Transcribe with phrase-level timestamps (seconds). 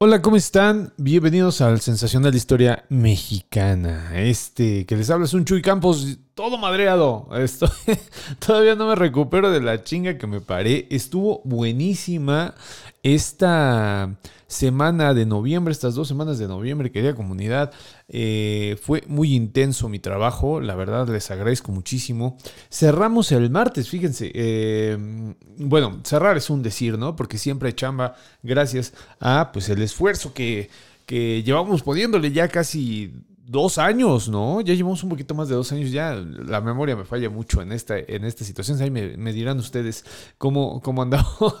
[0.00, 0.94] Hola, ¿cómo están?
[0.96, 4.12] Bienvenidos al Sensacional Historia Mexicana.
[4.14, 7.28] Este que les habla es un Chuy Campos, todo madreado.
[7.36, 7.68] Estoy,
[8.38, 10.86] todavía no me recupero de la chinga que me paré.
[10.88, 12.54] Estuvo buenísima
[13.02, 14.16] esta
[14.48, 17.70] semana de noviembre, estas dos semanas de noviembre, querida comunidad,
[18.08, 22.38] eh, fue muy intenso mi trabajo, la verdad les agradezco muchísimo.
[22.70, 24.96] Cerramos el martes, fíjense, eh,
[25.58, 27.14] bueno, cerrar es un decir, ¿no?
[27.14, 30.70] Porque siempre chamba, gracias a pues el esfuerzo que,
[31.04, 33.12] que llevamos poniéndole ya casi
[33.48, 34.60] dos años, ¿no?
[34.60, 37.72] Ya llevamos un poquito más de dos años, ya la memoria me falla mucho en
[37.72, 38.80] esta, en esta situación.
[38.80, 40.04] Ahí me, dirán ustedes
[40.36, 41.56] cómo, cómo andamos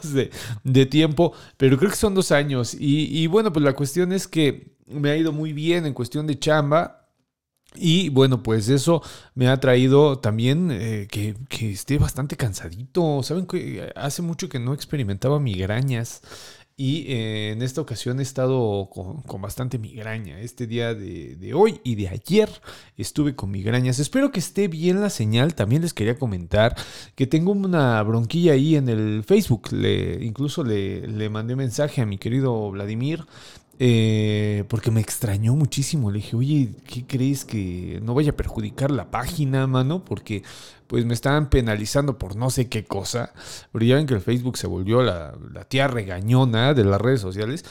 [0.62, 2.76] de, tiempo, pero creo que son dos años.
[2.78, 6.38] Y, bueno, pues la cuestión es que me ha ido muy bien en cuestión de
[6.38, 6.94] chamba.
[7.74, 9.02] Y bueno, pues eso
[9.34, 13.22] me ha traído también eh, que, que esté bastante cansadito.
[13.22, 16.22] Saben que hace mucho que no experimentaba migrañas.
[16.80, 20.38] Y eh, en esta ocasión he estado con, bastante migraña.
[20.38, 22.48] Este día de, hoy y de ayer
[22.96, 23.98] estuve con migrañas.
[23.98, 25.56] Espero que esté bien la señal.
[25.56, 26.76] También les quería comentar
[27.16, 29.72] que tengo una bronquilla ahí en el Facebook.
[29.72, 33.26] Le, incluso le, le mandé mensaje a mi querido Vladimir
[33.80, 36.10] eh, porque me extrañó muchísimo.
[36.10, 40.04] Le dije, oye, ¿qué crees que no vaya a perjudicar la página, mano?
[40.04, 40.42] Porque
[40.88, 43.32] pues me estaban penalizando por no sé qué cosa.
[43.72, 45.34] Pero ya ven que el Facebook se volvió la,
[45.68, 47.64] tía regañona de las redes sociales.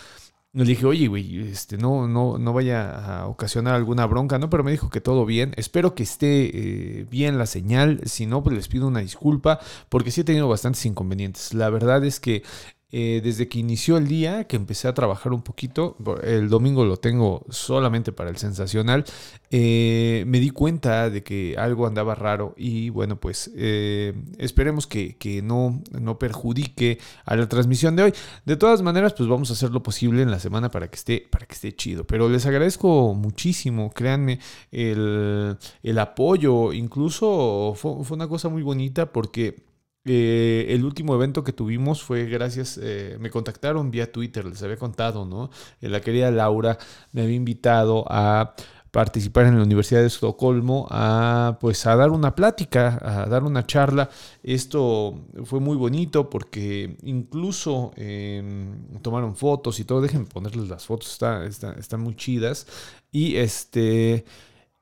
[0.53, 4.50] Le dije, oye, güey, este, no, no, no vaya a ocasionar alguna bronca, ¿no?
[4.50, 5.53] Pero me dijo que todo bien.
[5.57, 8.01] Espero que esté eh, bien la señal.
[8.06, 11.53] Si no, pues les pido una disculpa, porque sí he tenido bastantes inconvenientes.
[11.53, 12.44] La verdad es que
[12.90, 16.96] eh, desde que inició el día, que empecé a trabajar un poquito, el domingo lo
[16.96, 19.03] tengo solamente para el sensacional,
[19.52, 25.42] eh, me di cuenta de que algo andaba raro y bueno, pues eh, esperemos que,
[25.44, 28.14] no, no, perjudique a la transmisión de hoy.
[28.46, 31.28] De todas maneras, pues vamos a hacer lo posible en la semana para que esté,
[31.30, 32.06] para que esté chido.
[32.06, 34.40] Pero les agradezco muchísimo, créanme,
[34.72, 35.58] el,
[36.00, 39.66] apoyo, incluso fue una cosa muy bonita porque
[40.07, 44.78] eh, el último evento que tuvimos fue gracias, eh, me contactaron vía Twitter, les había
[44.78, 45.50] contado, ¿no?
[45.81, 46.78] Eh, la querida Laura
[47.12, 48.56] me había invitado a
[48.91, 53.66] participar en la Universidad de Estocolmo a pues a dar una plática, a dar una
[53.66, 54.09] charla.
[54.41, 60.01] Esto fue muy bonito porque incluso em, tomaron fotos y todo.
[60.01, 62.66] Déjenme ponerles las fotos, está, están muy chidas.
[63.12, 64.25] Y este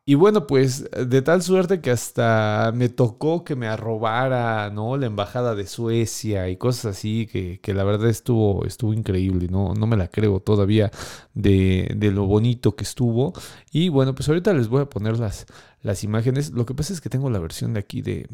[0.08, 4.98] y bueno, pues de tal suerte que hasta me tocó que me arrobara, ¿no?
[4.98, 9.74] La embajada de Suecia y cosas así, que, que la verdad estuvo, estuvo increíble, ¿no?
[9.74, 10.92] No me la creo todavía
[11.34, 13.34] de, de, lo bonito que estuvo.
[13.72, 15.48] Y bueno, pues ahorita les voy a poner las,
[15.82, 16.52] las imágenes.
[16.52, 18.28] Lo que pasa es que tengo la versión de aquí de,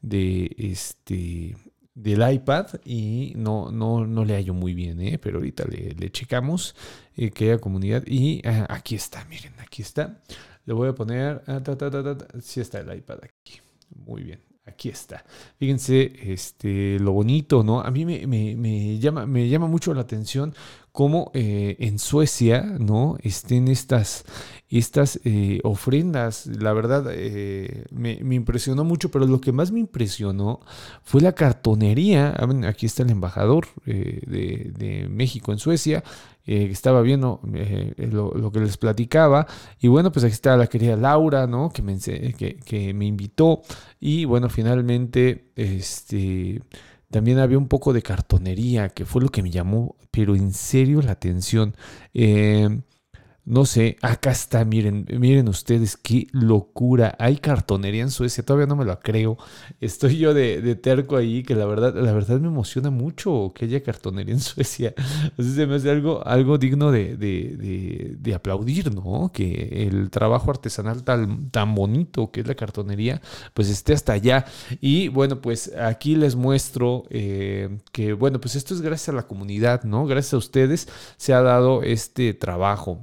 [0.00, 1.56] de este
[1.94, 5.18] del iPad y no, no, no le hallo muy bien, ¿eh?
[5.18, 6.74] pero ahorita le, le checamos
[7.16, 10.18] eh, que haya comunidad y ah, aquí está, miren, aquí está.
[10.64, 11.42] Le voy a poner.
[11.46, 11.60] Ah,
[12.40, 13.60] si está el iPad aquí.
[14.06, 14.40] Muy bien.
[14.64, 15.24] Aquí está.
[15.58, 17.80] Fíjense este, lo bonito, ¿no?
[17.80, 20.54] A mí me, llama, me llama mucho la atención
[20.92, 23.16] cómo eh, en Suecia, ¿no?
[23.22, 24.24] Estén estas,
[24.68, 26.46] estas eh, ofrendas.
[26.46, 30.60] La verdad, eh, me, impresionó mucho, pero lo que más me impresionó
[31.02, 32.32] fue la cartonería.
[32.38, 36.04] Ah, aquí está el embajador de México en Suecia.
[36.44, 39.46] Eh, estaba viendo eh, lo, que les platicaba.
[39.80, 41.70] Y bueno, pues aquí está la querida Laura, ¿no?
[41.70, 43.62] Que me, que, que me invitó.
[44.00, 46.62] Y bueno, finalmente, este,
[47.10, 51.02] también había un poco de cartonería, que fue lo que me llamó, pero en serio,
[51.02, 51.76] la atención.
[52.14, 52.80] Eh,
[53.44, 57.16] no sé, acá está, miren, miren ustedes qué locura.
[57.18, 59.36] Hay cartonería en Suecia, todavía no me lo creo.
[59.80, 63.82] Estoy yo de, terco ahí, que la verdad, la verdad me emociona mucho que haya
[63.82, 64.94] cartonería en Suecia.
[65.36, 69.30] Así se me hace algo, algo digno de, de, aplaudir, ¿no?
[69.32, 73.20] Que el trabajo artesanal tan, tan bonito que es la cartonería,
[73.54, 74.44] pues esté hasta allá.
[74.80, 79.26] Y bueno, pues aquí les muestro eh, que, bueno, pues esto es gracias a la
[79.26, 80.06] comunidad, ¿no?
[80.06, 83.00] Gracias a ustedes se ha dado este trabajo.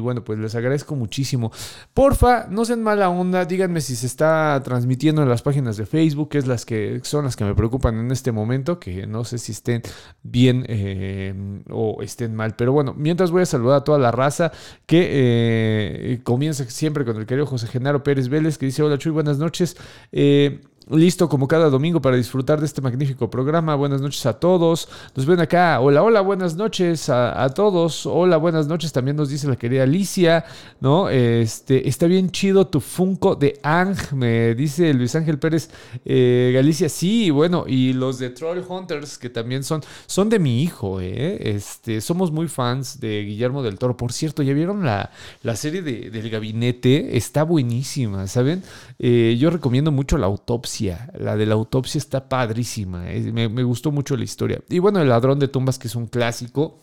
[0.00, 1.52] Bueno, pues les agradezco muchísimo.
[1.92, 6.28] Porfa, no sean mala onda, díganme si se está transmitiendo en las páginas de Facebook,
[6.30, 9.38] que es las que son las que me preocupan en este momento, que no sé
[9.38, 9.82] si estén
[10.22, 11.34] bien eh,
[11.70, 12.54] o estén mal.
[12.56, 14.52] Pero bueno, mientras voy a saludar a toda la raza
[14.86, 19.12] que eh, comienza siempre con el querido José Genaro Pérez Vélez, que dice: Hola Chuy,
[19.12, 19.76] buenas noches.
[20.12, 23.74] Eh, listo como cada domingo para disfrutar de este magnífico programa.
[23.74, 24.88] Buenas noches a todos.
[25.14, 25.80] Nos ven acá.
[25.80, 28.06] Hola, hola, buenas noches a, todos.
[28.06, 28.92] Hola, buenas noches.
[28.92, 30.44] También nos dice la querida Alicia,
[30.80, 31.08] ¿no?
[31.08, 35.70] Este, está bien chido tu Funko de Ang, me dice Luis Ángel Pérez
[36.04, 36.88] eh, Galicia.
[36.88, 41.54] Sí, bueno, y los de Troll Hunters, que también son, son de mi hijo, ¿eh?
[41.56, 43.96] Este, somos muy fans de Guillermo del Toro.
[43.96, 45.10] Por cierto, ¿ya vieron la,
[45.42, 47.16] la serie de, del gabinete?
[47.16, 48.62] Está buenísima, ¿saben?
[48.98, 50.73] Eh, yo recomiendo mucho la autopsia.
[50.80, 53.10] La de la autopsia está padrísima.
[53.10, 54.60] Eh, me, me gustó mucho la historia.
[54.68, 56.80] Y bueno, El ladrón de tumbas, que es un clásico.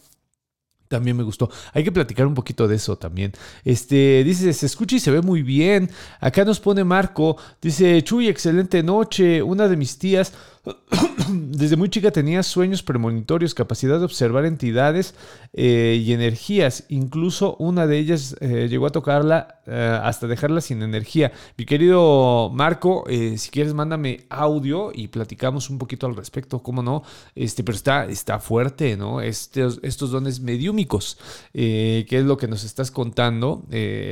[0.92, 1.50] También me gustó.
[1.72, 3.32] Hay que platicar un poquito de eso también.
[3.64, 5.90] Este, dice, se escucha y se ve muy bien.
[6.20, 7.38] Acá nos pone Marco.
[7.62, 9.42] Dice, Chuy, excelente noche.
[9.42, 10.34] Una de mis tías
[11.30, 15.16] desde muy chica tenía sueños premonitorios, capacidad de observar entidades
[15.54, 16.86] eh, y energías.
[16.90, 21.32] Incluso una de ellas eh, llegó a tocarla eh, hasta dejarla sin energía.
[21.58, 27.04] Mi querido Marco, si quieres mándame audio y platicamos un poquito al respecto, cómo no.
[27.34, 29.22] Este, pero está, está fuerte, ¿no?
[29.22, 33.66] Estos, estos dones mediúmicos, que es lo que nos estás contando,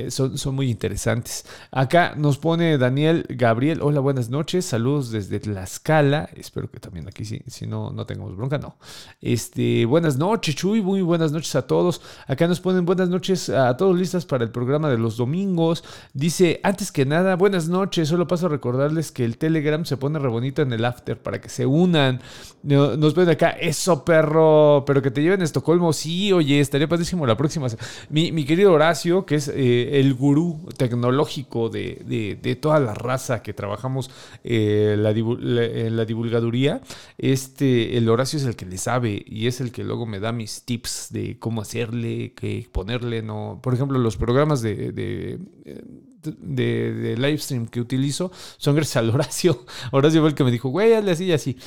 [0.10, 1.46] son, son muy interesantes.
[1.72, 3.80] Acá nos pone Daniel Gabriel.
[3.82, 4.66] Hola, buenas noches.
[4.66, 6.30] Saludos desde Tlaxcala.
[6.36, 8.78] Espero que también aquí sí, si no, no tengamos bronca, no.
[9.22, 12.02] Este, buenas noches, Chuy, muy buenas noches a todos.
[12.28, 15.84] Acá nos ponen buenas noches a todos listas para el programa de los domingos.
[16.14, 18.10] Dice, antes que nada, buenas noches.
[18.10, 21.40] Solo paso a recordarles que el Telegram se pone re bonito en el after para
[21.42, 22.22] que se unan.
[22.64, 25.94] Nos ven acá, eso perro, pero que te lleven a Estocolmo.
[25.94, 27.68] Sí, oye, estaría padrísimo la próxima.
[28.10, 33.42] Mi, mi querido Horacio, que es eh, el gurú tecnológico de, de, toda la raza
[33.44, 34.10] que trabajamos
[34.44, 36.30] eh, la, la, la divulgación
[37.18, 40.32] este, el Horacio es el que le sabe y es el que luego me da
[40.32, 43.60] mis tips de cómo hacerle, qué ponerle, ¿no?
[43.62, 45.40] Por ejemplo, los programas de, de
[46.24, 49.66] de, live stream que utilizo son gracias al Horacio.
[49.92, 51.58] Horacio fue el que me dijo, güey, hazle así y así.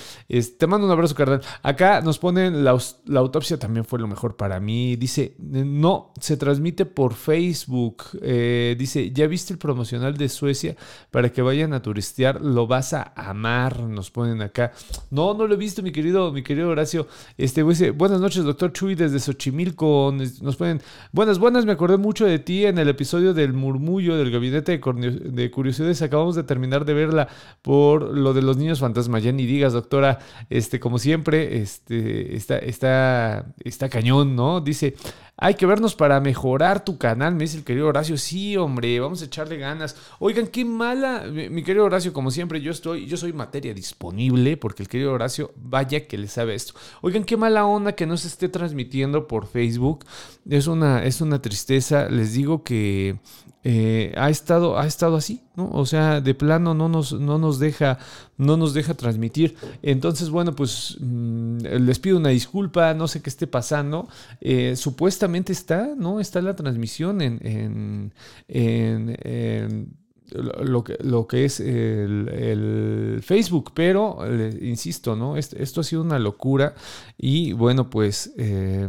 [0.58, 1.40] te mando un abrazo, carnal.
[1.62, 2.78] Acá nos ponen la,
[3.16, 4.96] autopsia también fue lo mejor para mí.
[4.96, 8.04] Dice, no, se transmite por Facebook.
[8.20, 10.76] Eh, dice, ¿ya viste el promocional de Suecia
[11.10, 12.40] para que vayan a turistear?
[12.40, 14.72] Lo vas a amar, nos ponen acá.
[15.10, 17.06] No, no lo he visto, mi querido, mi querido Horacio.
[17.38, 20.14] Este, dice, buenas noches, doctor Chuy, desde Xochimilco.
[20.40, 20.81] Nos ponen,
[21.12, 25.50] buenas, buenas, me acordé mucho de ti en el episodio del murmullo del gabinete de
[25.50, 26.02] curiosidades.
[26.02, 27.28] Acabamos de terminar de verla
[27.62, 29.22] por lo de los niños fantasmas.
[29.22, 30.18] Ya ni digas, doctora,
[30.50, 34.60] este, como siempre, este, está, está, está cañón, ¿no?
[34.60, 34.94] Dice,
[35.37, 38.17] hay que vernos para mejorar tu canal, me dice el querido Horacio.
[38.17, 39.96] Sí, hombre, vamos a echarle ganas.
[40.19, 44.82] Oigan, qué mala, mi, querido Horacio, como siempre, yo estoy, yo soy materia disponible, porque
[44.82, 46.75] el querido Horacio, vaya que le sabe esto.
[47.00, 50.05] Oigan, qué mala onda que no se esté transmitiendo por Facebook.
[50.49, 52.08] Es una, es una tristeza.
[52.08, 53.19] Les digo que
[53.64, 55.68] eh, ha, estado, ha estado así, ¿no?
[55.71, 57.99] O sea, de plano no nos, no nos, deja,
[58.37, 59.56] no nos deja transmitir.
[59.82, 64.09] Entonces, bueno, pues mm, les pido una disculpa, no sé qué esté pasando.
[64.40, 66.21] Eh, supuestamente está, ¿no?
[66.21, 68.12] Está la transmisión en,
[68.49, 69.97] en,
[70.34, 74.18] lo que, lo que es el, Facebook, pero
[74.60, 75.36] insisto, ¿no?
[75.36, 76.74] Esto, ha sido una locura
[77.16, 78.88] y bueno, pues eh,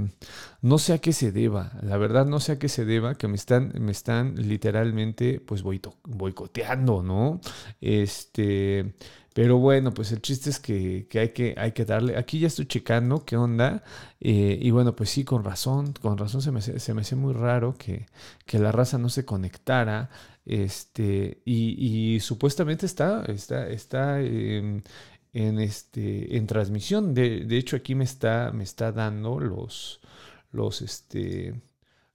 [0.61, 3.27] no sé a qué se deba, la verdad no sé a qué se deba, que
[3.27, 7.41] me están, me están literalmente pues boicoteando, ¿no?
[7.81, 8.93] Este,
[9.33, 12.65] pero bueno, pues el chiste es que, hay, que hay que darle, aquí ya estoy
[12.67, 13.83] checando qué onda,
[14.19, 17.33] eh, y bueno, pues sí, con razón, con razón se me, se me hace muy
[17.33, 18.07] raro que,
[18.45, 20.09] que la raza no se conectara,
[20.45, 24.83] este, y, supuestamente está, está, está en,
[25.33, 30.01] este, en transmisión, de, de hecho aquí me está, me está dando los
[30.53, 31.61] los, este,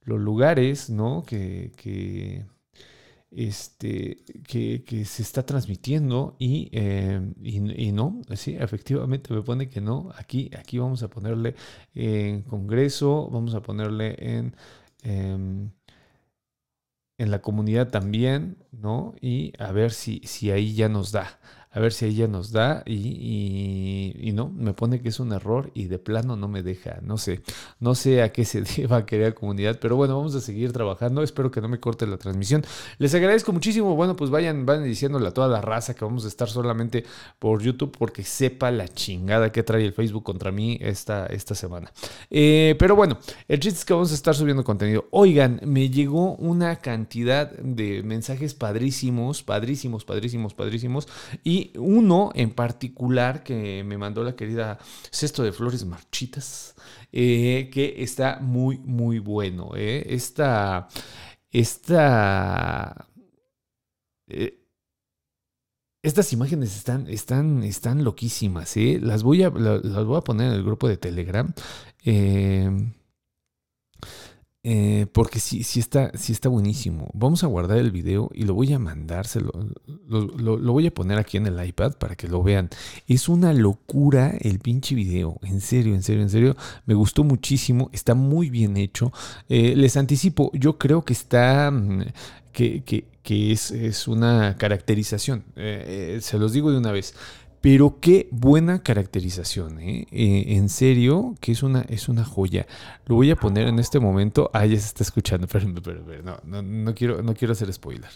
[0.03, 1.23] los lugares, ¿no?
[1.27, 2.45] Que, que,
[3.31, 9.81] este, que, que se está transmitiendo y, em, y, no, sí, efectivamente me pone que
[9.81, 10.11] no.
[10.17, 11.55] Aquí, aquí vamos a ponerle
[11.93, 14.55] en Congreso, vamos a ponerle en,
[15.03, 15.71] em,
[17.17, 19.13] en la comunidad también, ¿no?
[19.21, 21.39] Y a ver si, si ahí ya nos da
[21.71, 25.85] a ver si ella nos da y, no, me pone que es un error y
[25.85, 27.41] de plano no me deja, no sé,
[27.79, 31.51] no sé a qué se deba querer comunidad, pero bueno, vamos a seguir trabajando, espero
[31.51, 32.63] que no me corte la transmisión.
[32.97, 36.27] Les agradezco muchísimo, bueno, pues vayan, vayan diciéndole a toda la raza que vamos a
[36.27, 37.05] estar solamente
[37.37, 41.91] por YouTube porque sepa la chingada que trae el Facebook contra mí esta, esta semana.
[42.29, 45.07] Eh, pero bueno, el chiste es que vamos a estar subiendo contenido.
[45.11, 51.07] Oigan, me llegó una cantidad de mensajes padrísimos, padrísimos, padrísimos, padrísimos
[51.43, 54.77] y uno en particular que me mandó la querida
[55.11, 56.75] Cesto de Flores Marchitas,
[57.11, 59.71] eh, que está muy, muy bueno.
[59.75, 60.05] Eh.
[60.09, 60.87] Esta,
[61.51, 63.07] esta,
[64.27, 64.59] eh,
[66.01, 68.75] estas imágenes están, están, están loquísimas.
[68.75, 71.53] Las voy a, las voy a poner en el grupo de Telegram.
[74.61, 77.09] Eh, porque sí, sí, está, sí está buenísimo.
[77.13, 79.51] Vamos a guardar el video y lo voy a mandárselo.
[80.07, 82.69] Lo, voy a poner aquí en el iPad para que lo vean.
[83.07, 85.39] Es una locura el pinche video.
[85.43, 86.57] En serio, en serio, en serio.
[86.85, 87.89] Me gustó muchísimo.
[87.93, 89.13] Está muy bien hecho.
[89.47, 91.71] Eh, les anticipo, yo creo que está.
[91.71, 92.03] Mm,
[92.51, 93.05] que
[93.51, 95.45] es, es, una caracterización.
[95.55, 97.15] Eh, se los digo de una vez.
[97.61, 100.07] Pero qué buena caracterización, ¿eh?
[100.11, 100.45] ¿eh?
[100.55, 102.65] en serio, que es una, es una joya.
[103.05, 104.49] Lo voy a poner en este momento.
[104.53, 108.09] Ah, ya se está escuchando, pero, pero, no, no, no, quiero, no quiero hacer spoiler.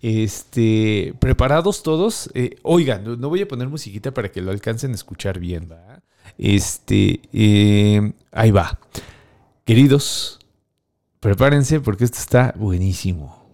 [0.00, 2.30] Este, ¿Preparados todos?
[2.34, 6.02] Eh, oigan, no voy a poner musiquita para que lo alcancen a escuchar bien, ¿va?
[6.38, 8.78] Este, eh, ahí va.
[9.64, 10.38] Queridos,
[11.20, 13.45] prepárense porque esto está buenísimo.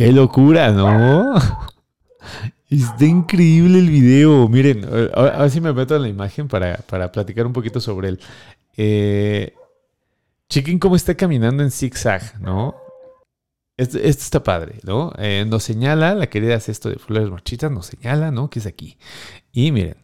[0.00, 1.34] Qué locura, ¿no?
[2.70, 4.48] Está increíble el video.
[4.48, 6.78] Miren, a ver si me meto en la imagen para,
[7.12, 8.20] platicar un poquito sobre él.
[8.78, 9.52] Eh,
[10.48, 12.76] chequen cómo está caminando en zigzag, ¿no?
[13.76, 15.12] Esto, está padre, ¿no?
[15.18, 18.48] Eh, nos señala, la querida hace esto de flores marchitas, nos señala, ¿no?
[18.48, 18.96] Que es aquí.
[19.52, 19.96] Y miren,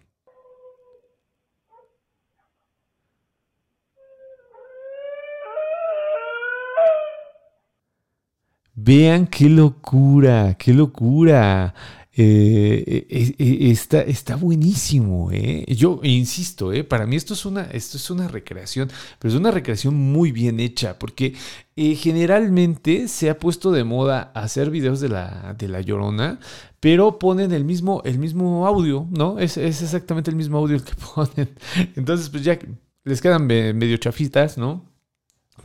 [8.79, 11.75] Vean qué locura, qué locura.
[12.19, 15.31] Eh, eh, eh, está, está, buenísimo,
[15.67, 19.95] Yo insisto, para mí esto es, una, esto es una recreación, pero es una recreación
[19.95, 21.35] muy bien hecha, porque
[21.75, 26.39] generalmente se ha puesto de moda hacer videos de la, de la llorona,
[26.81, 29.39] pero ponen el mismo, el mismo audio, ¿no?
[29.39, 31.51] Es, es exactamente el mismo audio el que ponen.
[31.97, 32.59] Entonces, pues ya
[33.05, 34.85] les quedan medio chafitas, ¿no?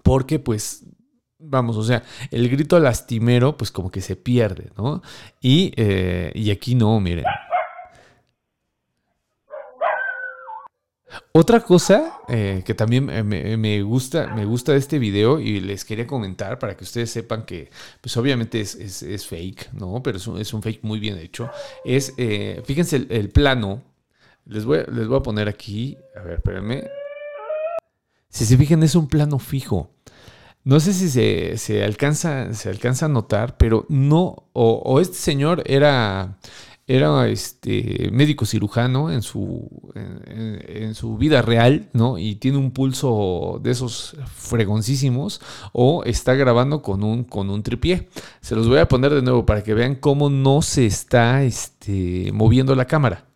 [0.04, 0.84] Porque pues
[1.42, 5.02] vamos, o sea, el grito lastimero, pues como que se pierde, ¿no?
[5.42, 7.26] Y, eh, y aquí no, miren.
[11.34, 16.08] Otra cosa eh, que también me, gusta, me gusta de este video y les quería
[16.08, 17.70] comentar para que ustedes sepan que,
[18.02, 20.02] pues obviamente es, fake, ¿no?
[20.04, 21.50] Pero es un, fake muy bien hecho.
[21.84, 23.82] Es, eh, fíjense el, plano.
[24.46, 26.90] Les voy, les voy a poner aquí, a ver, espérenme.
[28.30, 29.92] Si se fijan, es un plano fijo.
[30.64, 36.38] No sé si se, alcanza, se alcanza a notar, pero no, o, este señor era,
[36.86, 42.20] era este médico cirujano en su, en, su vida real, ¿no?
[42.20, 45.42] Y tiene un pulso de esos fregoncísimos,
[45.74, 48.10] o está grabando con un, con un tripié.
[48.42, 52.32] Se los voy a poner de nuevo para que vean cómo no se está este,
[52.34, 53.31] moviendo la cámara.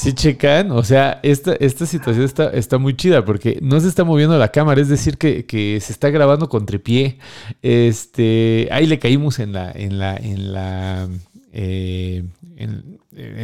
[0.00, 4.02] Si checan, o sea, esta, esta situación está, está muy chida porque no se está
[4.02, 7.18] moviendo la cámara, es decir, que, que se está grabando con tripié.
[7.60, 11.06] Este, ahí le caímos en la, en la, en la,
[11.52, 12.24] eh,
[12.56, 13.00] en,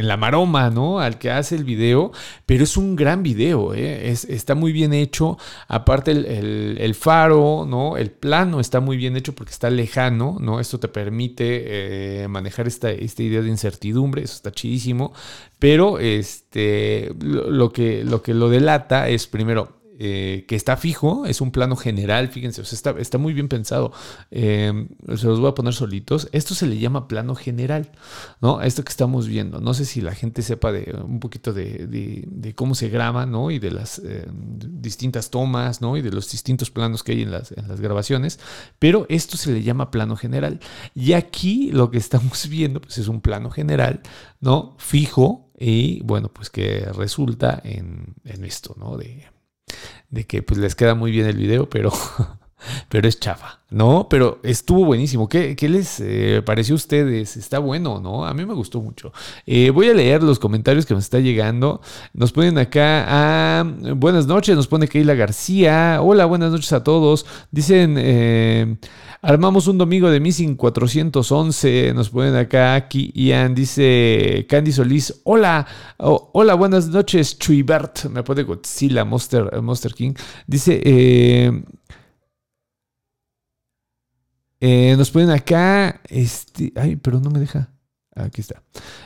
[0.07, 0.99] la maroma, ¿no?
[0.99, 2.11] Al que hace el video,
[2.45, 4.09] pero es un gran video, ¿eh?
[4.09, 5.37] está muy bien hecho.
[5.67, 7.97] Aparte, el, faro, ¿no?
[7.97, 10.59] El plano está muy bien hecho porque está lejano, ¿no?
[10.59, 15.13] Esto te permite eh, manejar esta, esta, idea de incertidumbre, eso está chidísimo.
[15.59, 21.41] Pero este, lo, que, lo que lo delata es primero eh, que está fijo, es
[21.41, 23.91] un plano general, fíjense, está, está, muy bien pensado.
[24.29, 26.29] Eh, se los voy a poner solitos.
[26.33, 27.91] Esto se le llama plano general,
[28.39, 28.61] ¿no?
[28.61, 29.59] Esto que estamos viendo.
[29.59, 33.49] No sé si la gente sepa de un poquito de, cómo se graba, ¿no?
[33.49, 35.97] Y de las eh, distintas tomas, ¿no?
[35.97, 38.39] Y de los distintos planos que hay en las, en las grabaciones.
[38.77, 40.59] Pero esto se le llama plano general.
[40.93, 44.01] Y aquí lo que estamos viendo, pues es un plano general,
[44.41, 44.75] ¿no?
[44.77, 45.49] Fijo.
[45.59, 48.95] Y bueno, pues que resulta en, en esto, ¿no?
[48.95, 49.25] De,
[50.09, 51.91] de que pues les queda muy bien el video, pero,
[52.89, 54.07] pero es chafa, ¿no?
[54.09, 55.29] Pero estuvo buenísimo.
[55.29, 57.37] ¿Qué, les eh, pareció a ustedes?
[57.37, 58.25] Está bueno, ¿no?
[58.25, 59.13] A mí me gustó mucho.
[59.45, 61.81] Eh, voy a leer los comentarios que nos está llegando.
[62.13, 65.99] Nos ponen acá a buenas noches, nos pone Keila García.
[66.01, 67.25] Hola, buenas noches a todos.
[67.51, 68.77] Dicen, eh,
[69.21, 71.93] armamos un domingo de Missing 411.
[71.93, 75.21] Nos ponen acá aquí Ian, dice Candy Solís.
[75.25, 78.05] Hola, oh, hola, buenas noches, Chuibert.
[78.05, 80.13] Me pone Godzilla, Monster, Monster King.
[80.47, 80.81] Dice,
[84.59, 87.69] eh, nos ponen acá, este, ay, pero no me deja.
[88.17, 88.63] Aquí está.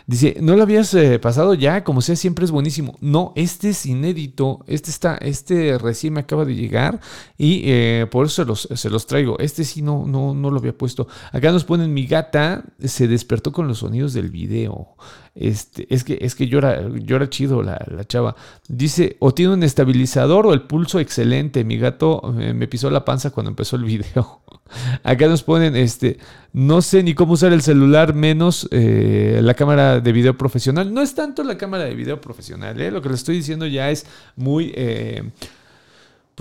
[0.08, 1.84] Dice, ¿no lo habías eh, pasado ya?
[1.84, 2.98] Como sea, siempre es buenísimo.
[3.02, 4.64] No, este es inédito.
[4.68, 7.02] Este está, este recién me acaba de llegar
[7.38, 9.38] y eh, por eso se los, se los, traigo.
[9.40, 11.08] Este sí no, no, no lo había puesto.
[11.34, 14.96] Acá nos ponen, mi gata se despertó con los sonidos del video.
[15.34, 18.36] Este, es que, es que llora, chido la, la chava.
[18.68, 21.64] Dice, o tiene un estabilizador o el pulso excelente.
[21.64, 24.42] Mi gato eh, me pisó la panza cuando empezó el video.
[25.04, 26.18] Acá nos ponen, este,
[26.54, 30.94] no sé ni cómo usar el celular, menos eh, la cámara de video profesional.
[30.94, 32.92] No es tanto la cámara de video profesional, ¿eh?
[32.92, 34.74] lo que les estoy diciendo ya es muy,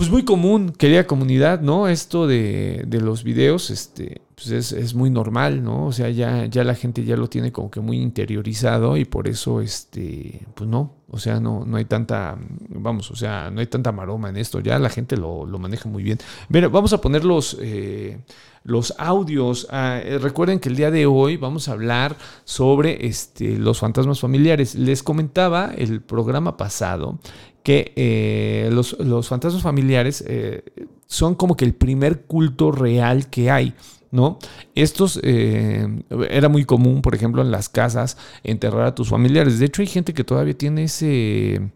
[0.01, 1.87] pues muy común, querida comunidad, ¿no?
[1.87, 5.85] Esto de, de los videos, este, pues es, es, muy normal, ¿no?
[5.85, 9.27] O sea, ya, ya la gente ya lo tiene como que muy interiorizado y por
[9.27, 12.35] eso, este, pues no, o sea, no, no hay tanta,
[12.69, 15.87] vamos, o sea, no hay tanta maroma en esto, ya la gente lo, lo maneja
[15.87, 16.17] muy bien.
[16.49, 18.17] Mira, vamos a poner los, eh,
[18.63, 19.67] los audios.
[19.71, 24.75] Ah, recuerden que el día de hoy vamos a hablar sobre este, los fantasmas familiares.
[24.75, 27.19] Les comentaba el programa pasado
[27.63, 30.63] que eh, los, los, fantasmas familiares eh,
[31.05, 33.73] son como que el primer culto real que hay.
[34.11, 34.39] ¿no?
[34.75, 35.87] Estos eh,
[36.29, 39.59] era muy común, por ejemplo, en las casas enterrar a tus familiares.
[39.59, 41.71] De hecho, hay gente que todavía tiene ese,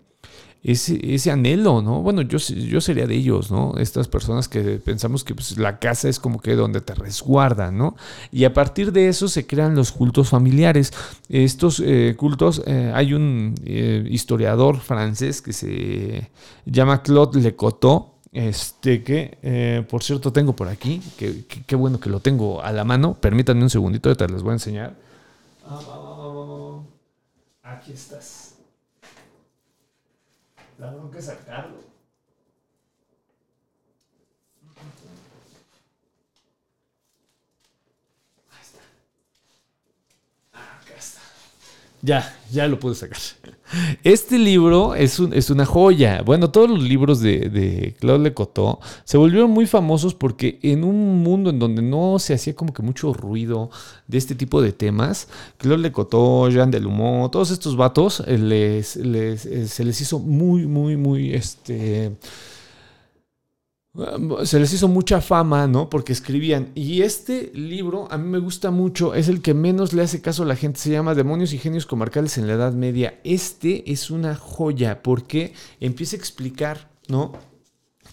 [0.65, 2.01] ese, ese anhelo, ¿no?
[2.01, 3.75] Bueno, yo, yo sería de ellos, ¿no?
[3.77, 7.95] Estas personas que pensamos que pues, la casa es como que donde te resguardan, ¿no?
[8.31, 10.91] Y a partir de eso se crean los cultos familiares.
[11.29, 16.31] Estos eh, cultos, eh, hay un eh, historiador francés que se
[16.65, 20.99] llama Claude Lecoteau, este que, por cierto, tengo por aquí.
[21.15, 23.13] Que, bueno que lo tengo a la mano.
[23.13, 24.95] Permítanme un segundito, te les voy a enseñar.
[27.63, 28.44] Aquí estás.
[30.77, 31.77] Bronca es sacarlo.
[38.51, 38.79] Ahí está.
[40.53, 41.21] Acá está.
[42.01, 43.19] Ya, ya lo pude sacar.
[44.03, 46.21] Este libro es, es, una joya.
[46.23, 51.23] Bueno, todos los libros de, de Claude Lecoteau se volvieron muy famosos porque en un
[51.23, 53.71] mundo en donde no se hacía como que mucho ruido
[54.07, 59.83] de este tipo de temas, Claude Lecoteau, Jean Delumeau, todos estos vatos les, les, se
[59.83, 62.11] les hizo muy, muy, muy, este
[64.43, 65.89] se les hizo mucha fama, ¿no?
[65.89, 66.71] Porque escribían.
[66.75, 70.43] Y este libro a mí me gusta mucho, es el que menos le hace caso
[70.43, 73.19] a la gente, se llama Demonios y Genios Comarcales en la Edad Media.
[73.23, 77.33] Este es una joya porque empieza a explicar, ¿no?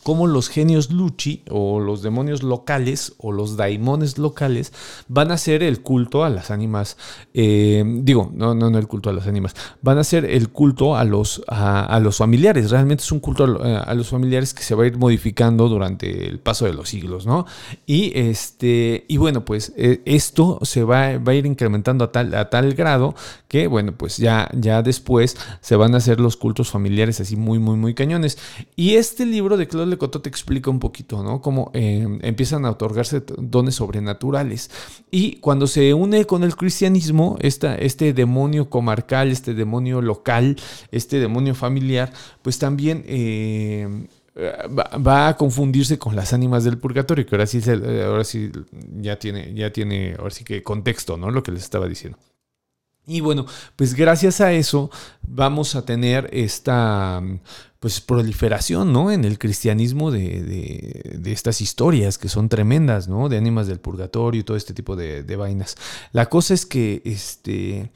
[0.03, 4.73] Cómo los genios Luchi o los demonios locales o los daimones locales
[5.09, 6.97] van a hacer el culto a las ánimas.
[7.35, 9.55] Eh, digo, no, no, no el culto a las ánimas.
[9.81, 12.71] Van a hacer el culto a los, a, a los familiares.
[12.71, 16.27] Realmente es un culto a, a, los familiares que se va a ir modificando durante
[16.27, 17.47] el paso de los siglos, ¿no?
[17.87, 22.35] Y, este, y bueno, pues eh, esto se va, va, a ir incrementando a tal,
[22.35, 23.15] a tal grado
[23.49, 27.59] que, bueno, pues ya, ya después se van a hacer los cultos familiares así muy,
[27.59, 28.39] muy, muy cañones.
[28.77, 31.41] Y este libro de Claude Lecoteau te explica un poquito, ¿no?
[31.41, 34.71] Cómo eh, empiezan a otorgarse dones sobrenaturales.
[35.11, 40.57] Y cuando se une con el cristianismo, esta, este demonio comarcal, este demonio local,
[40.91, 43.05] este demonio familiar, pues también...
[43.07, 48.51] Eh, Va, a confundirse con las ánimas del purgatorio, que ahora sí, se, ahora sí
[48.97, 51.31] ya tiene, ya tiene, ahora sí que contexto, ¿no?
[51.31, 52.19] Lo que les estaba diciendo.
[53.07, 54.91] Y bueno, pues gracias a eso
[55.23, 57.21] vamos a tener esta
[57.83, 59.11] pues proliferación, ¿no?
[59.11, 63.29] En el cristianismo de, de, de, estas historias que son tremendas, ¿no?
[63.29, 65.77] De ánimas del purgatorio y todo este tipo de, de vainas.
[66.13, 67.91] La cosa es que, este,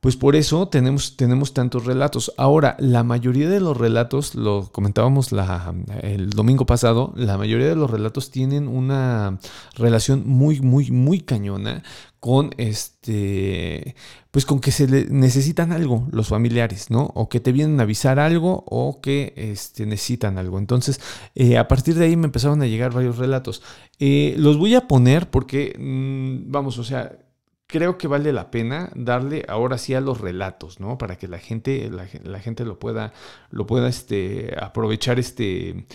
[0.00, 2.32] pues por eso tenemos, tenemos tantos relatos.
[2.36, 5.30] Ahora, la mayoría de los relatos, lo comentábamos
[6.02, 9.38] el domingo pasado, la mayoría de los relatos tienen una
[9.74, 11.82] relación muy, muy, muy cañona
[12.20, 13.94] con este,
[14.32, 17.12] pues con que se le necesitan algo los familiares, ¿no?
[17.14, 20.58] O que te vienen a avisar algo o que este, necesitan algo.
[20.58, 21.00] Entonces,
[21.34, 23.62] eh, a partir de ahí me empezaron a llegar varios relatos.
[23.98, 27.16] Eh, los voy a poner porque, mmm, vamos, o sea,
[27.66, 30.98] creo que vale la pena darle ahora sí a los relatos, ¿no?
[30.98, 33.12] Para que la gente, la, gente lo pueda,
[33.50, 35.86] lo pueda este, aprovechar este,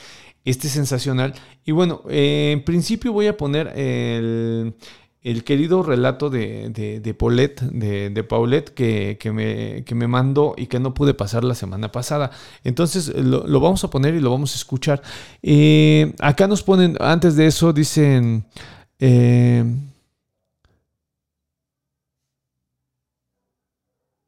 [0.43, 1.33] este sensacional.
[1.65, 4.75] Y bueno, eh, en principio voy a poner el,
[5.21, 10.67] el querido relato de, de, de Paulette, de, Paulette que, me, que, me, mandó y
[10.67, 12.31] que no pude pasar la semana pasada.
[12.65, 15.01] Entonces lo, vamos a poner y lo vamos a escuchar.
[15.41, 18.45] Eh, acá nos ponen, antes de eso, dicen...
[18.99, 19.63] Eh,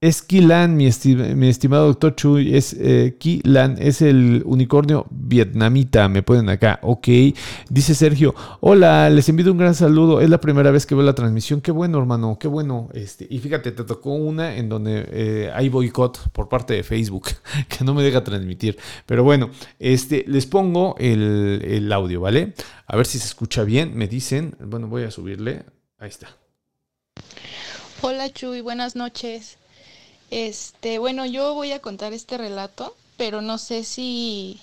[0.03, 0.89] Es Kilan, mi,
[1.33, 7.07] mi, estimado doctor Chuy, es eh, Kilan, es el unicornio vietnamita, me ponen acá, ok.
[7.69, 11.15] Dice Sergio, hola, les envío un gran saludo, es la primera vez que veo la
[11.15, 12.89] transmisión, qué bueno hermano, qué bueno.
[12.93, 17.29] Este, y fíjate, te tocó una en donde eh, hay boicot por parte de Facebook,
[17.69, 18.77] que no me deja transmitir.
[19.05, 22.55] Pero bueno, este, les pongo el, el audio, ¿vale?
[22.87, 25.63] A ver si se escucha bien, me dicen, bueno, voy a subirle,
[25.97, 26.27] ahí está.
[28.01, 29.62] Hola Chuy, buenas noches.
[30.33, 34.59] Este, bueno, yo voy a contar este relato, pero no sé si,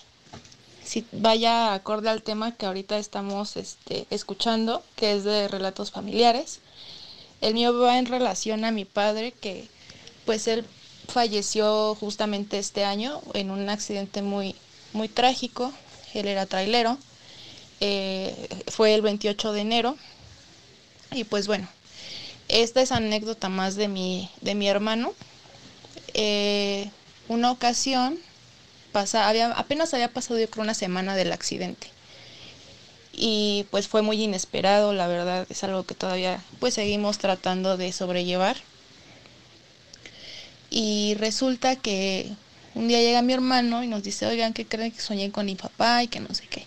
[0.83, 6.59] si vaya acorde al tema que ahorita estamos este, escuchando, que es de relatos familiares.
[7.41, 9.69] El mío va en relación a mi padre, que
[10.27, 10.67] pues él
[11.07, 14.57] falleció justamente este año en un accidente muy,
[14.93, 15.73] muy trágico.
[16.15, 16.99] Él era trailero.
[17.79, 18.35] Eh,
[18.67, 19.97] fue el 28 de enero.
[21.13, 21.69] Y pues bueno,
[22.49, 25.15] esta es anécdota más de mi, de mi hermano,
[26.15, 26.91] eh,
[27.29, 28.19] una ocasión,
[28.93, 31.89] pasa, había, apenas había pasado yo creo una semana del accidente.
[33.13, 37.93] Y pues fue muy inesperado, la verdad, es algo que todavía pues seguimos tratando de
[37.93, 38.57] sobrellevar.
[40.71, 42.31] Y resulta que
[42.75, 45.57] un día llega mi hermano y nos dice, oigan, ¿qué creen que soñé con mi
[45.57, 46.67] papá y que no sé qué?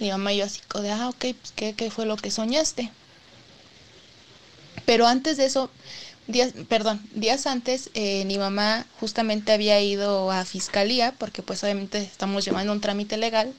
[0.00, 2.90] Mi mamá y yo así, de, ah, ok, pues ¿qué, ¿qué fue lo que soñaste?
[4.86, 5.70] Pero antes de eso,
[6.28, 11.98] días, perdón, días antes eh, mi mamá justamente había ido a fiscalía porque pues obviamente
[11.98, 13.52] estamos llevando un trámite legal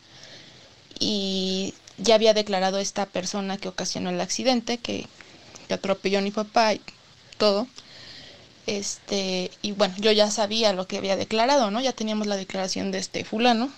[0.99, 5.07] y ya había declarado esta persona que ocasionó el accidente, que,
[5.67, 6.81] que atropelló a mi papá y
[7.37, 7.67] todo.
[8.67, 11.81] Este, y bueno, yo ya sabía lo que había declarado, ¿no?
[11.81, 13.71] Ya teníamos la declaración de este fulano.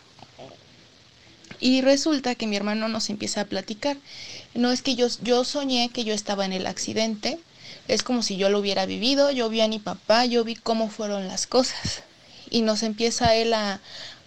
[1.60, 3.98] Y resulta que mi hermano nos empieza a platicar.
[4.54, 7.40] No es que yo, yo soñé que yo estaba en el accidente
[7.88, 10.90] es como si yo lo hubiera vivido, yo vi a mi papá, yo vi cómo
[10.90, 12.04] fueron las cosas.
[12.50, 13.80] Y nos empieza él a,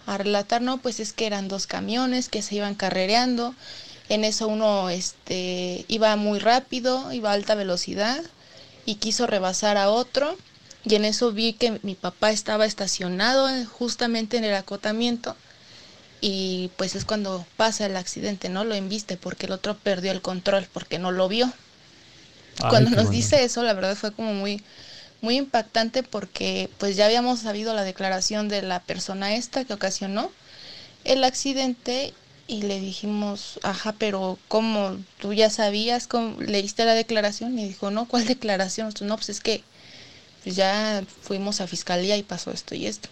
[0.07, 3.55] relatar, no, pues es que eran dos camiones que se iban carrereando.
[4.09, 8.23] En eso uno este, iba muy rápido, iba a alta velocidad
[8.85, 10.37] y quiso rebasar a otro.
[10.83, 15.35] Y en eso vi que mi papá estaba estacionado justamente en el acotamiento.
[16.21, 18.63] Y pues es cuando pasa el accidente, ¿no?
[18.63, 21.51] Lo embiste porque el otro perdió el control porque no lo vio.
[22.59, 24.63] Cuando nos dice eso, la verdad fue como muy,
[25.21, 30.31] muy impactante porque pues ya habíamos sabido la declaración de la persona esta que ocasionó
[31.03, 32.13] el accidente
[32.47, 34.97] y le dijimos, ajá, pero ¿cómo?
[35.19, 36.07] ¿Tú ya sabías?
[36.07, 36.39] Cómo?
[36.41, 37.57] ¿Leíste la declaración?
[37.57, 38.93] Y dijo, no, ¿cuál declaración?
[39.01, 39.63] No, pues es que
[40.43, 43.09] pues ya fuimos a fiscalía y pasó esto y esto.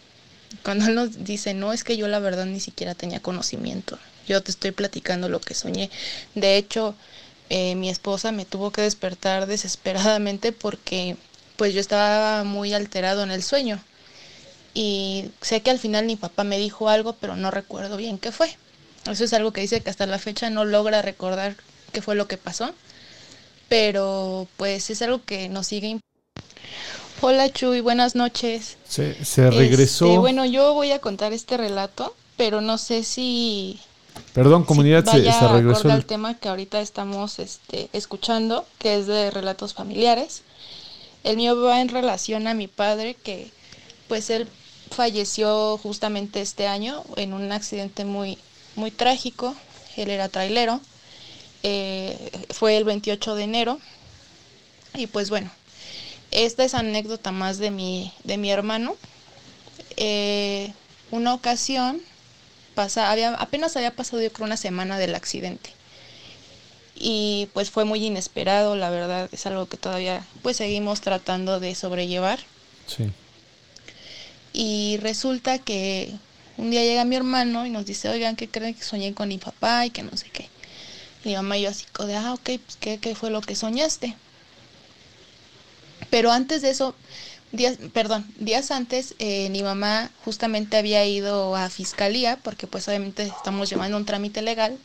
[0.64, 3.98] Cuando él nos dice, no, es que yo la verdad ni siquiera tenía conocimiento.
[4.28, 5.90] Yo te estoy platicando lo que soñé.
[6.36, 6.96] De hecho,
[7.50, 11.18] eh, mi esposa me tuvo que despertar desesperadamente porque
[11.56, 13.80] pues yo estaba muy alterado en el sueño.
[14.74, 18.32] Y sé que al final mi papá me dijo algo, pero no recuerdo bien qué
[18.32, 18.56] fue.
[19.10, 21.56] Eso es algo que dice que hasta la fecha no logra recordar
[21.92, 22.74] qué fue lo que pasó.
[23.70, 26.00] Pero pues es algo que nos sigue.
[27.22, 28.78] Hola Chuy, buenas noches.
[28.88, 29.14] Se,
[29.50, 30.08] regresó.
[30.08, 33.80] Este, bueno, yo voy a contar este relato, pero no sé si
[34.34, 35.92] Perdón, comunidad, se, se, regresó.
[35.92, 36.06] El...
[36.06, 40.42] tema que ahorita estamos este, escuchando, que es de relatos familiares.
[41.24, 43.52] El mío va en relación a mi padre, que
[44.08, 44.48] pues él
[44.90, 48.38] falleció justamente este año en un accidente muy,
[48.76, 49.56] muy trágico.
[49.96, 50.82] Él era trailero.
[51.62, 53.80] Eh, fue el 28 de enero.
[54.96, 55.50] Y pues bueno,
[56.32, 58.96] esta es anécdota más de mi, de mi hermano.
[59.96, 60.74] Eh,
[61.12, 62.02] una ocasión
[62.74, 65.72] pasa, había, apenas había pasado yo creo una semana del accidente.
[66.96, 71.76] Y pues fue muy inesperado, la verdad, es algo que todavía pues seguimos tratando de
[71.76, 72.40] sobrellevar.
[72.88, 73.12] Sí.
[74.54, 76.14] Y resulta que
[76.58, 79.40] un día llega mi hermano y nos dice, oigan, ¿qué creen que soñé con mi
[79.40, 80.50] papá y que no sé qué?
[81.24, 84.16] mi mamá y yo así, de, ah, ok, pues ¿qué, ¿qué fue lo que soñaste?
[86.10, 86.96] Pero antes de eso,
[87.54, 93.24] días, perdón, días antes eh, mi mamá justamente había ido a fiscalía porque pues obviamente
[93.24, 94.78] estamos llevando un trámite legal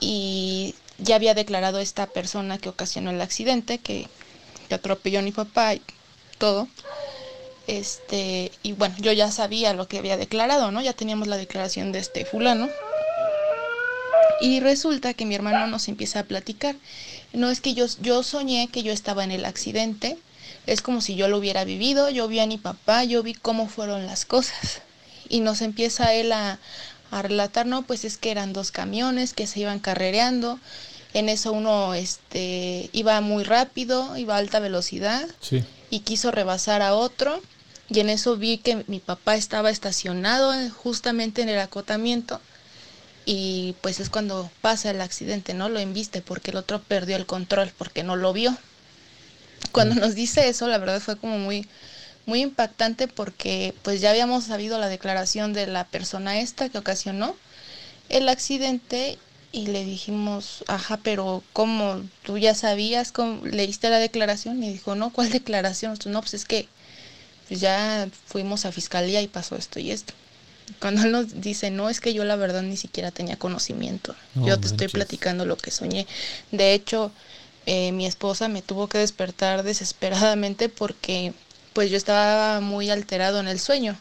[0.00, 4.06] y ya había declarado esta persona que ocasionó el accidente, que,
[4.68, 5.82] que atropelló a mi papá y
[6.38, 6.68] todo.
[7.66, 10.82] Este, y bueno, yo ya sabía lo que había declarado, ¿no?
[10.82, 12.68] Ya teníamos la declaración de este fulano.
[14.40, 16.74] Y resulta que mi hermano nos empieza a platicar.
[17.32, 20.18] No es que yo, yo soñé que yo estaba en el accidente.
[20.66, 22.10] Es como si yo lo hubiera vivido.
[22.10, 24.82] Yo vi a mi papá, yo vi cómo fueron las cosas.
[25.28, 26.58] Y nos empieza él a,
[27.10, 30.58] a relatar, no, pues es que eran dos camiones que se iban carrereando.
[31.14, 35.64] En eso uno este, iba muy rápido, iba a alta velocidad Sí.
[35.90, 37.40] y quiso rebasar a otro.
[37.88, 42.40] Y en eso vi que mi papá estaba estacionado justamente en el acotamiento.
[43.26, 45.68] Y pues es cuando pasa el accidente, ¿no?
[45.68, 48.56] Lo embiste porque el otro perdió el control porque no lo vio.
[49.72, 51.66] Cuando nos dice eso, la verdad fue como muy,
[52.26, 57.36] muy impactante porque pues ya habíamos sabido la declaración de la persona esta que ocasionó
[58.08, 59.18] el accidente
[59.52, 62.02] y le dijimos, ajá, pero ¿cómo?
[62.22, 63.10] ¿Tú ya sabías?
[63.10, 63.44] ¿Cómo?
[63.44, 64.62] ¿Leíste la declaración?
[64.62, 65.92] Y dijo, no, ¿cuál declaración?
[65.92, 66.68] Nosotros, no, pues es que
[67.48, 70.14] pues ya fuimos a fiscalía y pasó esto y esto.
[70.78, 74.14] Cuando él nos dice, no, es que yo la verdad ni siquiera tenía conocimiento.
[74.36, 76.06] No yo te estoy platicando lo que soñé.
[76.52, 77.10] De hecho,
[77.72, 81.32] eh, mi esposa me tuvo que despertar desesperadamente porque
[81.72, 83.96] pues yo estaba muy alterado en el sueño.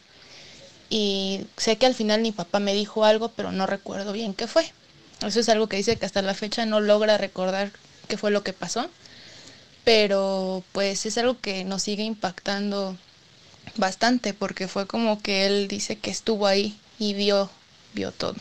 [0.89, 4.47] Y sé que al final mi papá me dijo algo, pero no recuerdo bien qué
[4.47, 4.65] fue.
[5.23, 7.71] Eso es algo que dice que hasta la fecha no logra recordar
[8.07, 8.89] qué fue lo que pasó.
[9.83, 12.97] Pero pues es algo que nos sigue impactando
[13.75, 17.51] bastante porque fue como que él dice que estuvo ahí y vio,
[17.93, 18.35] vio todo.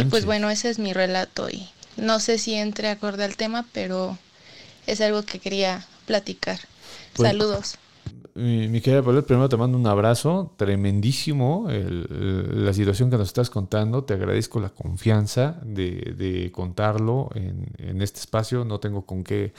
[0.00, 3.64] Y pues bueno, ese es mi relato y no sé si entre acorde al tema,
[3.72, 4.18] pero
[4.86, 6.58] es algo que quería platicar.
[7.14, 7.78] Pues- Saludos.
[8.36, 13.16] Mi, mi querida Paulette, primero te mando un abrazo tremendísimo el- el- la situación que
[13.16, 14.02] nos estás contando.
[14.02, 18.64] Te agradezco la confianza de, de contarlo en, en este espacio.
[18.64, 19.52] No tengo con qué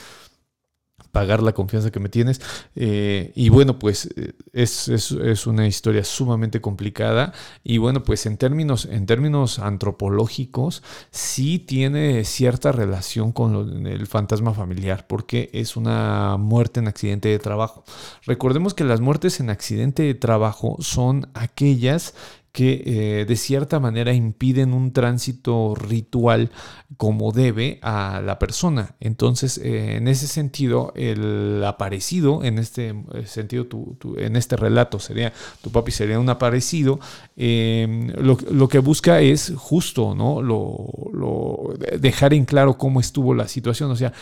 [1.16, 2.42] pagar la confianza que me tienes.
[2.76, 7.32] Eh, y bueno, pues eh, es, es- una historia sumamente complicada.
[7.64, 14.54] Y bueno, pues en términos, en términos antropológicos, sí tiene cierta relación con el fantasma
[14.54, 17.86] familiar, porque es una muerte en accidente de trabajo.
[18.26, 22.14] Recordemos que las muertes en accidente de trabajo son aquellas
[22.56, 26.52] que eh, de cierta manera impiden un tránsito ritual
[26.96, 28.96] como debe a la persona.
[29.02, 33.68] Entonces, eh, en ese sentido, el aparecido, en este eh, sentido,
[34.16, 37.02] en este relato sería, tu papi sería un aparecido,
[37.36, 40.42] eh, lo, que busca es justo, ¿no?
[40.42, 43.92] Lo, dejar en claro cómo estuvo la situación.
[43.92, 44.14] O sea,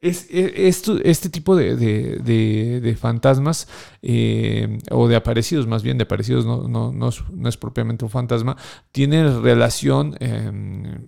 [0.00, 3.68] es, es- esto- este tipo de, de- de- fantasmas
[4.02, 8.04] eh, o de aparecidos, más bien de aparecidos, no, no- no es, no es propiamente
[8.04, 8.56] un fantasma,
[8.92, 10.98] tiene relación, eh,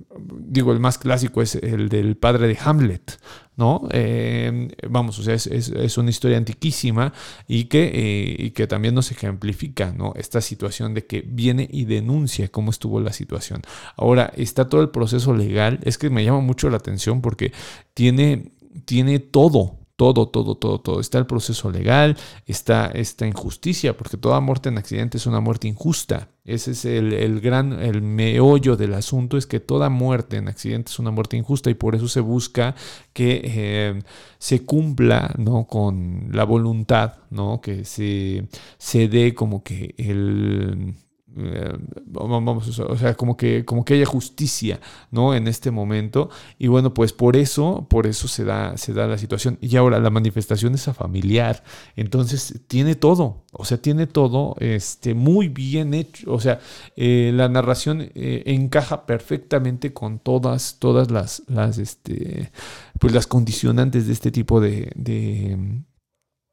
[0.41, 3.19] digo, el más clásico es el del padre de Hamlet,
[3.57, 3.87] ¿no?
[3.91, 7.13] Eh, vamos, o sea, es, es- es una historia antiquísima
[7.49, 10.13] y que, eh, y que también nos ejemplifica, ¿no?
[10.17, 13.63] Esta situación de que viene y denuncia cómo estuvo la situación.
[13.97, 17.53] Ahora, está todo el proceso legal, es que me llama mucho la atención porque
[17.95, 18.53] tiene,
[18.85, 21.01] tiene todo, todo, todo, todo, todo.
[21.01, 25.69] Está el proceso legal, está esta injusticia, porque toda muerte en accidente es una muerte
[25.69, 26.29] injusta.
[26.45, 30.91] Ese es el, el gran, el meollo del asunto, es que toda muerte en accidente
[30.91, 32.75] es una muerte injusta y por eso se busca
[33.13, 34.03] que eh,
[34.39, 35.67] se cumpla ¿no?
[35.69, 37.61] con la voluntad, ¿no?
[37.61, 40.97] que se, se dé como que el...
[41.37, 41.73] eh,
[42.15, 45.35] o sea, como que, como que haya justicia, ¿no?
[45.35, 46.31] En este momento.
[46.59, 49.59] Y bueno, pues por eso, por eso se da, se da la situación.
[49.61, 51.63] Y ahora la manifestación es a familiar.
[51.97, 53.45] Entonces tiene todo.
[53.53, 56.33] O sea, tiene todo este, muy bien hecho.
[56.33, 56.61] O sea,
[56.97, 62.53] eh, la narración eh, encaja perfectamente con todas, todas las, las, este,
[62.99, 64.93] pues las condicionantes de este tipo de,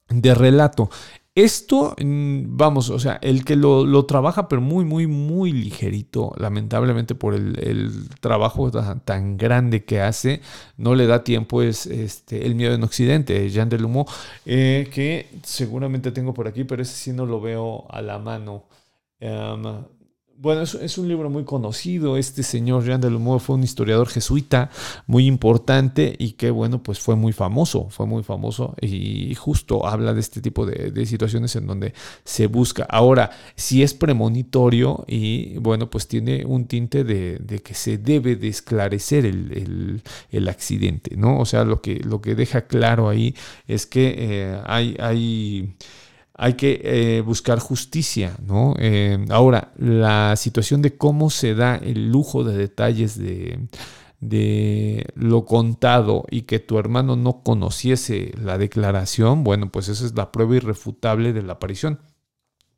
[0.10, 0.90] de relato.
[1.40, 6.34] Esto, mm, vamos, o sea, el que lo, lo trabaja, pero muy, muy, muy ligerito,
[6.38, 10.42] lamentablemente por el, el trabajo tan, grande que hace,
[10.76, 14.06] no le da tiempo, es este, El miedo en Occidente, Jean Delumeau,
[14.46, 18.66] eh, que seguramente tengo por aquí, pero ese sí no lo veo a la mano.
[19.22, 19.86] Um,
[20.42, 22.16] bueno, es, es, un libro muy conocido.
[22.16, 24.70] Este señor Jean Delumeau fue un historiador jesuita
[25.06, 30.14] muy importante y que, bueno, pues fue muy famoso, fue muy famoso y justo habla
[30.14, 32.88] de este tipo de, de situaciones en donde se busca.
[32.90, 38.38] Ahora, si es premonitorio y, bueno, pues tiene un tinte de, de que se debe
[38.38, 40.02] de esclarecer el,
[40.48, 41.38] accidente, ¿no?
[41.38, 43.36] O sea, lo que, lo que deja claro ahí
[43.68, 44.96] es que eh, hay...
[45.00, 45.76] hay
[46.42, 48.74] hay que eh, buscar justicia, ¿no?
[48.80, 53.68] Eh, ahora, la situación de cómo se da el lujo de detalles de,
[54.22, 60.16] de, lo contado y que tu hermano no conociese la declaración, bueno, pues esa es
[60.16, 62.00] la prueba irrefutable de la aparición.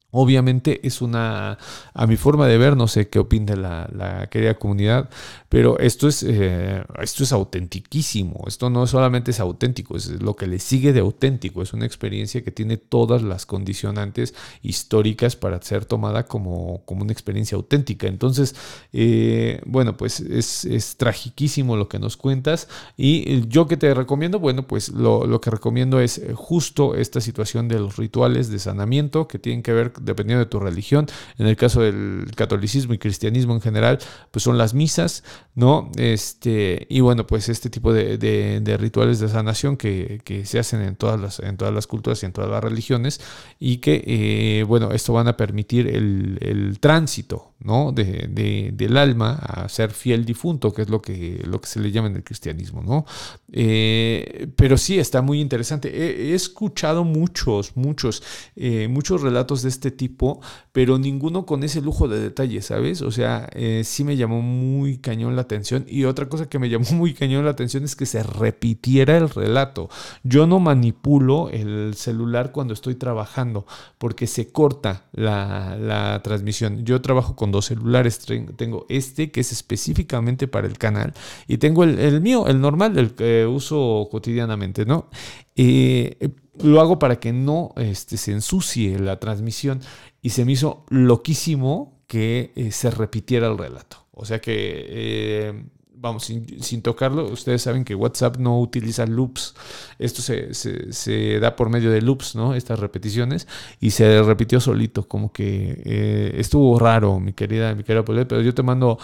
[0.09, 1.59] Obviamente es una,
[1.93, 5.11] a mi forma de ver, no sé qué opina la, la querida comunidad,
[5.51, 8.45] pero esto es, eh, esto es autentiquísimo.
[8.47, 11.61] Esto no solamente es auténtico, es lo que le sigue de auténtico.
[11.61, 17.11] Es una experiencia que tiene todas las condicionantes históricas para ser tomada como, como una
[17.11, 18.07] experiencia auténtica.
[18.07, 18.55] Entonces,
[18.93, 22.69] eh, bueno, pues es, es tragiquísimo lo que nos cuentas.
[22.95, 27.67] Y yo que te recomiendo, bueno, pues lo, lo que recomiendo es justo esta situación
[27.67, 31.07] de los rituales de sanamiento que tienen que ver dependiendo de tu religión.
[31.37, 33.99] En el caso del catolicismo y cristianismo en general,
[34.31, 35.25] pues son las misas,
[35.55, 35.91] ¿no?
[35.97, 40.95] Este, y bueno, pues este tipo de, rituales de sanación que, que, se hacen en
[40.95, 43.21] todas, las, en todas las culturas y en todas las religiones
[43.59, 47.91] y que, eh, bueno, esto van a permitir el, el tránsito, ¿no?
[47.91, 51.79] De, de, del alma a ser fiel difunto, que es lo que, lo que se
[51.79, 53.05] le llama en el cristianismo, ¿no?
[53.51, 55.89] Eh, pero sí, está muy interesante.
[55.89, 58.23] He, he escuchado muchos, muchos,
[58.55, 63.01] eh, muchos relatos de este tipo, pero ninguno con ese lujo de detalle, ¿sabes?
[63.01, 65.85] O sea, eh, sí me llamó muy cañón la atención.
[65.87, 69.29] Y otra cosa que me llamó muy cañón la atención es que se repitiera el
[69.29, 69.89] relato.
[70.23, 73.65] Yo no manipulo el celular cuando estoy trabajando,
[73.97, 76.85] porque se corta la, la transmisión.
[76.85, 78.19] Yo trabajo con dos celulares.
[78.55, 81.13] Tengo este que es específicamente para el canal
[81.47, 85.09] y tengo el, mío, el normal, el que uso cotidianamente, ¿no?
[85.55, 86.31] Eh,
[86.63, 89.81] lo hago para que no este, se ensucie la transmisión
[90.21, 94.05] y se me hizo loquísimo que eh, se repitiera el relato.
[94.11, 95.63] O sea que, eh,
[96.01, 99.55] vamos, sin, tocarlo, ustedes saben que WhatsApp no utiliza loops.
[99.99, 102.55] Esto se, da por medio de loops, ¿no?
[102.55, 103.47] Estas repeticiones.
[103.79, 108.53] Y se repitió solito, como que estuvo raro, mi querida, mi querida Paulette, pero yo
[108.53, 108.97] te mando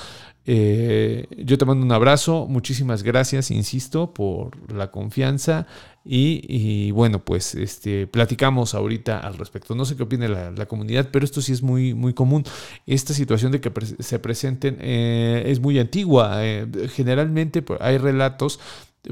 [0.50, 5.68] eh, yo te mando un abrazo, muchísimas gracias, insisto, por la confianza
[6.10, 9.76] y, bueno, pues este, platicamos ahorita al respecto.
[9.76, 12.44] No sé qué opina la, comunidad, pero esto sí es muy, muy común.
[12.86, 16.46] Esta situación de que se presenten eh, es muy antigua.
[16.46, 18.60] Eh, generalmente pues, hay relatos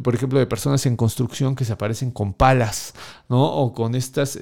[0.03, 2.93] por ejemplo, de personas en construcción que se aparecen con palas,
[3.29, 3.45] ¿no?
[3.45, 4.37] O con estas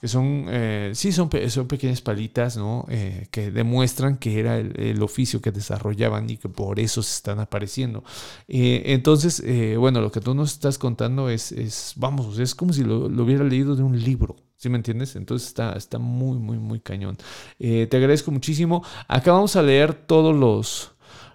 [0.00, 2.86] que son, eh, sí, son, son pequeñas palitas, ¿no?
[2.88, 7.38] Eh, que demuestran que era el, oficio que desarrollaban y que por eso se están
[7.38, 8.02] apareciendo.
[8.48, 9.42] Eh, entonces,
[9.78, 13.44] bueno, lo que tú nos estás contando es, es vamos, es como si lo, hubiera
[13.44, 14.36] leído de un libro.
[14.56, 15.16] ¿Sí me entiendes?
[15.16, 17.18] Entonces está, está muy, muy, muy cañón.
[17.58, 18.82] te agradezco muchísimo.
[19.06, 20.92] Acá vamos a leer todos los,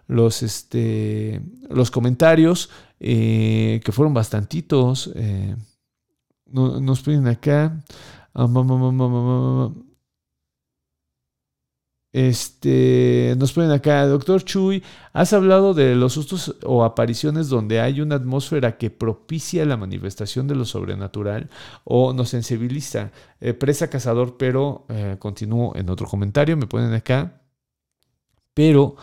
[0.07, 5.11] los, este, los comentarios, que fueron bastantitos.
[6.51, 7.79] nos piden acá.
[12.15, 17.99] Este, nos ponen acá, doctor Chuy, has hablado de los sustos o apariciones donde hay
[17.99, 21.49] una atmósfera que propicia la manifestación de lo sobrenatural
[21.83, 23.11] o nos sensibiliza.
[23.41, 27.41] Eh, presa cazador, pero eh, continúo en otro comentario, me ponen acá.
[28.53, 28.95] Pero,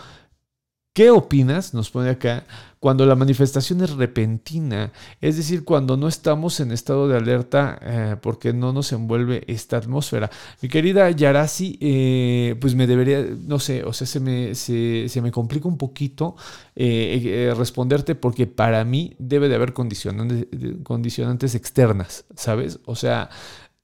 [0.94, 1.74] ¿qué opinas?
[1.74, 2.46] Nos pone acá
[2.82, 4.90] cuando la manifestación es repentina,
[5.20, 9.76] es decir, cuando no estamos en estado de alerta eh, porque no nos envuelve esta
[9.76, 10.28] atmósfera.
[10.60, 15.30] Mi querida Yarasi, eh, pues me debería, no sé, o sea, se me, se, me
[15.30, 16.34] complica un poquito
[16.74, 20.48] eh, responderte porque para mí debe de haber condicionantes,
[20.82, 22.80] condicionantes externas, ¿sabes?
[22.84, 23.30] O sea,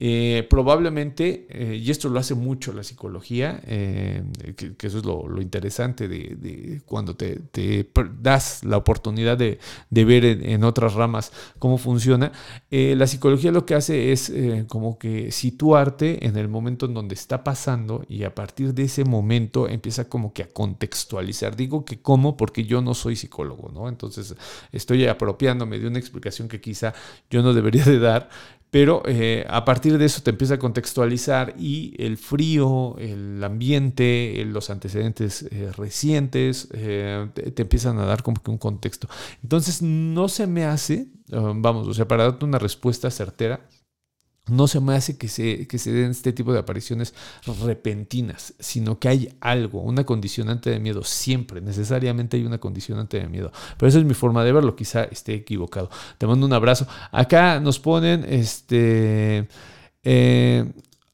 [0.01, 4.23] eh, probablemente, eh, y esto lo hace mucho la psicología, eh,
[4.55, 7.41] que, eso es lo, interesante de, cuando te,
[8.21, 9.59] das la oportunidad de,
[9.91, 12.31] ver en, otras ramas cómo funciona,
[12.69, 14.31] la psicología lo que hace es
[14.67, 19.03] como que situarte en el momento en donde está pasando y a partir de ese
[19.03, 21.57] momento empieza como que a contextualizar.
[21.57, 23.89] Digo que cómo porque yo no soy psicólogo, ¿no?
[23.89, 24.35] Entonces
[24.71, 26.93] estoy apropiándome de una explicación que quizá
[27.29, 28.29] yo no debería de dar,
[28.71, 34.43] pero eh, a partir de eso te empieza a contextualizar y el frío, el ambiente,
[34.45, 39.09] los antecedentes eh, recientes, eh, te, empiezan a dar como que un contexto.
[39.41, 43.61] Entonces no se me hace, vamos, o sea, para darte una respuesta certera,
[44.49, 47.13] no se me hace que se, que se den este tipo de apariciones
[47.63, 51.03] repentinas, sino que hay algo, una condicionante de miedo.
[51.03, 53.51] Siempre, necesariamente hay una condicionante de miedo.
[53.77, 55.89] Pero esa es mi forma de verlo, quizá esté equivocado.
[56.17, 56.87] Te mando un abrazo.
[57.11, 59.47] Acá nos ponen, este...
[60.03, 60.71] Eh,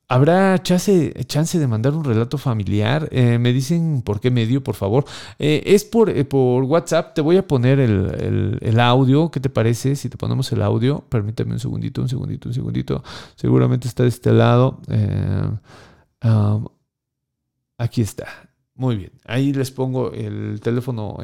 [0.07, 3.09] ¿Habrá chance, chance, de mandar un relato familiar?
[3.11, 5.05] Eh, me dicen por qué medio, por favor.
[5.39, 7.15] Eh, es por, eh, por, WhatsApp.
[7.15, 9.31] Te voy a poner el, audio.
[9.31, 11.03] ¿Qué te parece si te ponemos el audio?
[11.09, 13.03] Permítame un segundito, un segundito, un segundito.
[13.35, 14.79] Seguramente está de este lado.
[16.23, 16.65] Um,
[17.77, 18.27] aquí está.
[18.77, 21.15] Muy bien, ahí les pongo el teléfono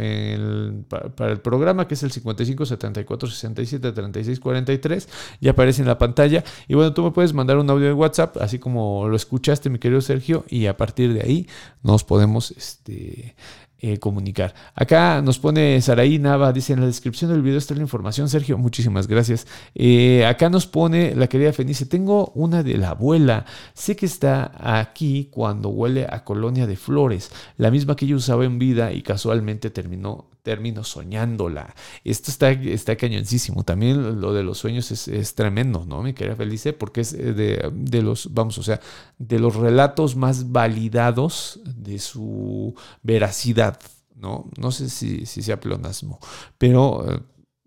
[0.88, 5.10] para, el programa que es el 55 74 67 36 43.
[5.42, 6.46] Ya aparece en la pantalla.
[6.70, 9.80] Y bueno, tú me puedes mandar un audio de WhatsApp, así como lo escuchaste, mi
[9.80, 11.48] querido Sergio, y a partir de ahí
[11.84, 13.36] nos podemos este,
[13.84, 14.54] eh, comunicar.
[14.76, 18.58] Acá nos pone Saraí Nava, dice en la descripción del video está la información, Sergio,
[18.58, 19.48] muchísimas gracias.
[19.74, 24.52] Eh, acá nos pone la querida Fenice, tengo una de la abuela, sé que está
[24.80, 29.02] aquí cuando huele a colonia de flores, la misma que yo usaba en vida y
[29.02, 31.76] casualmente terminó término soñándola.
[32.04, 33.64] Esto está, está cañoncísimo.
[33.64, 36.02] También lo de los sueños es, tremendo, ¿no?
[36.04, 38.80] Mi querida Felice, porque es eh, de, de, los, vamos, o sea,
[39.18, 43.80] de los relatos más validados de su veracidad,
[44.16, 44.50] ¿no?
[44.58, 46.20] No sé si, si sea pleonasmo,
[46.58, 47.20] pero eh,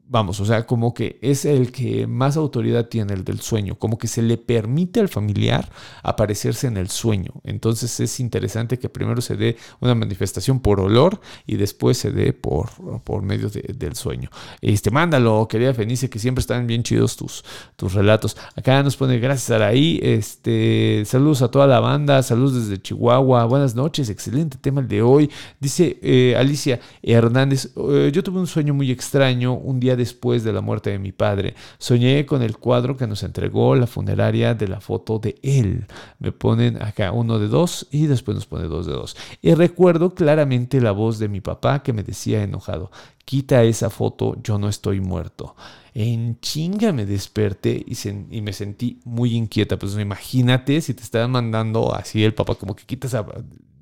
[0.06, 3.96] vamos, o sea, como que es el que más autoridad tiene, el del sueño, como
[3.96, 5.70] que se le permite al familiar
[6.02, 7.32] aparecerse en el sueño.
[7.42, 12.32] Entonces es interesante que primero se dé una manifestación por olor y después se dé
[12.32, 12.68] por,
[13.02, 14.30] por medio del sueño.
[14.60, 17.44] Este, mándalo, querida Fenice, que siempre están bien chidos tus,
[17.76, 18.36] tus relatos.
[18.56, 23.74] Acá nos pone gracias Araí, este, saludos a toda la banda, saludos desde Chihuahua, buenas
[23.74, 25.30] noches, excelente tema el de hoy.
[25.58, 30.52] Dice eh, Alicia Hernández, eh, yo tuve un sueño muy extraño un día después de
[30.52, 31.54] la muerte de mi padre.
[31.78, 35.86] Soñé con el cuadro que nos entregó la funeraria de la foto de él.
[36.18, 39.16] Me ponen acá uno de dos y después nos pone dos de dos.
[39.42, 42.90] Y recuerdo claramente la voz de mi papá que me decía enojado,
[43.24, 45.54] quita esa foto, yo no estoy muerto.
[45.94, 49.78] En chinga me desperté y, me sentí muy inquieta.
[49.78, 53.14] Pues imagínate si te estaban mandando así el papá, como que quitas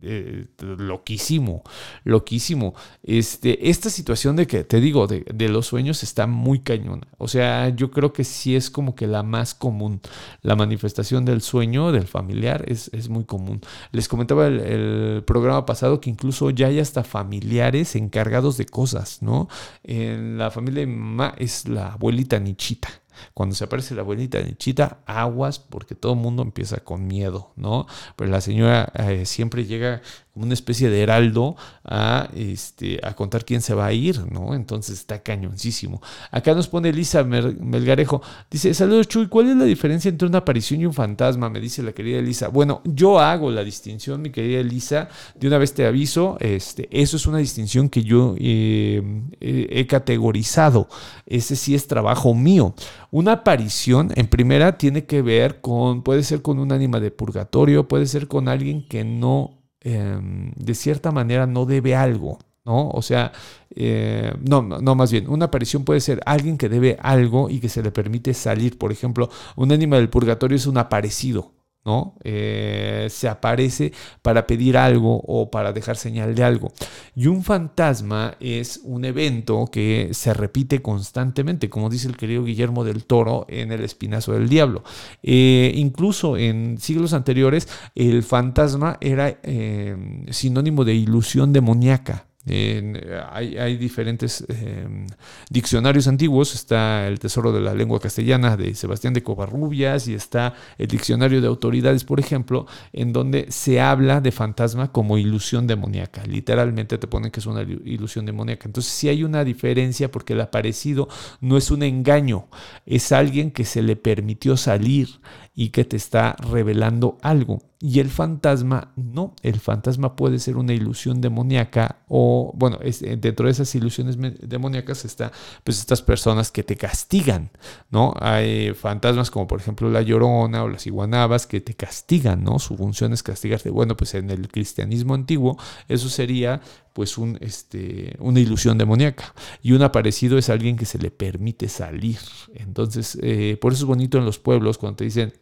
[0.03, 1.63] eh, loquísimo,
[2.05, 2.75] loquísimo.
[3.03, 7.07] Este, esta situación de que, te digo, de, los sueños está muy cañona.
[7.19, 10.01] O sea, yo creo que sí es como que la más común.
[10.43, 13.61] La manifestación del sueño del familiar es, muy común.
[13.93, 19.23] Les comentaba el, el, programa pasado que incluso ya hay hasta familiares encargados de cosas,
[19.23, 19.49] ¿no?
[19.85, 23.02] En la familia de mi mamá es la abuelita Nichita.
[23.35, 27.87] Cuando se aparece la abuelita Nichita, aguas porque todo el mundo empieza con miedo, ¿no?
[28.17, 30.03] Pero la señora eh, siempre llega
[30.33, 34.55] como una especie de heraldo a, este, a contar quién se va a ir, ¿no?
[34.55, 36.01] Entonces está cañoncísimo.
[36.31, 40.81] Acá nos pone Elisa Melgarejo, dice, saludos Chuy, ¿cuál es la diferencia entre una aparición
[40.81, 41.51] y un fantasma?
[41.51, 42.49] Me dice la querida Elisa.
[42.49, 47.17] Bueno, yo hago la distinción, mi querida Elisa, de una vez te aviso, este, eso
[47.17, 49.03] es una distinción que yo eh,
[49.41, 50.89] he categorizado,
[51.27, 52.75] ese sí es trabajo mío.
[53.11, 57.87] Una aparición, en primera, tiene que ver con, puede ser con un ánima de purgatorio,
[57.87, 62.89] puede ser con alguien que no Em, de cierta manera no debe algo, ¿no?
[62.91, 63.33] O sea,
[63.75, 67.69] eh, no, no, más bien, una aparición puede ser alguien que debe algo y que
[67.69, 68.79] se le permite salir.
[68.79, 71.53] Por ejemplo, un ánima del purgatorio es un aparecido,
[71.85, 72.15] ¿no?
[72.23, 76.73] Eh, se aparece para pedir algo o para dejar señal de algo.
[77.15, 82.85] Y un fantasma es un evento que se repite constantemente, como dice el querido Guillermo
[82.85, 84.85] del Toro en El Espinazo del Diablo.
[85.23, 92.27] Eh, incluso en siglos anteriores, el fantasma era eh, sinónimo de ilusión demoníaca.
[92.45, 95.07] Hay, diferentes em,
[95.49, 100.55] diccionarios antiguos, está el Tesoro de la Lengua Castellana de Sebastián de Covarrubias y está
[100.77, 106.25] el Diccionario de Autoridades, por ejemplo, en donde se habla de fantasma como ilusión demoníaca.
[106.27, 108.67] Literalmente te ponen que es una ilusión demoníaca.
[108.67, 111.09] Entonces sí hay una diferencia porque el aparecido
[111.41, 112.49] no es un engaño,
[112.87, 115.21] es alguien que se le permitió salir
[115.55, 117.61] y que te está revelando algo.
[117.79, 123.17] Y el fantasma, no, el fantasma puede ser una ilusión demoníaca o, bueno, es, eh,
[123.17, 125.33] dentro de esas ilusiones demoníacas está,
[125.65, 127.51] pues, estas personas que te castigan,
[127.91, 128.15] ¿no?
[128.21, 132.61] Hay fantasmas como, por ejemplo, la llorona o las iguanabas que te castigan, ¿no?
[132.61, 133.71] Su función es castigarte.
[133.71, 136.61] Bueno, pues en el cristianismo antiguo eso sería
[136.93, 139.35] pues un, este, una ilusión demoníaca.
[139.63, 142.19] Y un aparecido es alguien que se le permite salir.
[142.55, 145.33] Entonces, eh, por eso es bonito en los pueblos cuando te dicen,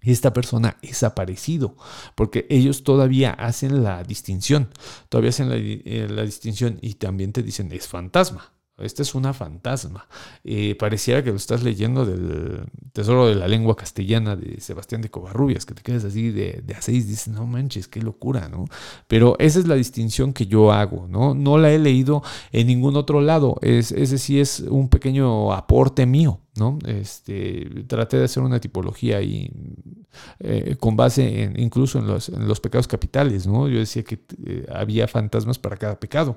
[0.00, 1.76] esta persona es aparecido,
[2.14, 4.68] porque ellos todavía hacen la distinción,
[5.08, 8.53] todavía hacen la, eh, la distinción y también te dicen es fantasma.
[8.78, 10.08] Esta es una fantasma.
[10.42, 15.10] Eh, pareciera que lo estás leyendo del Tesoro de la Lengua Castellana de Sebastián de
[15.10, 18.64] Covarrubias, que te quedas así de, de a seis, dices, no manches, qué locura, ¿no?
[19.06, 21.34] Pero esa es la distinción que yo hago, ¿no?
[21.34, 23.58] No la he leído en ningún otro lado.
[23.62, 26.78] Es, ese sí es un pequeño aporte mío, ¿no?
[26.86, 29.50] Este, traté de hacer una tipología ahí
[30.38, 33.68] eh, con base en, incluso en los, en los, pecados capitales, ¿no?
[33.68, 36.36] Yo decía que eh, había fantasmas para cada pecado,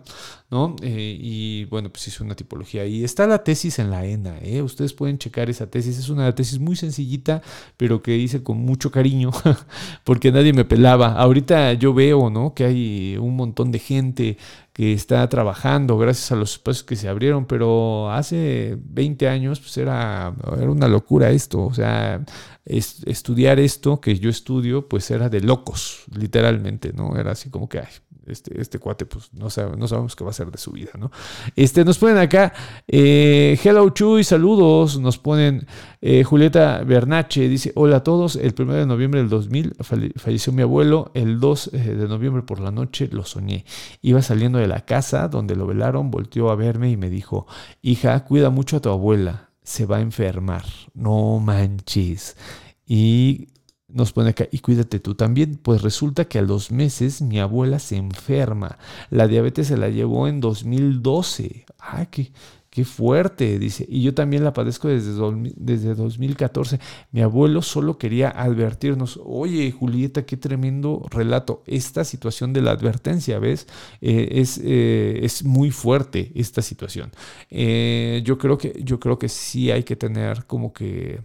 [0.50, 0.76] ¿no?
[0.82, 3.04] Eh, y bueno, pues hice una tipología ahí.
[3.04, 4.62] Está la tesis en la ENA, ¿eh?
[4.64, 6.00] Ustedes pueden checar esa tesis.
[6.00, 7.44] Es una tesis muy sencillita,
[7.78, 9.32] pero que hice con mucho cariño,
[10.04, 11.14] porque nadie me pelaba.
[11.14, 12.56] Ahorita yo veo, ¿no?
[12.56, 14.38] Que hay un montón de gente
[14.78, 19.76] que está trabajando gracias a los espacios que se abrieron, pero hace 20 años pues
[19.80, 22.24] era, era una locura esto, o sea,
[22.64, 27.18] estudiar esto que yo estudio pues era de locos, literalmente, ¿no?
[27.18, 27.88] Era así como que, ay,
[28.28, 31.12] este, este cuate, pues no, sabemos qué va a ser de su vida, ¿no?
[31.56, 32.54] Este, nos ponen acá,
[32.88, 35.66] eh, hello Chuy, saludos, nos ponen
[36.02, 39.76] eh, Julieta Bernache, dice, hola a todos, el 1 de noviembre del 2000
[40.16, 43.66] falleció mi abuelo, el 2 eh, de noviembre por la noche lo soñé,
[44.02, 47.48] iba saliendo de la casa donde lo velaron, volteó a verme y me dijo,
[47.82, 50.64] hija, cuida mucho a tu abuela, se va a enfermar,
[50.94, 52.38] no manches.
[52.86, 53.50] Y
[53.88, 57.80] nos pone acá, y cuídate tú también, pues resulta que a los meses mi abuela
[57.80, 58.78] se enferma.
[59.10, 61.66] La diabetes se la llevó en 2012.
[61.80, 62.32] ¡Ay, qué,
[62.70, 63.58] qué fuerte!
[63.60, 65.14] Dice, y yo también la padezco desde,
[65.56, 66.82] desde 2014.
[67.14, 71.64] Mi abuelo solo quería advertirnos, oye Julieta, qué tremendo relato.
[71.66, 73.68] Esta situación de la advertencia, ¿ves?
[74.02, 77.12] Eh, es, eh, es, muy fuerte esta situación.
[77.50, 81.22] Eh, yo, creo que, yo creo que sí hay que tener como que...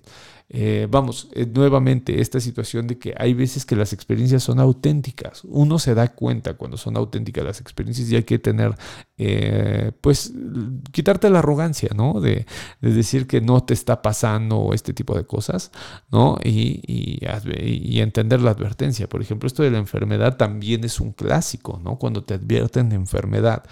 [0.54, 5.42] Eh, vamos, eh, nuevamente esta situación de que hay veces que las experiencias son auténticas.
[5.44, 8.74] Uno se da cuenta cuando son auténticas las experiencias y hay que tener,
[9.24, 10.32] eh, pues,
[10.90, 12.20] quitarte la arrogancia, ¿no?
[12.20, 12.46] De,
[12.80, 15.70] decir que no te está pasando este tipo de cosas,
[16.10, 16.38] ¿no?
[16.42, 17.20] Y,
[18.02, 19.08] entender la advertencia.
[19.08, 21.96] Por ejemplo, esto de la enfermedad también es un clásico, ¿no?
[21.98, 23.64] Cuando te advierten de enfermedad.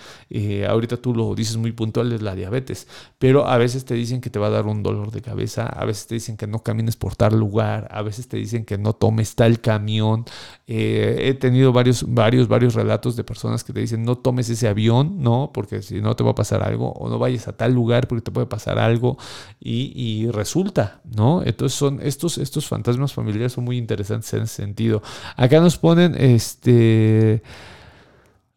[0.69, 2.87] ahorita tú lo dices muy puntual, es la diabetes,
[3.19, 5.85] pero a veces te dicen que te va a dar un dolor de cabeza, a
[5.85, 8.93] veces te dicen que no camines por tal lugar, a veces te dicen que no
[8.93, 10.25] tomes tal camión.
[10.73, 14.69] Eh, he tenido varios, varios, varios relatos de personas que te dicen no tomes ese
[14.69, 15.51] avión, ¿no?
[15.53, 18.23] Porque si no te va a pasar algo, o no vayas a tal lugar porque
[18.23, 19.19] te puede pasar algo,
[19.59, 21.43] y, resulta, ¿no?
[21.45, 25.03] Entonces son estos, estos fantasmas familiares son muy interesantes en ese sentido.
[25.35, 27.43] Acá nos ponen este.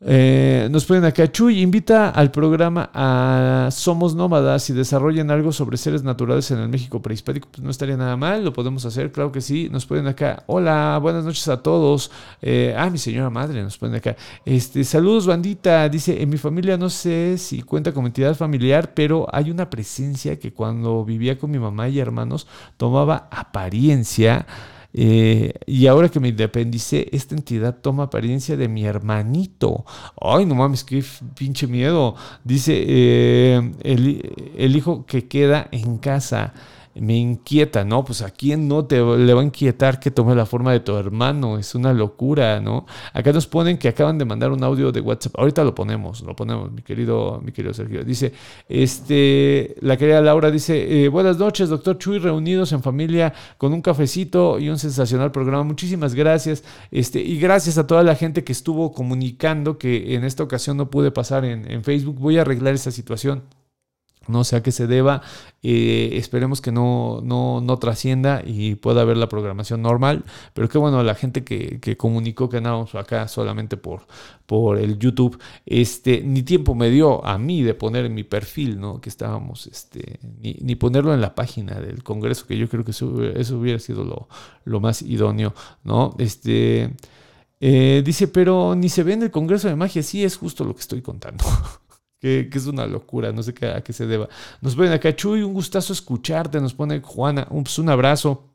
[0.06, 5.78] Eh, nos ponen acá, Chuy invita al programa a Somos Nómadas y desarrollen algo sobre
[5.78, 7.48] seres naturales en el México prehispánico.
[7.50, 9.70] Pues no estaría nada mal, lo podemos hacer, claro que sí.
[9.72, 12.12] Nos ponen acá, hola, buenas noches a todos.
[12.42, 14.18] Eh, ah, mi señora madre, nos ponen acá.
[14.46, 15.88] Este, saludos, bandita.
[15.88, 20.38] Dice, en mi familia no sé si cuenta con entidad familiar, pero hay una presencia
[20.38, 22.46] que cuando vivía con mi mamá y hermanos
[22.76, 24.46] tomaba apariencia
[24.94, 29.86] eh, y ahora que me independicé, esta entidad toma apariencia de mi hermanito.
[30.22, 31.04] Ay, no mames, qué
[31.36, 32.16] pinche miedo.
[32.44, 36.54] Dice eh, el hijo que queda en casa
[36.96, 38.06] me inquieta, ¿no?
[38.06, 40.96] Pues a quién no te le va a inquietar que tome la forma de tu
[40.96, 42.86] hermano, es una locura, ¿no?
[43.14, 46.36] Acá nos ponen que acaban de mandar un audio de WhatsApp, ahorita lo ponemos, lo
[46.36, 48.04] ponemos, mi querido, mi querido Sergio.
[48.04, 48.34] Dice,
[48.70, 53.82] este, la querida Laura dice, eh, buenas noches, doctor Chuy, reunidos en familia con un
[53.82, 55.64] cafecito y un sensacional programa.
[55.64, 60.44] Muchísimas gracias, este, y gracias a toda la gente que estuvo comunicando que en esta
[60.44, 62.20] ocasión no pude pasar en, en Facebook.
[62.20, 63.44] Voy a arreglar esa situación
[64.28, 65.22] no sé a qué se deba.
[65.62, 70.24] Eh, esperemos que no, no, trascienda y pueda haber la programación normal.
[70.54, 74.06] Pero qué bueno, la gente que, comunicó que andábamos acá solamente por,
[74.46, 78.80] por el YouTube, este, ni tiempo me dio a mí de poner en mi perfil,
[78.80, 79.02] ¿no?
[79.02, 83.08] Que estábamos, este, ni, ponerlo en la página del Congreso, que yo creo que eso,
[83.08, 84.28] hubiera sido lo,
[84.66, 85.54] lo, más idóneo,
[85.84, 86.16] ¿no?
[86.18, 86.94] Este.
[87.66, 90.04] Eh, dice, pero ni se ve en el Congreso de Magia.
[90.04, 91.46] Sí, es justo lo que estoy contando.
[92.24, 94.30] que, es una locura, no sé qué, a qué se deba.
[94.62, 98.53] Nos ponen acá, Chuy, un gustazo escucharte, nos pone Juana, un, pues un abrazo.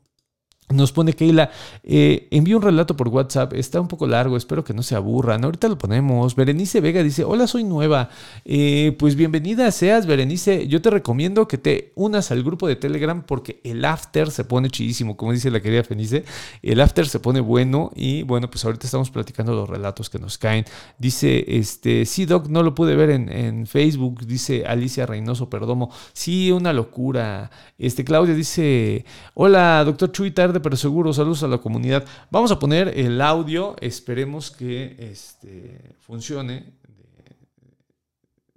[0.71, 1.49] Nos pone Keila,
[1.83, 5.43] eh, envío un relato por WhatsApp, está un poco largo, espero que no se aburran.
[5.43, 6.35] Ahorita lo ponemos.
[6.35, 8.11] Berenice Vega dice, hola, soy nueva.
[8.45, 10.67] Eh, pues bienvenida seas, Berenice.
[10.67, 14.69] Yo te recomiendo que te unas al grupo de Telegram porque el after se pone
[14.69, 16.23] chidísimo, como dice la querida Fenice.
[16.61, 20.37] El after se pone bueno y bueno, pues ahorita estamos platicando los relatos que nos
[20.37, 20.65] caen.
[20.99, 25.89] Dice, este, sí, Doc, no lo pude ver en, en Facebook, dice Alicia Reynoso Perdomo.
[26.13, 27.49] Sí, una locura.
[27.79, 29.03] Este, Claudia dice,
[29.33, 31.13] hola, doctor Chuy, tarde pero seguro.
[31.13, 32.05] Saludos a la comunidad.
[32.29, 33.75] Vamos a poner el audio.
[33.79, 36.73] Esperemos que este, funcione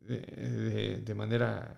[0.07, 1.77] de, manera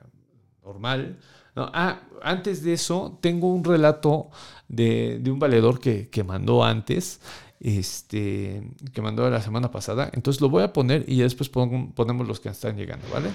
[0.64, 1.18] normal.
[1.57, 4.31] ah, antes de eso, tengo un relato
[4.68, 7.20] de, un valedor que, mandó antes.
[7.61, 8.62] Este,
[8.93, 10.11] que mandó la semana pasada.
[10.12, 13.31] Entonces lo voy a poner y después ponemos los que están llegando, ¿vale?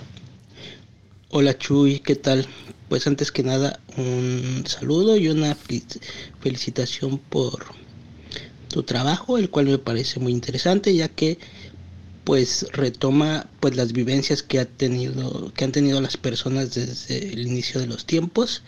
[1.30, 2.48] Hola Chuy, ¿qué tal?
[2.90, 5.56] Pues antes que nada un saludo y una
[6.42, 7.66] felicitación por
[8.68, 11.40] tu trabajo, el cual me parece muy interesante ya que
[12.24, 17.48] pues retoma pues las vivencias que ha tenido que han tenido las personas desde el
[17.48, 18.62] inicio de los tiempos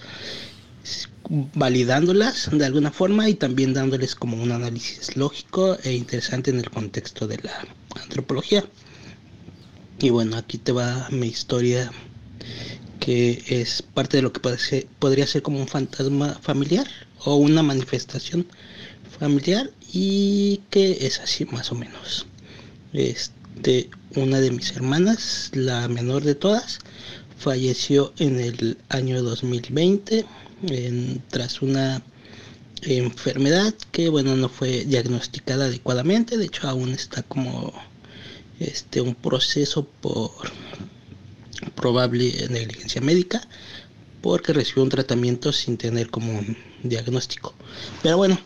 [1.54, 6.70] validándolas de alguna forma y también dándoles como un análisis lógico e interesante en el
[6.70, 7.68] contexto de la
[8.02, 8.66] antropología.
[10.00, 11.92] Y bueno, aquí te va mi historia
[13.02, 14.39] que es parte de lo que
[14.99, 16.88] podría ser como un fantasma familiar
[17.26, 18.45] o una manifestación
[19.20, 22.28] familiar y que es así más o menos.
[22.93, 26.80] Este, una de mis hermanas, la menor de todas,
[27.38, 30.26] falleció en el año 2020
[31.32, 32.04] tras una
[32.84, 37.74] enfermedad que bueno no fue diagnosticada adecuadamente, de hecho aún está como
[38.60, 40.32] este un proceso por
[41.76, 43.41] probable negligencia médica
[44.22, 47.53] porque recibió un tratamiento sin tener como un diagnóstico.
[48.03, 48.39] Pero bueno,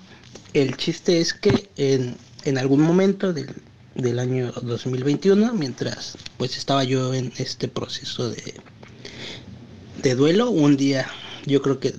[0.53, 3.53] el chiste es que en, en algún momento del,
[3.93, 8.55] del, año 2021, mientras pues estaba yo en este proceso de,
[10.01, 11.07] de duelo, un día
[11.45, 11.95] yo creo que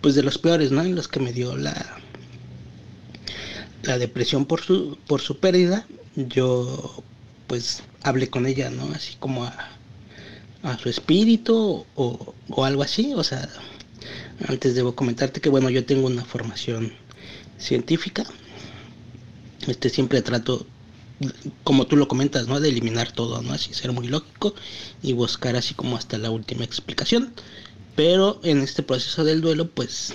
[0.00, 0.82] pues de los peores, ¿no?
[0.82, 1.98] En los que me dio la
[3.82, 7.02] la depresión por su por su pérdida, yo
[7.46, 8.90] pues hablé con ella, ¿no?
[8.94, 9.75] Así como a
[10.62, 12.34] a su espíritu o,
[12.64, 13.14] algo así.
[13.14, 13.48] O sea,
[14.48, 16.92] antes debo comentarte que bueno, yo tengo una formación
[17.58, 18.24] científica.
[19.66, 20.66] Este siempre trato,
[21.64, 22.60] como tú lo comentas, ¿no?
[22.60, 23.52] De eliminar todo, ¿no?
[23.52, 24.54] Así ser muy lógico
[25.02, 27.32] y buscar así como hasta la última explicación.
[27.96, 30.14] Pero en este proceso del duelo, pues,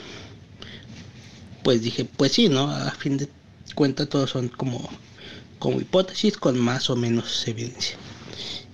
[1.63, 2.69] pues dije, pues sí, ¿no?
[2.69, 3.27] A fin de
[3.73, 4.87] cuentas todos son como,
[5.57, 7.97] como hipótesis con más o menos evidencia.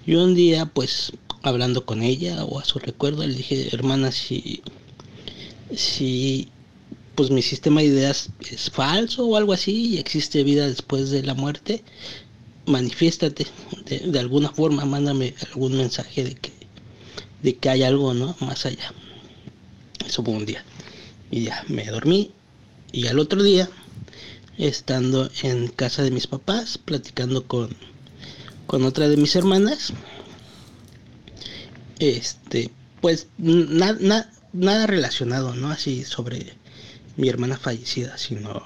[0.05, 4.61] Y un día, pues, hablando con ella o a su recuerdo, le dije, hermana, si,
[5.75, 6.49] si
[7.15, 11.23] pues mi sistema de ideas es falso o algo así y existe vida después de
[11.23, 11.83] la muerte,
[12.67, 13.47] manifiéstate
[13.85, 16.51] de, alguna forma, mándame algún mensaje de que,
[17.41, 18.35] de que hay algo, ¿no?
[18.39, 18.93] Más allá.
[20.05, 20.63] Eso fue un día.
[21.31, 22.31] Y ya me dormí.
[22.91, 23.69] Y al otro día,
[24.57, 27.69] estando en casa de mis papás, platicando con,
[28.67, 29.93] con otra de mis hermanas,
[31.99, 32.71] este,
[33.01, 35.69] pues nada nada relacionado, ¿no?
[35.69, 36.53] Así sobre
[37.15, 38.63] mi hermana fallecida, sino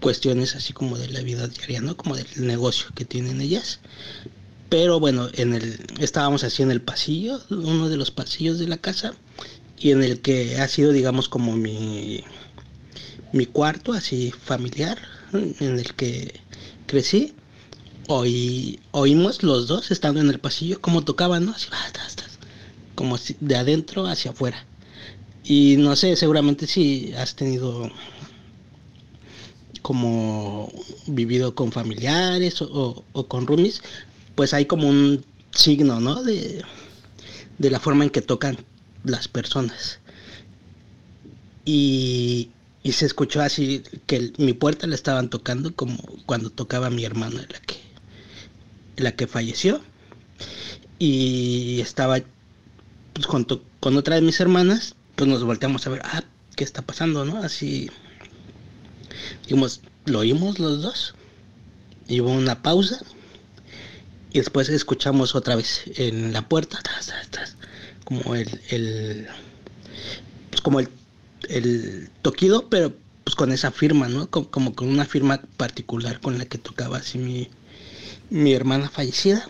[0.00, 1.96] cuestiones así como de la vida diaria, ¿no?
[1.96, 3.80] Como del negocio que tienen ellas.
[4.68, 8.78] Pero bueno, en el estábamos así en el pasillo, uno de los pasillos de la
[8.78, 9.14] casa
[9.78, 12.24] y en el que ha sido digamos como mi
[13.32, 14.98] mi cuarto así familiar
[15.32, 16.40] en el que
[16.86, 17.34] crecí
[18.14, 21.52] Oí, oímos los dos estando en el pasillo como tocaban, ¿no?
[21.52, 21.68] Así,
[22.94, 24.66] como de adentro hacia afuera.
[25.42, 27.90] Y no sé, seguramente si has tenido
[29.80, 30.70] como
[31.06, 33.80] vivido con familiares o, con roomies,
[34.34, 36.22] pues hay como un signo, ¿no?
[36.22, 36.62] De,
[37.56, 38.58] de la forma en que tocan
[39.04, 40.00] las personas.
[41.64, 42.50] Y,
[42.82, 45.96] y se escuchó así que mi puerta la estaban tocando como
[46.26, 47.91] cuando tocaba mi hermana, la que
[48.96, 49.80] la que falleció.
[50.98, 52.18] Y estaba
[53.12, 56.22] pues, junto con otra de mis hermanas, pues nos volteamos a ver, ah,
[56.56, 57.38] ¿qué está pasando, no?
[57.38, 57.90] Así,
[59.42, 61.14] dijimos, lo oímos los dos.
[62.08, 63.00] Y hubo una pausa.
[64.32, 66.80] Y después escuchamos otra vez en la puerta,
[68.04, 69.28] como el, el
[70.48, 70.88] pues como el,
[71.48, 74.30] el toquido, pero pues con esa firma, ¿no?
[74.30, 77.50] Como, como, con una firma particular con la que tocaba así mi,
[78.32, 79.46] mi hermana fallecida.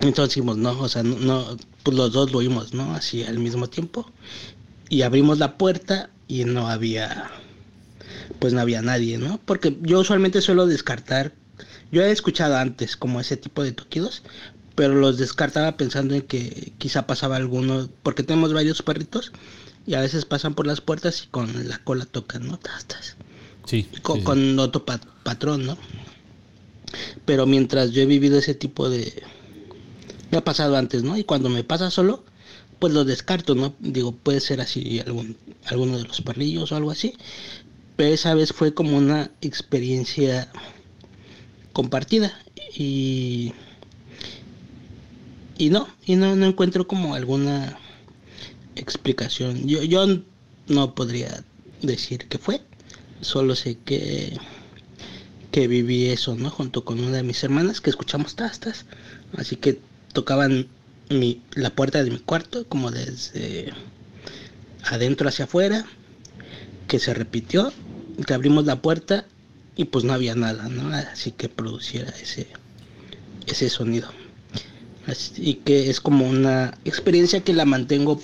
[0.00, 2.94] Entonces dijimos, no, o sea, no, pues los dos lo oímos, ¿no?
[2.94, 4.10] Así al mismo tiempo.
[4.88, 7.30] Y abrimos la puerta y no había,
[8.40, 9.40] pues no había nadie, ¿no?
[9.44, 11.32] Porque yo usualmente suelo descartar,
[11.92, 14.22] yo he escuchado antes como ese tipo de toquidos,
[14.74, 19.32] pero los descartaba pensando en que quizá pasaba alguno, porque tenemos varios perritos
[19.86, 22.58] y a veces pasan por las puertas y con la cola tocan, ¿no?
[22.58, 23.16] Tastas.
[23.66, 23.88] Sí.
[24.02, 25.78] Con, otro patrón, ¿no?
[27.24, 29.22] Pero mientras yo he vivido ese tipo de...
[30.30, 31.16] Me ha pasado antes, ¿no?
[31.16, 32.24] Y cuando me pasa solo,
[32.78, 33.74] pues lo descarto, ¿no?
[33.80, 35.36] Digo, puede ser así algún,
[35.66, 37.14] alguno de los perrillos o algo así.
[37.96, 40.50] Pero esa vez fue como una experiencia
[41.72, 42.38] compartida.
[42.74, 43.52] Y...
[45.58, 47.78] Y no, y no, no encuentro como alguna
[48.74, 49.68] explicación.
[49.68, 50.06] Yo, yo
[50.66, 51.44] no podría
[51.82, 52.62] decir qué fue.
[53.20, 54.36] Solo sé que
[55.52, 56.50] que viví eso, ¿no?
[56.50, 58.86] Junto con una de mis hermanas que escuchamos tastas.
[59.36, 59.78] Así que
[60.12, 60.66] tocaban
[61.10, 63.72] mi, la puerta de mi cuarto, como desde
[64.84, 65.86] adentro hacia afuera,
[66.88, 67.72] que se repitió,
[68.26, 69.26] que abrimos la puerta
[69.76, 70.94] y pues no había nada, ¿no?
[70.94, 72.48] Así que produciera ese,
[73.46, 74.08] ese sonido.
[75.06, 78.20] Así que es como una experiencia que la mantengo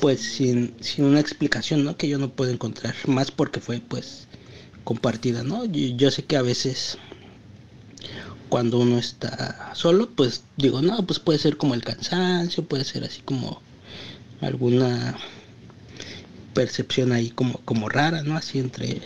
[0.00, 1.96] pues sin, sin una explicación, ¿no?
[1.96, 4.26] Que yo no puedo encontrar más porque fue pues
[4.90, 5.66] compartida, ¿no?
[5.66, 6.98] Yo, sé que a veces
[8.48, 13.04] cuando uno está solo, pues digo, no, pues puede ser como el cansancio, puede ser
[13.04, 13.62] así como
[14.40, 15.16] alguna
[16.54, 18.36] percepción ahí como, como rara, ¿no?
[18.36, 19.00] Así entre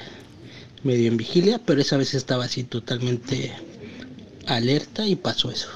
[0.84, 3.52] medio en vigilia, pero esa vez estaba así totalmente
[4.46, 5.68] alerta y pasó eso.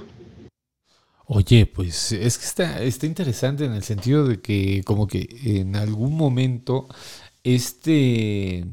[1.27, 5.77] Oye, pues es que está, está interesante en el sentido de que como que en
[5.77, 6.89] algún momento
[7.45, 8.65] este,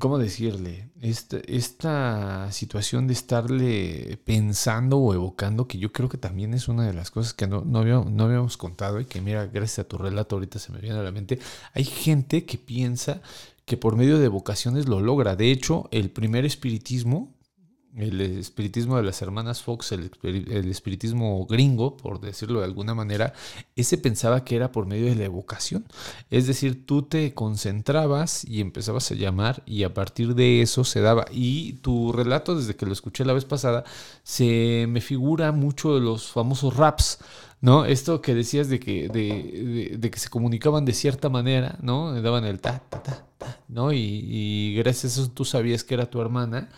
[0.00, 0.90] ¿cómo decirle?
[1.00, 6.86] Esta, esta situación de estarle pensando o evocando, que yo creo que también es una
[6.86, 9.88] de las cosas que no, no, habíamos, no habíamos contado y que mira, gracias a
[9.88, 11.38] tu relato ahorita se me viene a la mente,
[11.74, 13.22] hay gente que piensa
[13.64, 15.36] que por medio de evocaciones lo logra.
[15.36, 17.31] De hecho, el primer espiritismo,
[17.96, 20.10] el espiritismo de las hermanas Fox, el,
[20.70, 23.34] espiritismo gringo, por decirlo de alguna manera,
[23.76, 25.84] ese pensaba que era por medio de la evocación.
[26.30, 31.00] Es decir, tú te concentrabas y empezabas a llamar y a partir de eso se
[31.00, 31.26] daba.
[31.30, 33.84] Y tu relato, desde que lo escuché la vez pasada,
[34.22, 37.18] se me figura mucho de los famosos raps.
[37.60, 37.84] ¿no?
[37.84, 42.20] Esto que decías de que, de, que se comunicaban de cierta manera, ¿no?
[42.20, 43.92] Daban el ta, ta, ta, ta, ¿no?
[43.92, 46.70] Y, y gracias a eso tú sabías que era tu hermana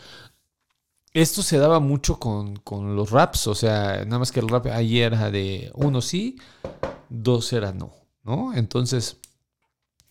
[1.14, 2.60] esto se daba mucho con,
[2.96, 6.36] los raps, o sea, nada más que el rap ahí era de uno sí,
[7.08, 7.94] dos era no,
[8.24, 8.52] ¿no?
[8.52, 9.18] Entonces,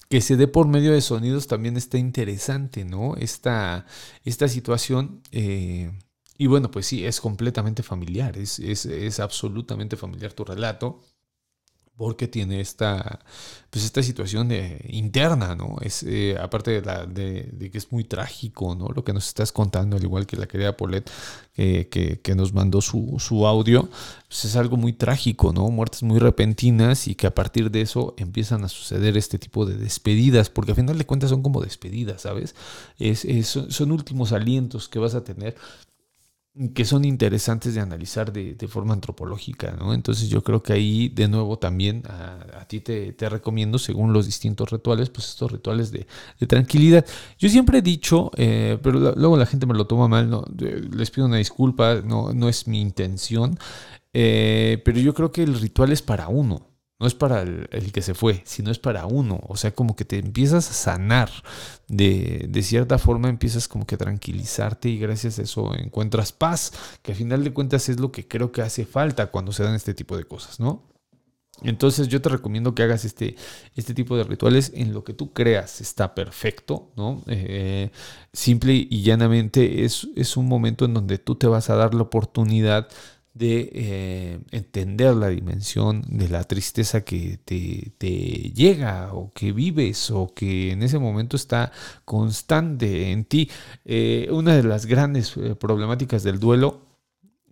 [0.09, 3.15] que se dé por medio de sonidos también está interesante, ¿no?
[3.17, 3.85] Esta,
[4.23, 5.91] esta situación, eh,
[6.37, 11.01] y bueno, pues sí, es completamente familiar, es, es, es absolutamente familiar tu relato
[11.95, 13.19] porque tiene esta,
[13.69, 15.77] pues esta situación de, interna, ¿no?
[15.81, 18.89] Es, eh, aparte de, la, de, que es muy trágico, ¿no?
[18.89, 21.09] Lo que nos estás contando, al igual que la querida Paulette,
[21.55, 23.89] que, que, nos mandó su, su audio,
[24.27, 25.69] pues es algo muy trágico, ¿no?
[25.69, 29.77] Muertes muy repentinas y que a partir de eso empiezan a suceder este tipo de
[29.77, 32.55] despedidas, porque al final de cuentas son como despedidas, ¿sabes?
[32.97, 35.55] Es, son últimos alientos que vas a tener
[36.75, 39.93] que son interesantes de analizar de, forma antropológica, ¿no?
[39.93, 44.69] Entonces yo creo que ahí de nuevo también a, ti te, recomiendo, según los distintos
[44.69, 46.05] rituales, pues estos rituales de,
[46.45, 47.05] tranquilidad.
[47.39, 51.09] Yo siempre he dicho, eh, pero luego la gente me lo toma mal, no, les
[51.09, 53.57] pido una disculpa, no, no es mi intención,
[54.13, 56.72] eh, pero yo creo que el ritual es para uno.
[57.03, 59.41] No es para el, que se fue, sino es para uno.
[59.49, 61.29] O sea, como que te empiezas a sanar.
[61.89, 66.71] De, de, cierta forma empiezas como que a tranquilizarte y gracias a eso encuentras paz,
[67.01, 69.75] que al final de cuentas es lo que creo que hace falta cuando se dan
[69.75, 70.93] este tipo de cosas, ¿no?
[71.61, 73.35] Entonces yo te recomiendo que hagas este,
[73.75, 77.21] este tipo de rituales en lo que tú creas está perfecto, ¿no?
[77.27, 77.91] Eh,
[78.31, 82.03] simple y llanamente es, es un momento en donde tú te vas a dar la
[82.03, 82.87] oportunidad
[83.33, 90.33] de eh, entender la dimensión de la tristeza que te, llega o que vives o
[90.33, 91.71] que en ese momento está
[92.05, 93.49] constante en ti.
[93.85, 96.92] Eh, una de las grandes eh, problemáticas del duelo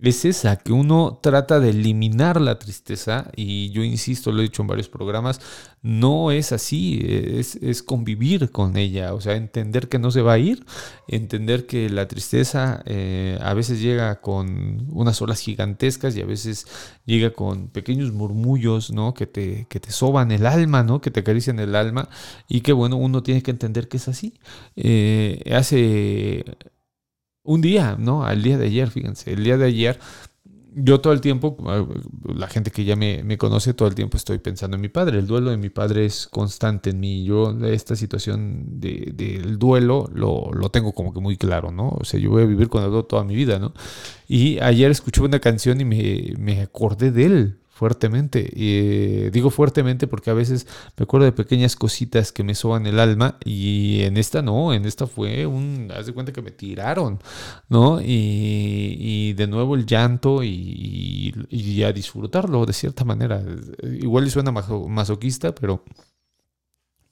[0.09, 4.63] es esa, que uno trata de eliminar la tristeza y yo insisto, lo he dicho
[4.63, 5.39] en varios programas,
[5.83, 10.37] no es así, es, convivir con ella, o sea, entender que no se va a
[10.37, 10.65] ir,
[11.07, 16.67] entender que la tristeza eh, a veces llega con unas olas gigantescas y a veces
[17.05, 19.13] llega con pequeños murmullos, ¿no?
[19.13, 21.01] Que te, que te soban el alma, ¿no?
[21.01, 22.09] Que te acarician el alma
[22.47, 24.39] y que bueno, uno tiene que entender que es así.
[24.75, 26.45] Eh, hace
[27.43, 28.23] un día, ¿no?
[28.25, 29.99] Al día de ayer, fíjense, el día de ayer,
[30.73, 31.57] yo todo el tiempo,
[32.23, 35.19] la gente que ya me, conoce, todo el tiempo estoy pensando en mi padre.
[35.19, 37.25] El duelo de mi padre es constante en mí.
[37.25, 41.89] Yo esta situación del duelo lo, tengo como que muy claro, ¿no?
[41.89, 43.73] O sea, yo voy a vivir con el duelo toda mi vida, ¿no?
[44.27, 48.47] Y ayer escuché una canción y me, me acordé de él, fuertemente.
[48.55, 50.67] Y eh, digo fuertemente porque a veces
[50.97, 54.85] me acuerdo de pequeñas cositas que me soban el alma y en esta no, en
[54.85, 57.17] esta fue un, haz de cuenta que me tiraron,
[57.69, 57.99] ¿no?
[57.99, 63.43] Y, de nuevo el llanto y, y, a disfrutarlo de cierta manera.
[63.81, 65.83] Igual suena masoquista, pero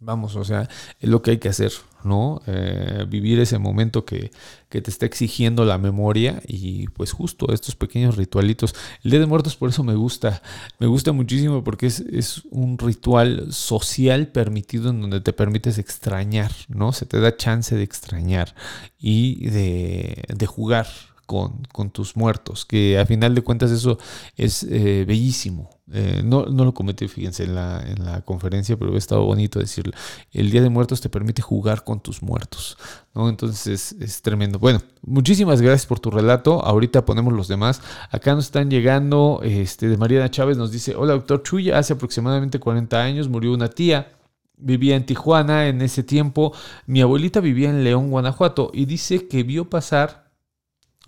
[0.01, 0.69] Vamos, o sea,
[1.01, 1.73] es lo que hay que hacer,
[2.05, 2.41] ¿no?
[2.47, 4.31] Eh, vivir ese momento que,
[4.69, 8.73] que, te está exigiendo la memoria y pues justo estos pequeños ritualitos.
[9.03, 10.41] El Día de Muertos por eso me gusta,
[10.79, 16.53] me gusta muchísimo porque es, es un ritual social permitido en donde te permites extrañar,
[16.69, 16.93] ¿no?
[16.93, 18.55] Se te da chance de extrañar
[18.97, 20.87] y de, de jugar
[21.29, 23.99] con, tus muertos, que a final de cuentas eso
[24.35, 25.69] es eh, bellísimo.
[25.91, 29.59] Eh, no, no, lo comenté, fíjense, en la, en la conferencia, pero ha estado bonito
[29.59, 29.93] decirlo.
[30.31, 32.79] El Día de Muertos te permite jugar con tus muertos,
[33.13, 33.29] ¿no?
[33.29, 34.57] Entonces es, tremendo.
[34.57, 36.65] Bueno, muchísimas gracias por tu relato.
[36.65, 37.79] Ahorita ponemos los demás.
[38.09, 42.59] Acá nos están llegando, este, de Mariana Chávez nos dice, hola doctor Chuy, hace aproximadamente
[42.59, 44.13] 40 años murió una tía.
[44.57, 46.53] Vivía en Tijuana en ese tiempo.
[46.87, 50.28] Mi abuelita vivía en León, Guanajuato, y dice que vio pasar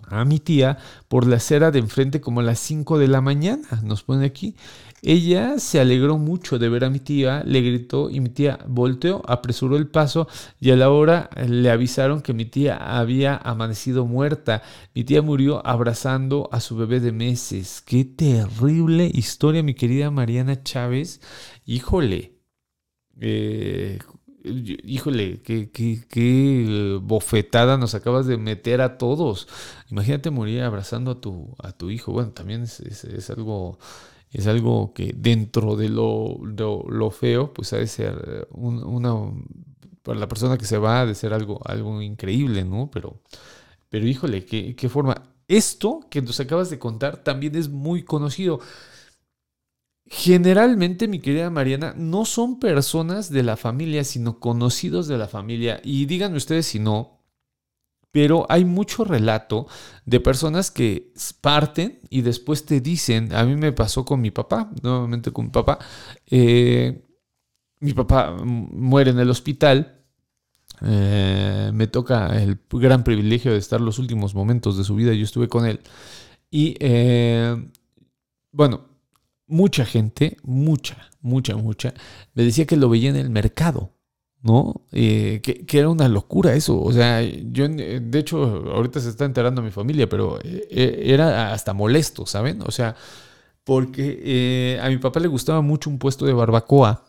[0.08, 0.78] a mi tía
[1.08, 4.54] por la acera de enfrente como a las 5 de la mañana, nos pone aquí.
[5.04, 9.20] Ella se alegró mucho de ver a mi tía, le gritó y mi tía volteó,
[9.26, 10.28] apresuró el paso
[10.60, 14.62] y a la hora le avisaron que mi tía había amanecido muerta.
[14.94, 17.82] Mi tía murió abrazando a su bebé de meses.
[17.84, 21.20] Qué terrible historia, mi querida Mariana Chávez.
[21.66, 22.38] Híjole.
[23.20, 23.98] Eh,
[24.44, 29.48] híjole, qué, qué, qué, bofetada nos acabas de meter a todos.
[29.90, 32.12] Imagínate morir abrazando a tu, a tu hijo.
[32.12, 33.78] Bueno, también es, es, algo,
[34.30, 39.14] es algo que dentro de lo, lo, lo feo, pues ha de ser un, una,
[40.02, 42.90] para la persona que se va, ha de ser algo, algo increíble, ¿no?
[42.92, 43.20] Pero,
[43.88, 45.22] pero híjole, qué, qué forma.
[45.48, 48.60] Esto que nos acabas de contar también es muy conocido.
[50.14, 55.80] Generalmente, mi querida Mariana, no son personas de la familia, sino conocidos de la familia.
[55.82, 57.22] Y díganme ustedes si no,
[58.10, 59.66] pero hay mucho relato
[60.04, 64.70] de personas que parten y después te dicen, a mí me pasó con mi papá,
[64.82, 65.78] nuevamente con mi papá,
[66.26, 67.06] eh,
[67.80, 70.04] mi papá muere en el hospital,
[70.82, 75.24] eh, me toca el gran privilegio de estar los últimos momentos de su vida, yo
[75.24, 75.80] estuve con él,
[76.50, 77.56] y eh,
[78.50, 78.91] bueno,
[79.52, 81.94] mucha gente, mucha, mucha, mucha,
[82.34, 83.90] me decía que lo veía en el mercado,
[84.42, 84.82] ¿no?
[84.92, 86.80] Eh, que, era una locura eso.
[86.80, 88.42] O sea, yo, de hecho,
[88.74, 92.62] ahorita se está enterando mi familia, pero eh, era hasta molesto, ¿saben?
[92.62, 92.96] O sea,
[93.64, 97.04] porque eh, a mi papá le gustaba mucho un puesto de barbacoa.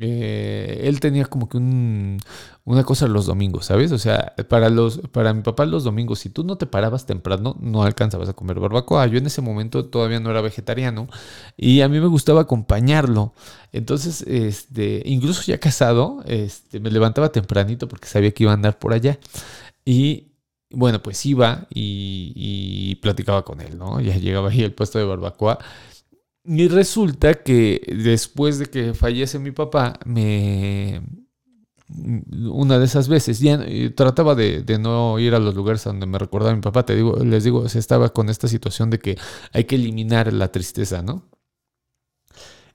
[0.00, 2.18] Eh, él tenía como que un,
[2.64, 3.90] una cosa los domingos, ¿sabes?
[3.90, 7.56] O sea, para, los, para mi papá los domingos, si tú no te parabas temprano,
[7.60, 9.06] no alcanzabas a comer barbacoa.
[9.06, 11.08] Yo en ese momento todavía no era vegetariano
[11.56, 13.34] y a mí me gustaba acompañarlo.
[13.72, 18.78] Entonces, este, incluso ya casado, este, me levantaba tempranito porque sabía que iba a andar
[18.78, 19.18] por allá.
[19.84, 20.32] Y
[20.70, 24.00] bueno, pues iba y, y platicaba con él, ¿no?
[24.00, 25.58] Ya llegaba ahí al puesto de barbacoa.
[26.50, 31.02] Y resulta que después de que fallece mi papá, me
[32.50, 33.60] una de esas veces, ya
[33.94, 37.16] trataba de, de, no ir a los lugares donde me recordaba mi papá, te digo,
[37.24, 39.18] les digo, se estaba con esta situación de que
[39.52, 41.28] hay que eliminar la tristeza, ¿no?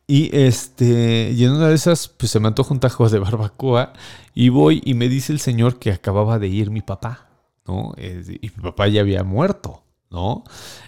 [0.05, 3.93] Y este, y en una de esas, pues se me antoja un tajo de barbacoa
[4.35, 7.29] y voy y me dice el señor que acababa de ir mi papá,
[7.65, 7.93] ¿no?
[7.97, 9.82] Y mi papá ya había muerto.
[10.13, 10.43] ¿No?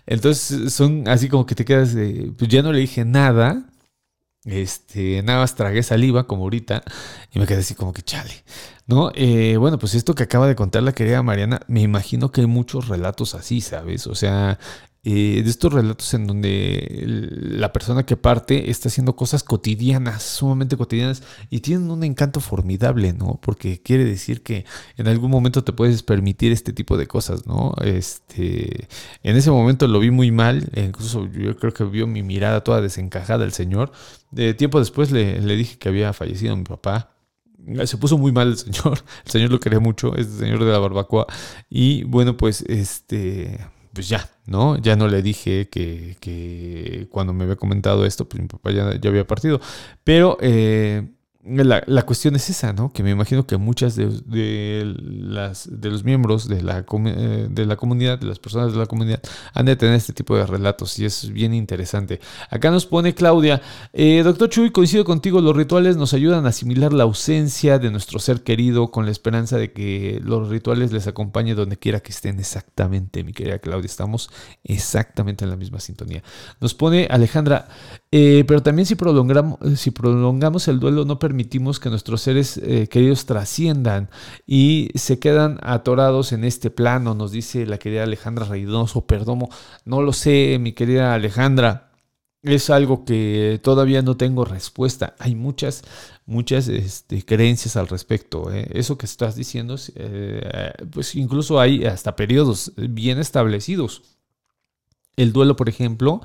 [0.05, 1.95] Entonces son así como que te quedas
[2.37, 3.65] pues ya no le dije nada,
[4.45, 6.83] este, nada más tragué saliva como ahorita
[7.33, 8.45] y me quedé así como que chale,
[8.85, 9.11] ¿no?
[9.15, 12.47] Eh, bueno, pues esto que acaba de contar la querida Mariana, me imagino que hay
[12.47, 14.05] muchos relatos así, ¿sabes?
[14.05, 14.59] O sea,
[15.07, 20.77] eh, de estos relatos en donde la persona que parte está haciendo cosas cotidianas, sumamente
[20.77, 23.39] cotidianas, y tienen un encanto formidable, ¿no?
[23.39, 24.65] Porque quiere decir que
[24.97, 27.75] en algún momento te puedes permitir este tipo de cosas, ¿no?
[27.83, 28.87] Este,
[29.21, 32.81] en ese momento lo vi muy mal, incluso yo creo que vio mi mirada toda
[32.81, 33.91] desencajada el señor.
[34.31, 37.11] De tiempo después le, le dije que había fallecido mi papá,
[37.85, 38.99] se puso muy mal el señor.
[39.25, 41.27] El señor lo quería mucho, este señor de la barbacoa.
[41.69, 43.59] Y bueno, pues este,
[43.95, 44.77] pues ya, ¿no?
[44.77, 48.99] Ya no le dije que, que cuando me había comentado esto, pues mi papá ya,
[48.99, 49.61] ya había partido.
[50.03, 51.07] Pero eh,
[51.45, 52.91] la, la, cuestión es esa, ¿no?
[52.91, 54.09] Que me imagino que muchas de,
[54.97, 59.21] las, de los miembros de la, de la comunidad, de las personas de la comunidad,
[59.53, 62.19] han de tener este tipo de relatos y es bien interesante.
[62.49, 63.61] Acá nos pone Claudia,
[63.93, 68.17] eh, doctor Chuy, coincido contigo, los rituales nos ayudan a asimilar la ausencia de nuestro
[68.17, 72.39] ser querido con la esperanza de que los rituales les acompañe donde quiera que estén.
[72.39, 74.31] Exactamente, mi querida Claudia, estamos
[74.63, 76.23] exactamente en la misma sintonía.
[76.59, 77.67] Nos pone Alejandra,
[78.11, 81.34] eh, pero también si prolongamos, si prolongamos el duelo no permitimos
[81.79, 84.09] que nuestros seres eh, queridos trasciendan
[84.45, 89.49] y se quedan atorados en este plano, nos dice la querida Alejandra Reynoso Perdomo.
[89.85, 91.91] No lo sé, mi querida Alejandra.
[92.41, 95.15] Es algo que todavía no tengo respuesta.
[95.17, 95.83] Hay muchas,
[96.27, 98.51] muchas este, creencias al respecto.
[98.53, 98.69] ¿eh?
[98.73, 104.14] Eso que estás diciendo, eh, pues incluso hay hasta periodos bien establecidos
[105.17, 106.21] El duelo, por ejemplo,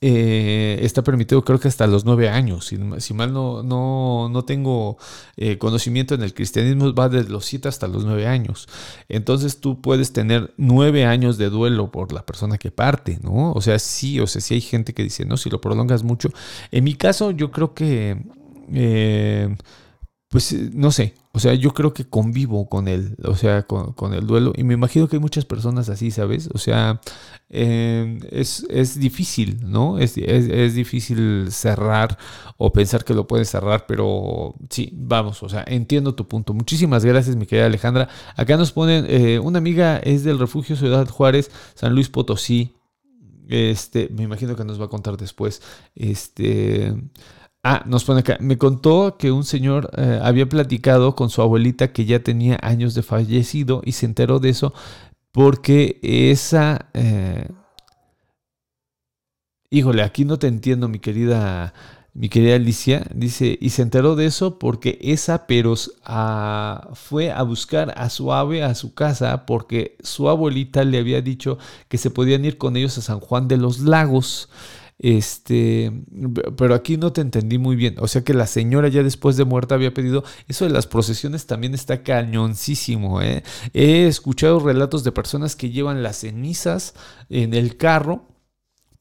[0.00, 2.66] eh, está permitido creo que hasta los nueve años.
[2.66, 4.98] Si, mal no, no, no tengo
[5.36, 8.68] eh, conocimiento en el cristianismo, va desde los siete hasta los nueve años.
[9.08, 13.52] Entonces tú puedes tener nueve años de duelo por la persona que parte, ¿no?
[13.52, 16.30] O sea, sí, o sea, sí hay gente que dice, no, si lo prolongas mucho.
[16.70, 18.22] En mi caso, yo creo que...
[18.72, 19.56] Eh,
[20.28, 24.24] pues no sé, o sea, yo creo que convivo con él, o sea, con, el
[24.24, 26.48] duelo, y me imagino que hay muchas personas así, ¿sabes?
[26.54, 27.00] O sea,
[27.48, 29.98] em, es, difícil, ¿no?
[29.98, 32.16] Es, difícil cerrar
[32.56, 36.54] o pensar que lo puedes cerrar, pero sí, vamos, o sea, entiendo tu punto.
[36.54, 38.08] Muchísimas gracias, mi querida Alejandra.
[38.36, 42.76] Acá nos ponen, eh, una amiga es del refugio Ciudad Juárez, San Luis Potosí.
[43.48, 45.62] Este, me imagino que nos va a contar después.
[45.96, 46.94] Este.
[47.66, 48.36] Ah, nos pone acá.
[48.40, 52.94] Me contó que un señor eh, había platicado con su abuelita que ya tenía años
[52.94, 54.74] de fallecido y se enteró de eso
[55.32, 56.90] porque esa...
[56.92, 57.48] Eh,
[59.70, 61.72] híjole, aquí no te entiendo, mi querida,
[62.12, 63.06] mi querida Alicia.
[63.14, 68.30] Dice, y se enteró de eso porque esa Peros ah, fue a buscar a su
[68.34, 71.56] ave a su casa porque su abuelita le había dicho
[71.88, 74.50] que se podían ir con ellos a San Juan de los Lagos.
[74.98, 75.92] Este,
[76.56, 77.96] pero aquí no te entendí muy bien.
[77.98, 80.24] O sea que la señora ya después de muerta había pedido.
[80.48, 83.20] Eso de las procesiones también está cañoncísimo.
[83.20, 83.42] ¿eh?
[83.72, 86.94] He escuchado relatos de personas que llevan las cenizas
[87.28, 88.28] en el carro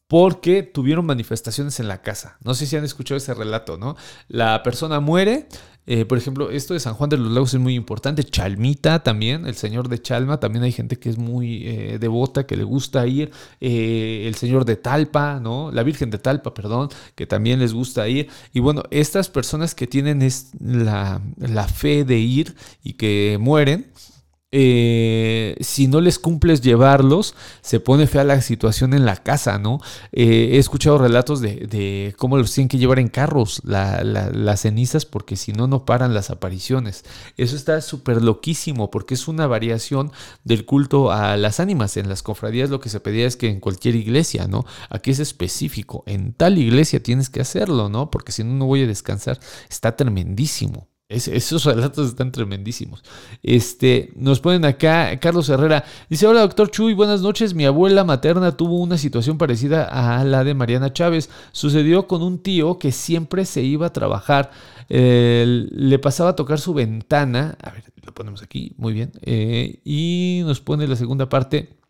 [0.07, 2.37] porque tuvieron manifestaciones en la casa.
[2.43, 3.95] No sé si han escuchado ese relato, ¿no?
[4.27, 5.47] La persona muere,
[5.85, 8.23] eh, por ejemplo, esto de San Juan de los Lagos es muy importante.
[8.23, 12.55] Chalmita también, el señor de Chalma, también hay gente que es muy eh, devota, que
[12.55, 13.31] le gusta ir.
[13.59, 15.71] Eh, el señor de Talpa, ¿no?
[15.71, 18.29] La Virgen de Talpa, perdón, que también les gusta ir.
[18.53, 23.91] Y bueno, estas personas que tienen es la, la fe de ir y que mueren,
[24.55, 29.79] eh, si no les cumples llevarlos, se pone fea la situación en la casa, ¿no?
[30.11, 35.37] Eh, he escuchado relatos de, cómo los tienen que llevar en carros las cenizas porque
[35.37, 37.03] si no, no paran las apariciones.
[37.35, 40.11] Eso está súper loquísimo porque es una variación
[40.43, 41.97] del culto a las ánimas.
[41.97, 44.65] En las cofradías lo que se pedía es que en cualquier iglesia, ¿no?
[44.91, 46.03] Aquí es específico.
[46.05, 48.11] En tal iglesia tienes que hacerlo, ¿no?
[48.11, 49.39] Porque si no, no voy a descansar.
[49.67, 53.03] Está tremendísimo esos relatos están tremendísimos.
[53.43, 57.53] Este, nos ponen acá, Carlos Herrera, dice, hola doctor Chuy, buenas noches.
[57.53, 61.29] Mi abuela materna tuvo una situación parecida a la de Mariana Chávez.
[61.51, 64.51] Sucedió con un tío que siempre se iba a trabajar.
[64.89, 67.57] le pasaba a tocar su ventana.
[67.61, 69.11] A ver, lo ponemos aquí, muy bien.
[69.21, 71.82] Eh, y nos pone la segunda parte.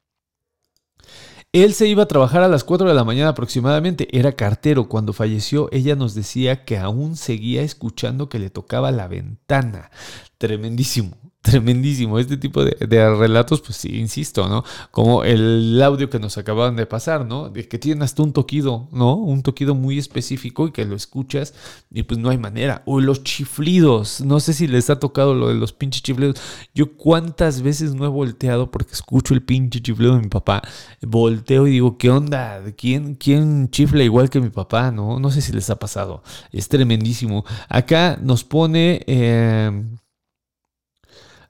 [1.53, 4.89] Él se iba a trabajar a las 4 de la mañana aproximadamente, era cartero.
[4.89, 9.91] Cuando falleció, ella nos decía que aún seguía escuchando que le tocaba la ventana.
[10.39, 12.17] Tremendísimo tremendísimo.
[12.19, 14.63] Este tipo de, relatos, pues sí, insisto, ¿no?
[14.91, 17.49] Como el audio que nos acababan de pasar, ¿no?
[17.49, 19.15] De que tienen hasta un toquido, ¿no?
[19.15, 21.53] Un toquido muy específico y que lo escuchas
[21.91, 22.81] y pues no hay manera.
[22.85, 26.37] O los chiflidos, no sé si les ha tocado lo de los pinches chiflidos.
[26.73, 30.61] Yo cuántas veces no he volteado porque escucho el pinche chiflido de mi papá.
[31.01, 32.61] Volteo y digo, ¿qué onda?
[32.77, 34.91] ¿Quién, quién chifla igual que mi papá?
[34.91, 36.23] No, no sé si les ha pasado.
[36.53, 37.43] Es tremendísimo.
[37.67, 39.03] Acá nos pone...
[39.07, 39.83] Eh,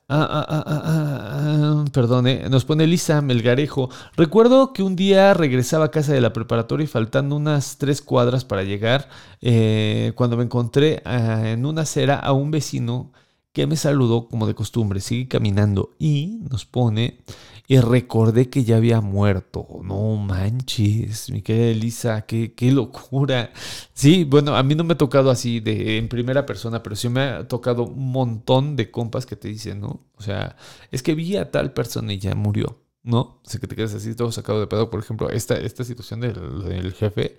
[0.09, 3.89] Ah, ah, ah, ah, ah nos pone Lisa Melgarejo.
[4.17, 8.43] Recuerdo que un día regresaba a casa de la preparatoria y faltando unas tres cuadras
[8.43, 9.09] para llegar,
[9.41, 13.11] eh, cuando me encontré en una acera a un vecino
[13.53, 14.99] que me saludó como de costumbre.
[14.99, 17.19] Sigue caminando y nos pone
[17.67, 19.67] y recordé que ya había muerto.
[19.83, 23.51] No manches, mi querida Elisa, qué, qué locura.
[23.93, 27.09] Sí, bueno, a mí no me ha tocado así de en primera persona, pero sí
[27.09, 30.01] me ha tocado un montón de compas que te dicen, ¿no?
[30.15, 30.55] O sea,
[30.91, 32.79] es que vi a tal persona y ya murió.
[33.03, 33.19] ¿no?
[33.19, 34.89] O sea, que te quedas así todo sacado de pedo.
[34.89, 37.37] Por ejemplo, esta, esta situación del, del jefe,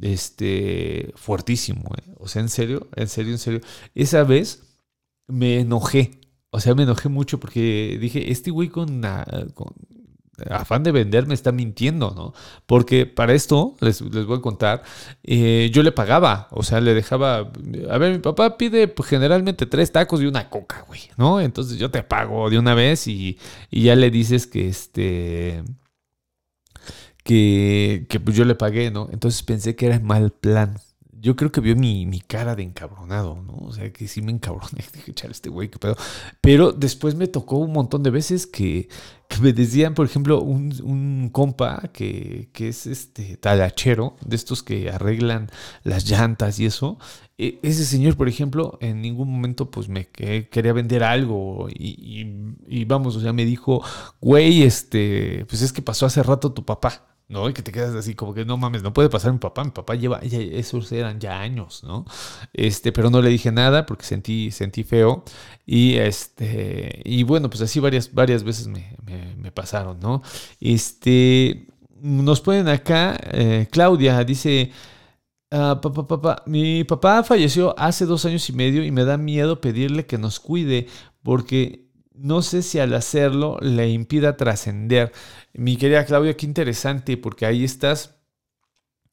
[0.00, 2.14] este, fuertísimo, ¿eh?
[2.18, 3.60] O sea, en serio, en serio, en serio.
[3.94, 4.62] Esa vez
[5.26, 6.21] me enojé,
[6.54, 9.00] o sea, me enojé mucho porque dije, este güey con,
[10.50, 12.34] afán de vender me está mintiendo, ¿no?
[12.66, 14.82] Porque para esto, les, voy a contar,
[15.22, 17.50] eh, yo le pagaba, o sea, le dejaba,
[17.90, 21.40] a ver, mi papá pide pues, generalmente tres tacos y una coca, güey, ¿no?
[21.40, 23.38] Entonces yo te pago de una vez y,
[23.70, 25.62] y ya le dices que este...
[27.24, 29.08] Que, que pues yo le pagué, ¿no?
[29.12, 30.76] Entonces pensé que era mal plan
[31.22, 33.54] yo creo que vio mi, cara de encabronado, ¿no?
[33.68, 34.84] O sea, que sí me encabroné.
[34.92, 35.96] Dije, chale, este güey, qué pedo.
[36.40, 38.88] Pero después me tocó un montón de veces que,
[39.40, 45.48] me decían, por ejemplo, un, compa que, es este talachero, de estos que arreglan
[45.84, 46.98] las llantas y eso.
[47.38, 52.26] E, ese señor, por ejemplo, en ningún momento pues me quería vender algo y,
[52.66, 53.80] y, vamos, o sea, me dijo,
[54.20, 57.06] güey, este, pues es que pasó hace rato tu papá.
[57.32, 57.48] ¿No?
[57.48, 59.70] Y que te quedas así como que no mames, no puede pasar mi papá, mi
[59.70, 62.04] papá lleva, ya, esos eran ya años, ¿no?
[62.52, 65.24] Este, pero no le dije nada porque sentí, sentí feo
[65.66, 68.12] y este, y bueno, pues así varias,
[68.44, 70.22] veces me, pasaron, ¿no?
[70.60, 71.66] Este,
[72.00, 74.70] nos ponen acá, eh, Claudia dice,
[75.50, 79.60] ah, papá, papá, mi papá falleció hace dos años y medio y me da miedo
[79.60, 80.86] pedirle que nos cuide
[81.22, 81.81] porque
[82.14, 85.12] no sé si al hacerlo le impida trascender.
[85.52, 88.16] Mi querida Claudia, qué interesante, porque ahí estás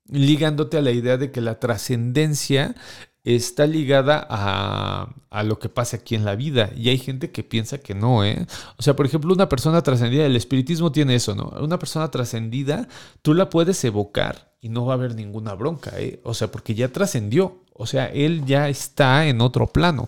[0.07, 2.75] ligándote a la idea de que la trascendencia
[3.23, 6.71] está ligada a, a, lo que pasa aquí en la vida.
[6.75, 8.45] Y hay gente que piensa que no, ¿eh?
[8.77, 11.53] O sea, por ejemplo, una persona trascendida, el espiritismo tiene eso, ¿no?
[11.61, 12.87] Una persona trascendida,
[13.21, 16.19] tú la puedes evocar y no va a haber ninguna bronca, ¿eh?
[16.23, 17.63] O sea, porque ya trascendió.
[17.73, 20.07] O sea, él ya está en otro plano.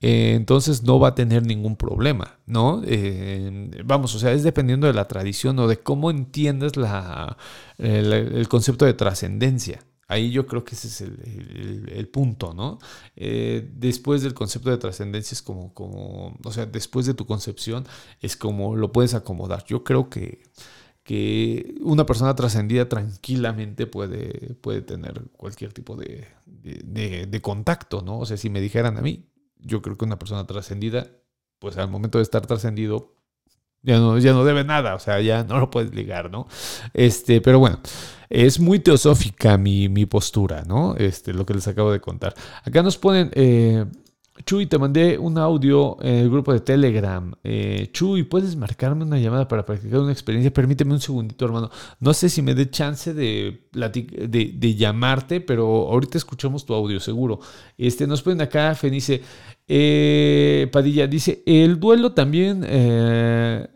[0.00, 2.82] Eh, entonces no va a tener ningún problema, ¿no?
[2.86, 7.36] Eh, vamos, o sea, es dependiendo de la tradición o de cómo entiendes la,
[7.76, 9.84] el, concepto de trascendencia.
[10.08, 12.78] Ahí yo creo que ese es el, punto, ¿no?
[13.14, 17.86] Eh, después del concepto de trascendencia es como, como, o sea, después de tu concepción
[18.20, 19.64] es como lo puedes acomodar.
[19.66, 20.40] Yo creo que,
[21.10, 28.20] que una persona trascendida tranquilamente puede, puede tener cualquier tipo de, de, contacto, ¿no?
[28.20, 29.26] O sea, si me dijeran a mí,
[29.58, 31.08] yo creo que una persona trascendida,
[31.58, 33.16] pues al momento de estar trascendido,
[33.82, 36.46] ya no, ya no debe nada, o sea, ya no lo puedes ligar, ¿no?
[36.94, 37.80] Este, pero bueno,
[38.28, 40.94] es muy teosófica mi, mi postura, ¿no?
[40.94, 42.36] Este, lo que les acabo de contar.
[42.62, 43.84] Acá nos ponen, eh,
[44.44, 47.32] Chuy, te mandé un audio en el grupo de Telegram.
[47.44, 50.52] Eh, Chuy, ¿puedes marcarme una llamada para practicar una experiencia?
[50.52, 51.70] Permíteme un segundito, hermano.
[51.98, 57.40] No sé si me dé chance de, de, llamarte, pero ahorita escuchamos tu audio, seguro.
[57.76, 59.22] Este, nos ponen acá, Fenice.
[59.68, 62.64] Eh, Padilla dice, el duelo también...
[62.66, 63.68] Eh,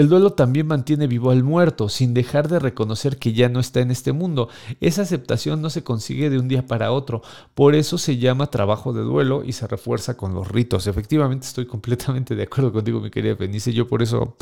[0.00, 3.80] el duelo también mantiene vivo al muerto, sin dejar de reconocer que ya no está
[3.80, 4.48] en este mundo.
[4.80, 7.22] Esa aceptación no se consigue de un día para otro,
[7.54, 10.86] por eso se llama trabajo de duelo y se refuerza con los ritos.
[10.86, 13.72] Efectivamente estoy completamente de acuerdo contigo, mi querida Fenice.
[13.72, 14.36] Yo por eso,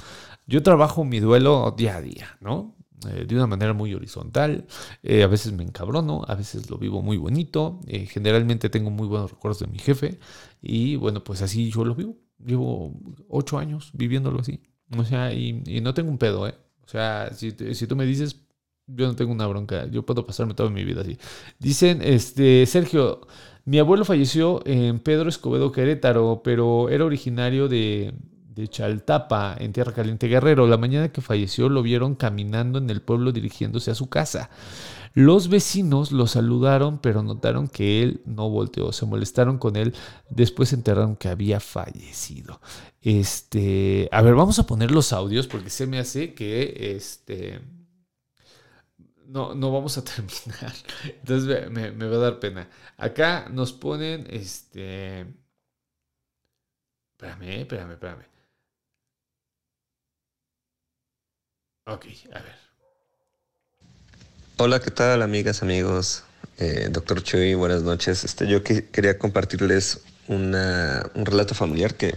[0.46, 2.74] yo trabajo mi duelo día a día, ¿no?
[3.06, 4.66] Eh, de una manera muy horizontal.
[5.02, 7.80] Eh, a veces me encabrono, a veces lo vivo muy bonito.
[7.86, 10.18] Eh, generalmente tengo muy buenos recuerdos de mi jefe
[10.62, 12.16] y bueno, pues así yo lo vivo.
[12.44, 12.94] Llevo
[13.28, 14.60] ocho años viviéndolo así.
[14.96, 16.54] O sea, y, no tengo un pedo, ¿eh?
[16.84, 18.40] O sea, si, si, tú me dices,
[18.86, 21.18] yo no tengo una bronca, yo puedo pasarme toda mi vida así.
[21.58, 23.26] Dicen, este, Sergio,
[23.64, 28.14] mi abuelo falleció en Pedro Escobedo, Querétaro, pero era originario de,
[28.58, 30.66] de Chaltapa, en Tierra Caliente Guerrero.
[30.66, 34.50] La mañana que falleció lo vieron caminando en el pueblo dirigiéndose a su casa.
[35.14, 39.94] Los vecinos lo saludaron, pero notaron que él no volteó, se molestaron con él,
[40.28, 42.60] después se enteraron que había fallecido.
[43.00, 47.60] Este, a ver, vamos a poner los audios porque se me hace que este
[49.28, 50.72] no, no vamos a terminar.
[51.04, 52.68] Entonces me, me, va a dar pena.
[52.96, 55.26] Acá nos ponen este.
[57.12, 58.37] Espérame, espérame, espérame.
[61.90, 62.54] Ok, a ver.
[64.58, 66.22] Hola, ¿qué tal, amigas, amigos?
[66.58, 68.24] Eh, doctor Chuy, buenas noches.
[68.24, 72.14] Este, yo quería compartirles una, un relato familiar que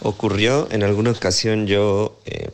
[0.00, 1.66] ocurrió en alguna ocasión.
[1.66, 2.50] Yo, eh,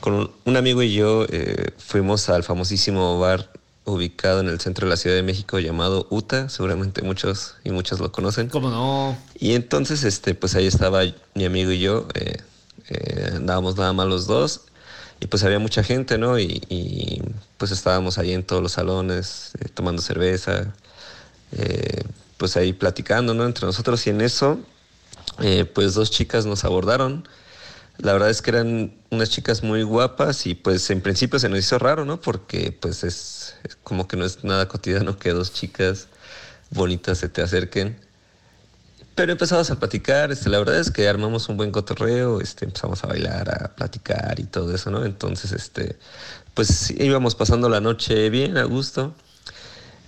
[0.00, 3.50] con un amigo y yo, eh, fuimos al famosísimo bar
[3.84, 6.48] ubicado en el centro de la Ciudad de México llamado UTA.
[6.48, 8.48] Seguramente muchos y muchas lo conocen.
[8.48, 9.18] ¿Cómo no?
[9.38, 11.02] Y entonces, este, pues ahí estaba
[11.34, 12.08] mi amigo y yo.
[13.34, 14.62] andábamos nada más los dos
[15.20, 16.38] y pues había mucha gente, ¿no?
[16.38, 17.22] Y,
[17.58, 20.74] pues estábamos ahí en todos los salones, eh, tomando cerveza,
[21.52, 22.02] eh,
[22.36, 23.46] pues ahí platicando, ¿no?
[23.46, 24.58] Entre nosotros y en eso,
[25.40, 27.26] eh, pues dos chicas nos abordaron.
[27.98, 31.60] La verdad es que eran unas chicas muy guapas y pues en principio se nos
[31.60, 32.20] hizo raro, ¿no?
[32.20, 36.08] Porque pues es como que no es nada cotidiano que dos chicas
[36.70, 38.05] bonitas se te acerquen.
[39.16, 43.02] Pero empezamos a platicar, este, la verdad es que armamos un buen cotorreo, este, empezamos
[43.02, 45.06] a bailar, a platicar y todo eso, ¿no?
[45.06, 45.96] Entonces, este,
[46.52, 49.14] pues íbamos pasando la noche bien, a gusto.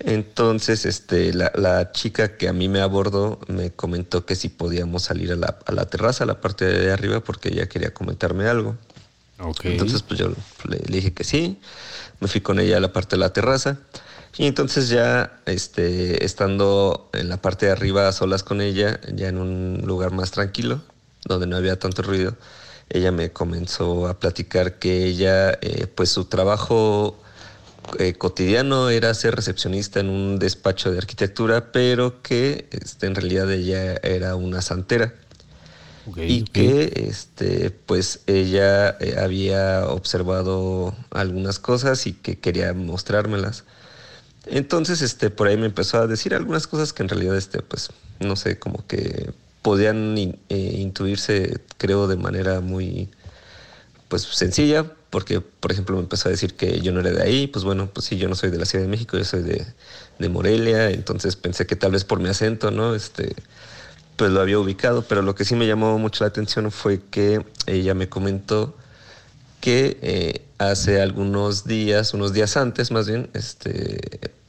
[0.01, 5.32] Entonces, este, la, chica que a mí me abordó me comentó que si podíamos salir
[5.32, 8.76] a la, a la terraza, a la parte de arriba, porque ella quería comentarme algo.
[9.39, 9.72] Okay.
[9.72, 10.28] Entonces, pues yo
[10.64, 11.59] le, le, dije que sí.
[12.20, 13.78] Me fui con ella a la parte de la terraza.
[14.36, 19.28] Y entonces ya este, estando en la parte de arriba a solas con ella, ya
[19.28, 20.80] en un lugar más tranquilo,
[21.24, 22.36] donde no había tanto ruido,
[22.90, 27.18] ella me comenzó a platicar que ella, eh, pues su trabajo
[27.98, 33.50] eh, cotidiano era ser recepcionista en un despacho de arquitectura, pero que este, en realidad
[33.50, 35.14] ella era una santera.
[36.16, 43.64] Y que este pues ella eh, había observado algunas cosas y que quería mostrármelas.
[44.51, 47.91] Entonces, este, por ahí me empezó a decir algunas cosas que en realidad, este, pues,
[48.20, 53.11] no sé, como que podían eh, intuirse, creo, de manera muy,
[54.09, 57.47] pues, sencilla, porque, por ejemplo, me empezó a decir que yo no era de ahí,
[57.47, 59.66] pues bueno, pues sí, yo no soy de la Ciudad de México, yo soy de,
[60.19, 62.95] de Morelia, entonces pensé que tal vez por mi acento, ¿no?
[62.95, 63.35] Este,
[64.16, 67.45] pues lo había ubicado, pero lo que sí me llamó mucho la atención fue que
[67.66, 68.77] ella me comentó
[69.61, 74.01] que eh, hace algunos días, unos días antes más bien, este,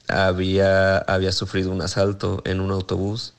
[0.10, 3.34] había, había sufrido un asalto en un autobús.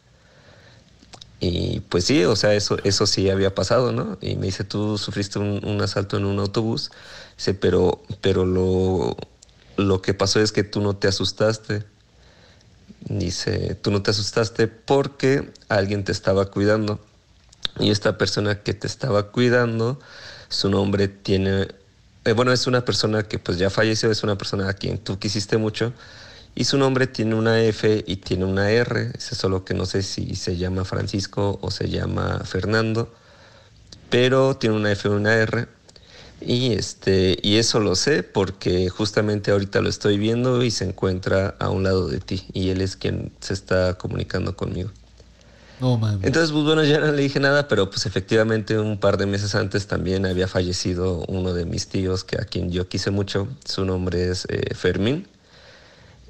[1.41, 4.19] Y pues sí, o sea, eso, eso sí había pasado, ¿no?
[4.21, 6.91] Y me dice, tú sufriste un, un asalto en un autobús.
[7.37, 9.17] Dice, pero, pero lo,
[9.77, 11.85] lo que pasó es que tú no te asustaste.
[13.09, 17.01] Dice, tú no te asustaste porque alguien te estaba cuidando.
[17.79, 19.99] Y esta persona que te estaba cuidando,
[20.49, 21.69] su nombre tiene,
[22.25, 25.19] eh, bueno, es una persona que pues ya falleció, es una persona a quien tú
[25.19, 25.93] quisiste mucho.
[26.55, 29.13] Y su nombre tiene una F y tiene una R.
[29.15, 33.13] Es solo que no sé si se llama Francisco o se llama Fernando.
[34.11, 35.69] Pero tiene una F y una R.
[36.41, 41.55] Y, este, y eso lo sé porque justamente ahorita lo estoy viendo y se encuentra
[41.59, 42.47] a un lado de ti.
[42.53, 44.91] Y él es quien se está comunicando conmigo.
[45.81, 46.27] No mames.
[46.27, 49.55] Entonces, pues bueno, ya no le dije nada, pero pues efectivamente un par de meses
[49.55, 53.49] antes también había fallecido uno de mis tíos, que a quien yo quise mucho.
[53.65, 55.27] Su nombre es eh, Fermín.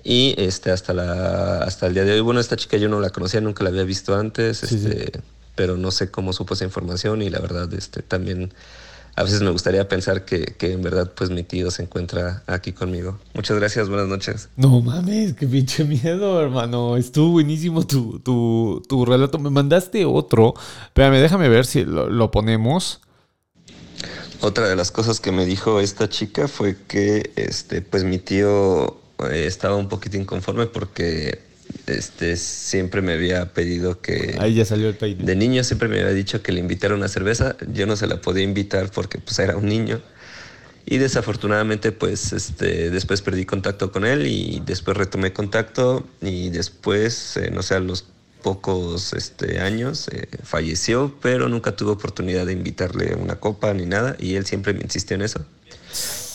[0.02, 3.10] Y este, hasta, la, hasta el día de hoy, bueno, esta chica yo no la
[3.10, 4.86] conocía, nunca la había visto antes, Sí, sí.
[4.86, 5.20] este,
[5.54, 8.54] pero no sé cómo supo esa información y la verdad este, también
[9.16, 12.72] a veces me gustaría pensar que, que en verdad pues mi tío se encuentra aquí
[12.72, 13.18] conmigo.
[13.34, 14.48] Muchas gracias, buenas noches.
[14.56, 16.96] No mames, qué pinche miedo, hermano.
[16.96, 19.38] Estuvo buenísimo tu, tu, tu relato.
[19.38, 20.54] Me mandaste otro.
[20.84, 23.00] Espérame, déjame ver si lo, lo ponemos.
[24.40, 28.96] Otra de las cosas que me dijo esta chica fue que este, pues mi tío
[29.28, 31.40] estaba un poquito inconforme porque
[31.86, 34.36] este, siempre me había pedido que...
[34.38, 35.24] Ahí ya salió el peine.
[35.24, 37.56] De niño siempre me había dicho que le invitara una cerveza.
[37.72, 40.00] Yo no se la podía invitar porque pues era un niño.
[40.86, 47.36] Y desafortunadamente pues este, después perdí contacto con él y después retomé contacto y después,
[47.36, 48.06] eh, no sé, a los
[48.42, 54.16] pocos este, años eh, falleció, pero nunca tuve oportunidad de invitarle una copa ni nada
[54.18, 55.44] y él siempre me insistió en eso.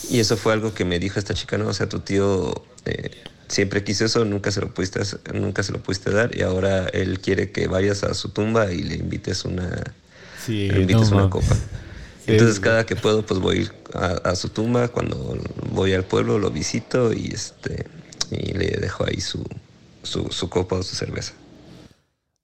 [0.08, 2.54] Y eso fue algo que me dijo esta chica, no, o sea, tu tío
[2.84, 3.10] eh,
[3.48, 5.00] siempre quiso eso, nunca se lo pudiste,
[5.34, 8.82] nunca se lo pudiste dar y ahora él quiere que vayas a su tumba y
[8.82, 9.94] le invites una,
[10.44, 11.56] Sí, le invites no una copa.
[12.26, 15.38] Entonces cada que puedo pues voy a, a su tumba, cuando
[15.70, 17.86] voy al pueblo lo visito y este
[18.30, 19.44] y le dejo ahí su,
[20.02, 21.34] su, su copa o su cerveza.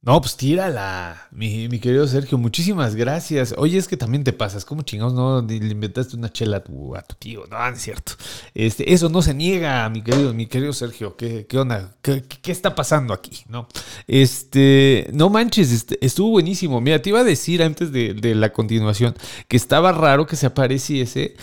[0.05, 2.37] No, pues tírala, mi, mi querido Sergio.
[2.37, 3.55] Muchísimas gracias.
[3.57, 4.65] Oye, es que también te pasas.
[4.65, 7.45] ¿Cómo chingados no le inventaste una chela a tu, a tu tío?
[7.49, 8.15] No, es cierto.
[8.53, 11.17] Este, eso no se niega, mi querido, mi querido Sergio.
[11.17, 11.95] ¿Qué, qué onda?
[12.03, 13.45] ¿Qué, qué- está pasando aquí?
[13.49, 13.69] No,
[14.09, 16.81] este, no manches, este, estuvo buenísimo.
[16.81, 19.15] Mira, te iba a decir antes de, de la continuación
[19.47, 21.37] que estaba raro que se apareciese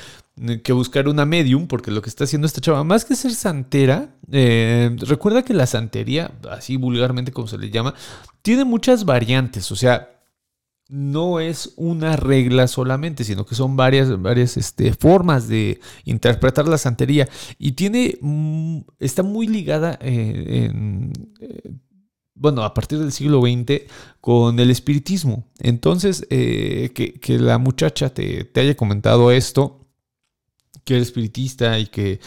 [0.63, 4.15] que buscar una medium, porque lo que está haciendo esta chava, más que ser santera,
[4.31, 7.93] eh, recuerda que la santería, así vulgarmente como se le llama,
[8.41, 10.15] tiene muchas variantes, o sea,
[10.87, 16.79] no es una regla solamente, sino que son varias, varias este, formas de interpretar la
[16.79, 17.27] santería
[17.59, 20.71] y tiene, mm, está muy ligada eh,
[21.41, 21.71] eh,
[22.33, 23.83] bueno, a partir del siglo XX
[24.21, 25.43] con el espiritismo.
[25.59, 29.79] Entonces, que, que la muchacha te, te haya comentado esto,
[30.83, 32.19] que era espiritista y que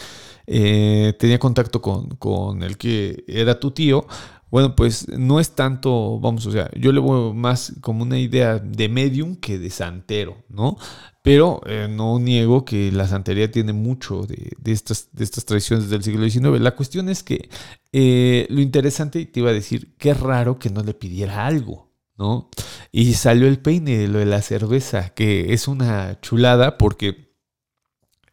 [0.47, 4.05] eh, tenía contacto con, con el que era tu tío,
[4.53, 8.59] bueno, pues no es tanto, vamos, o sea, yo le veo más como una idea
[8.59, 10.77] de medium que de santero, ¿no?
[11.23, 15.89] Pero eh, no niego que la santería tiene mucho de, de estas, de estas tradiciones
[15.89, 16.61] del siglo XIX.
[16.61, 17.49] La cuestión es que
[17.91, 22.51] eh, lo interesante, te iba a decir, qué raro que no le pidiera algo, ¿no?
[22.91, 27.22] Y salió el peine lo de la cerveza, que es una chulada porque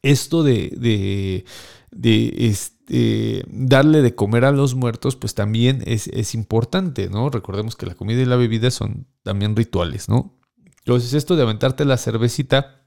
[0.03, 1.45] esto de, de,
[1.91, 7.31] de, este, darle de comer a los muertos, pues también es, es importante, ¿no?
[7.31, 10.39] Recordemos que la comida y la bebida son también rituales, ¿no?
[10.79, 12.81] Entonces esto de aventarte la cervecita,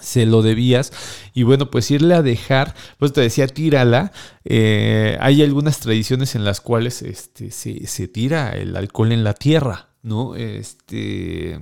[0.00, 0.92] se lo debías
[1.32, 4.12] y bueno, pues irle a dejar, pues te decía, tírala.
[4.44, 9.34] Eh, hay algunas tradiciones en las cuales este, se, se tira el alcohol en la
[9.34, 10.34] tierra, ¿no?
[10.34, 11.60] Este,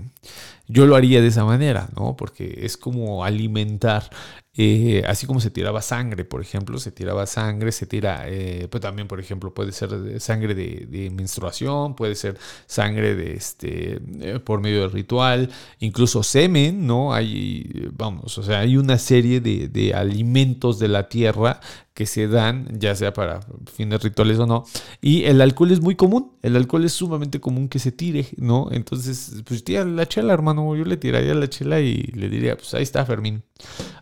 [0.70, 2.16] yo lo haría de esa manera, ¿no?
[2.16, 4.10] Porque es como alimentar
[4.56, 8.80] eh, así como se tiraba sangre, por ejemplo, se tiraba sangre, se tira, eh, pues
[8.80, 12.36] también, por ejemplo, puede ser sangre de, menstruación, puede ser
[12.66, 17.14] sangre de este, eh, por medio del ritual, incluso semen, ¿no?
[17.14, 21.60] Hay, vamos, o sea, hay una serie de, de alimentos de la tierra
[22.00, 23.40] que se dan, ya sea para
[23.70, 24.64] fines rituales o no.
[25.02, 28.68] Y el alcohol es muy común, el alcohol es sumamente común que se tire, ¿no?
[28.70, 32.72] Entonces, pues tira la chela, hermano, yo le tiraría la chela y le diría, pues
[32.72, 33.42] ahí está Fermín,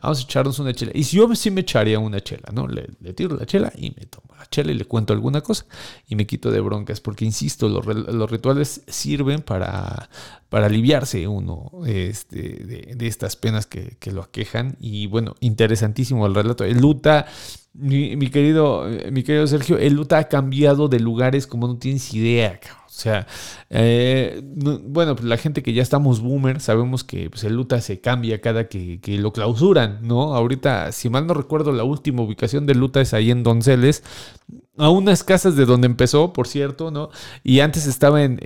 [0.00, 0.92] vamos a echarnos una chela.
[0.94, 2.68] Y si yo sí me echaría una chela, ¿no?
[2.68, 5.66] Le, tiro la chela y me tomo la chela y le cuento alguna cosa
[6.06, 10.08] y me quito de broncas, porque insisto, los, los rituales sirven para,
[10.48, 14.76] para aliviarse uno este, de, estas penas que, lo aquejan.
[14.80, 16.64] Y bueno, interesantísimo el relato.
[16.64, 17.26] El Luta
[17.78, 22.58] mi, querido, mi querido Sergio, el luta ha cambiado de lugares como no tienes idea,
[22.86, 23.26] O sea,
[23.70, 28.00] eh, bueno, pues la gente que ya estamos boomer, sabemos que pues, el Luta se
[28.00, 30.34] cambia cada que, que, lo clausuran, ¿no?
[30.34, 34.02] Ahorita, si mal no recuerdo, la última ubicación del Luta es ahí en Donceles
[34.78, 37.10] a unas casas de donde empezó, por cierto, ¿no?
[37.42, 38.38] Y antes estaba en,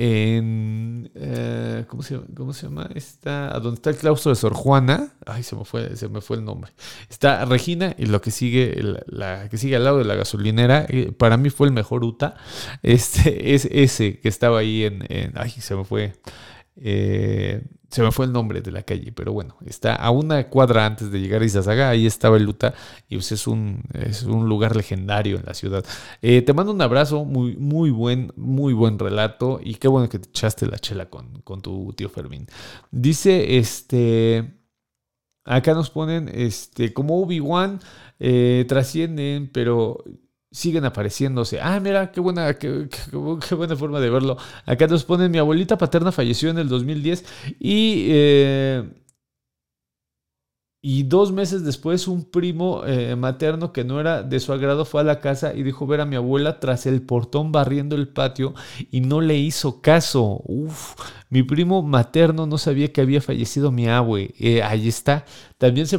[1.15, 2.89] eh, ¿cómo, se, ¿cómo, se, llama?
[2.95, 5.13] Está, donde está el claustro de Sor Juana.
[5.27, 6.73] Ay, se me fue, se me fue el nombre.
[7.11, 8.77] Está Regina y lo que sigue,
[9.07, 12.35] la, que sigue al lado de la gasolinera, eh, para mí fue el mejor UTA.
[12.83, 16.15] Este es ese que estaba ahí en, en ay, se me fue.
[16.77, 20.87] Eh, se me fue el nombre de la calle, pero bueno, está a una cuadra
[20.87, 22.73] antes de llegar a Izazaga, ahí estaba el Luta
[23.07, 25.85] y pues es un, es un lugar legendario en la ciudad.
[26.23, 30.19] Eh, te mando un abrazo, muy, muy buen, muy buen relato y qué bueno que
[30.19, 32.47] te echaste la chela con, con tu tío Fermín.
[32.91, 34.55] Dice, este,
[35.45, 37.81] acá nos ponen, este, como Obi-Wan,
[38.19, 40.03] eh, trascienden, pero
[40.53, 41.61] siguen apareciéndose.
[41.61, 42.89] Ah, mira, qué buena, qué,
[43.57, 44.37] buena forma de verlo.
[44.67, 47.25] Acá nos ponen, mi abuelita paterna falleció en el 2010
[47.59, 48.07] y...
[48.11, 48.85] Eh,
[50.85, 55.03] y dos meses después un primo eh, materno que no era de su agrado fue
[55.03, 58.53] a la casa y dijo ver a mi abuela tras el portón barriendo el patio
[58.91, 60.43] y no le hizo caso.
[60.45, 60.97] Uf,
[61.33, 64.35] mi primo materno no sabía que había fallecido mi abue.
[64.39, 65.25] Eh, ahí está.
[65.57, 65.97] También se,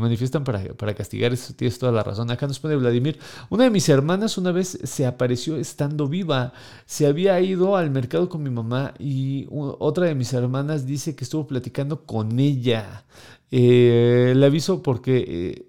[0.00, 2.28] manifiestan para, castigar, eso tienes toda la razón.
[2.28, 3.20] Acá nos pone Vladimir.
[3.50, 6.52] Una de mis hermanas una vez se apareció estando viva.
[6.86, 11.22] Se había ido al mercado con mi mamá y otra de mis hermanas dice que
[11.22, 13.04] estuvo platicando con ella.
[13.52, 15.24] Eh, le avisó porque...
[15.28, 15.66] Eh,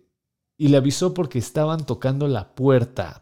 [0.57, 3.22] y le avisó porque estaban tocando la puerta.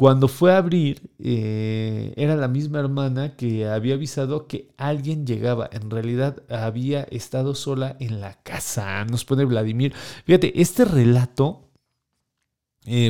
[0.00, 5.68] Cuando fue a abrir, eh, era la misma hermana que había avisado que alguien llegaba.
[5.70, 9.04] En realidad había estado sola en la casa.
[9.04, 9.92] Nos pone Vladimir.
[10.24, 11.68] Fíjate, este relato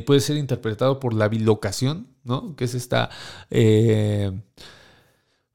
[0.05, 2.57] puede ser interpretado por la bilocación, ¿no?
[2.57, 3.09] Que es esta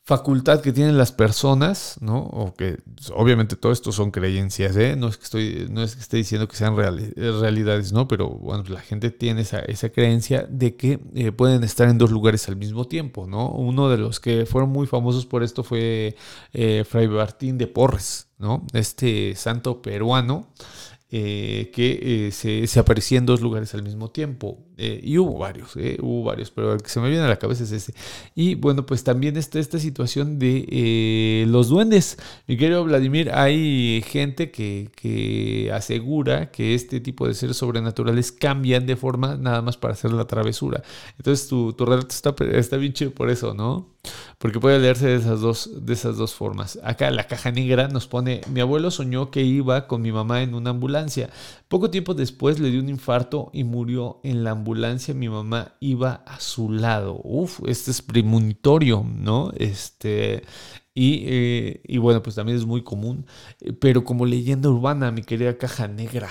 [0.05, 2.19] facultad que tienen las personas, ¿no?
[2.19, 2.77] O que
[3.15, 4.95] obviamente todo esto son creencias, ¿eh?
[4.95, 8.07] No es que, estoy, no es que esté diciendo que sean realidades, ¿no?
[8.07, 12.11] Pero bueno, la gente tiene esa, esa creencia de que eh, pueden estar en dos
[12.11, 13.49] lugares al mismo tiempo, ¿no?
[13.49, 16.15] Uno de los que fueron muy famosos por esto fue
[16.53, 18.63] eh, Fray Martín de Porres, ¿no?
[18.73, 20.49] Este santo peruano
[21.17, 24.65] eh, que eh, se, aparecía en dos lugares al mismo tiempo.
[24.75, 27.63] Eh, y hubo varios, hubo varios, pero el que se me viene a la cabeza
[27.63, 27.93] es ese.
[28.35, 32.17] Y bueno, pues también está esta situación de los duendes.
[32.47, 38.85] Mi querido Vladimir, hay gente que, que, asegura que este tipo de seres sobrenaturales cambian
[38.85, 40.83] de forma nada más para hacer la travesura.
[41.17, 43.95] Entonces tu, tu relato está, está bien chido por eso, ¿no?
[44.37, 46.77] Porque puede leerse de esas, dos, de esas dos formas.
[46.83, 50.53] Acá la caja negra nos pone, mi abuelo soñó que iba con mi mamá en
[50.53, 51.04] una ambulancia.
[51.67, 55.13] Poco tiempo después le dio un infarto y murió en la ambulancia.
[55.13, 57.19] Mi mamá iba a su lado.
[57.23, 59.51] Uf, este es premonitorio, ¿no?
[59.57, 60.43] Este,
[60.93, 63.25] y, eh, y, bueno, pues también es muy común,
[63.79, 66.29] pero como leyenda urbana, mi querida caja negra.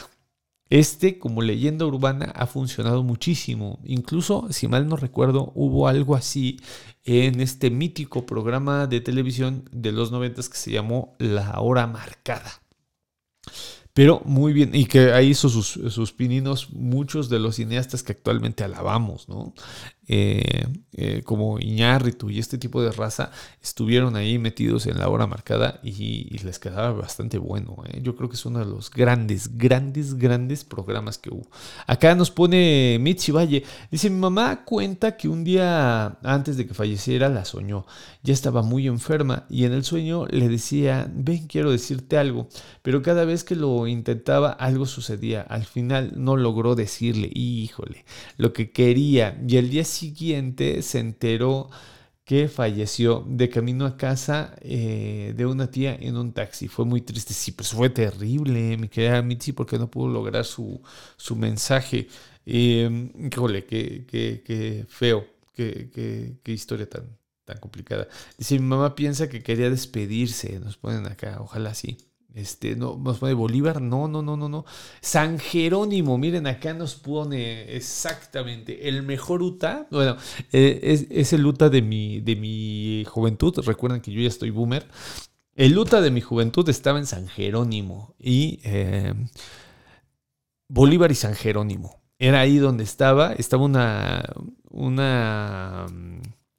[0.70, 3.78] Este, como leyenda urbana, ha funcionado muchísimo.
[3.84, 6.58] Incluso, si mal no recuerdo, hubo algo así
[7.04, 12.50] en este mítico programa de televisión de los noventas que se llamó La Hora Marcada.
[13.94, 18.10] Pero muy bien, y que ahí hizo sus, sus pininos muchos de los cineastas que
[18.10, 19.54] actualmente alabamos, ¿no?
[20.06, 23.30] Eh, eh, como Iñárritu y este tipo de raza
[23.62, 27.76] estuvieron ahí metidos en la hora marcada y, les quedaba bastante bueno.
[27.86, 28.00] ¿eh?
[28.02, 31.48] Yo creo que es uno de los grandes, grandes, grandes programas que hubo.
[31.86, 33.64] Acá nos pone Mitzi Valle.
[33.90, 37.86] Dice, mi mamá cuenta que un día antes de que falleciera la soñó.
[38.22, 42.48] Ya estaba muy enferma y en el sueño le decía, ven, quiero decirte algo.
[42.82, 45.42] Pero cada vez que lo intentaba, algo sucedía.
[45.42, 48.04] Al final no logró decirle, híjole,
[48.36, 49.40] lo que quería.
[49.46, 51.70] Y el día siguiente se enteró
[52.24, 56.68] que falleció de camino a casa eh, de una tía en un taxi.
[56.68, 57.34] Fue muy triste.
[57.34, 60.80] Sí, pues fue terrible, mi querida Mitzi, porque no pudo lograr su,
[61.16, 62.08] su mensaje.
[62.46, 67.04] Eh, híjole, qué, qué, qué feo, qué, qué, qué historia tan,
[67.44, 68.08] tan complicada.
[68.38, 70.58] Dice, mi mamá piensa que quería despedirse.
[70.60, 71.98] Nos ponen acá, ojalá sí.
[72.34, 74.64] Este, no, nos pone Bolívar, no, no, no, no, no.
[75.00, 79.86] San Jerónimo, miren, acá nos pone exactamente el mejor UTA.
[79.90, 80.16] Bueno,
[80.52, 83.54] eh, es, es, el UTA de mi, de mi juventud.
[83.64, 84.88] Recuerden que yo ya estoy boomer.
[85.54, 89.14] El UTA de mi juventud estaba en San Jerónimo y eh,
[90.68, 92.02] Bolívar y San Jerónimo.
[92.18, 94.24] Era ahí donde estaba, estaba una,
[94.70, 95.86] una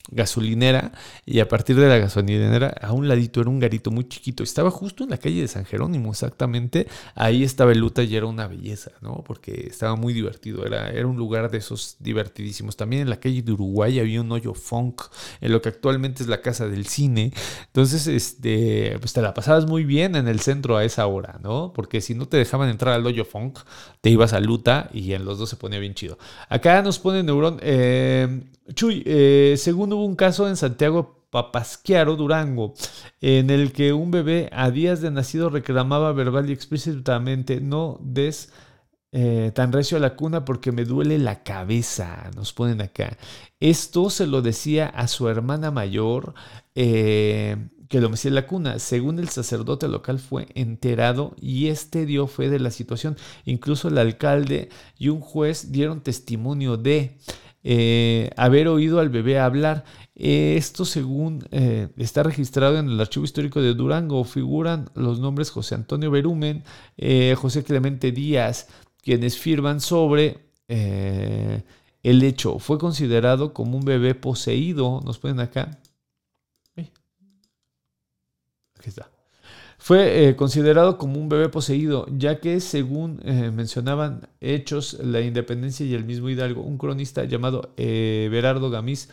[0.09, 0.91] gasolinera
[1.25, 4.43] y a partir de la gasolinera a un ladito era un garito muy chiquito.
[4.43, 6.87] Estaba justo en la calle de San Jerónimo, exactamente.
[7.15, 9.23] Ahí estaba el Luta y era una belleza, ¿no?
[9.25, 10.65] Porque estaba muy divertido.
[10.65, 12.77] Era, era un lugar de esos divertidísimos.
[12.77, 15.01] También en la calle de Uruguay había un hoyo funk,
[15.41, 17.33] en lo que actualmente es la casa del cine.
[17.67, 21.73] Entonces, este, pues te la pasabas muy bien en el centro a esa hora, ¿no?
[21.73, 23.59] Porque si no te dejaban entrar al hoyo funk,
[24.01, 26.17] te ibas a Luta y en los dos se ponía bien chido.
[26.49, 27.59] Acá nos pone Neurón.
[27.61, 32.73] Eh, Chuy, eh, según hubo un caso en Santiago Papasquiaro, Durango,
[33.21, 38.51] en el que un bebé a días de nacido reclamaba verbal y explícitamente no des
[39.11, 43.17] eh, tan recio a la cuna porque me duele la cabeza, nos ponen acá.
[43.59, 46.33] Esto se lo decía a su hermana mayor.
[46.73, 48.79] Eh, que lo mecía en la cuna.
[48.79, 53.15] Según el sacerdote local fue enterado y este dio fe de la situación.
[53.45, 57.17] Incluso el alcalde y un juez dieron testimonio de
[57.67, 59.85] eh, haber oído al bebé hablar.
[60.13, 64.23] Esto según eh, está registrado en el Archivo Histórico de Durango.
[64.23, 66.63] Figuran los nombres José Antonio Berumen,
[66.95, 68.67] eh, José Clemente Díaz,
[69.01, 72.59] quienes firman sobre el hecho.
[72.59, 75.01] Fue considerado como un bebé poseído.
[75.03, 75.79] Nos ponen acá.
[78.77, 79.14] Aquí está
[79.85, 85.85] fue eh, considerado como un bebé poseído, ya que según eh, mencionaban hechos, la independencia
[85.85, 89.09] y el mismo Hidalgo, un cronista llamado eh, Berardo Gamiz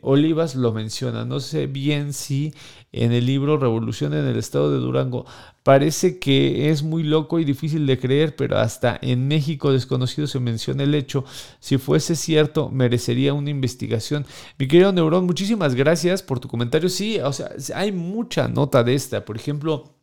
[0.00, 1.24] Olivas lo menciona.
[1.24, 2.54] No sé bien si
[2.92, 5.26] en el libro Revolución en el Estado de Durango
[5.62, 10.40] parece que es muy loco y difícil de creer, pero hasta en México desconocido se
[10.40, 11.24] menciona el hecho.
[11.60, 14.26] Si fuese cierto, merecería una investigación.
[14.58, 16.88] Mi querido Neurón, muchísimas gracias por tu comentario.
[16.88, 19.24] Sí, o sea, hay mucha nota de esta.
[19.24, 19.94] Por ejemplo,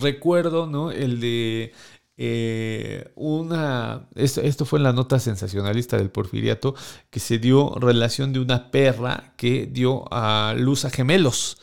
[0.00, 0.90] recuerdo, ¿no?
[0.90, 1.72] El de
[2.16, 6.74] eh, una, esto, fue en la nota sensacionalista del porfiriato,
[7.10, 11.58] que se dio relación de una perra que dio a luz a gemelos,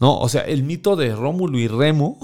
[0.00, 0.18] ¿no?
[0.18, 2.18] O sea, el mito de Rómulo y Remo,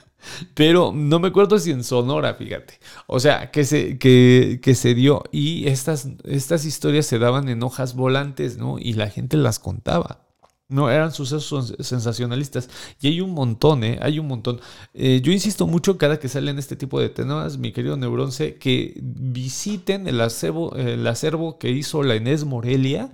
[0.54, 2.80] pero no me acuerdo si en Sonora, fíjate.
[3.06, 7.62] O sea, que se, que, que se dio y estas, estas historias se daban en
[7.62, 8.78] hojas volantes, ¿no?
[8.78, 10.30] Y la gente las contaba.
[10.70, 12.70] No, eran sucesos sensacionalistas.
[13.00, 13.98] Y hay un montón, ¿eh?
[14.00, 14.60] Hay un montón.
[14.94, 18.94] Eh, yo insisto mucho cada que salen este tipo de temas, mi querido Neuronce, que
[19.02, 23.10] visiten el acervo, el acervo que hizo la Inés Morelia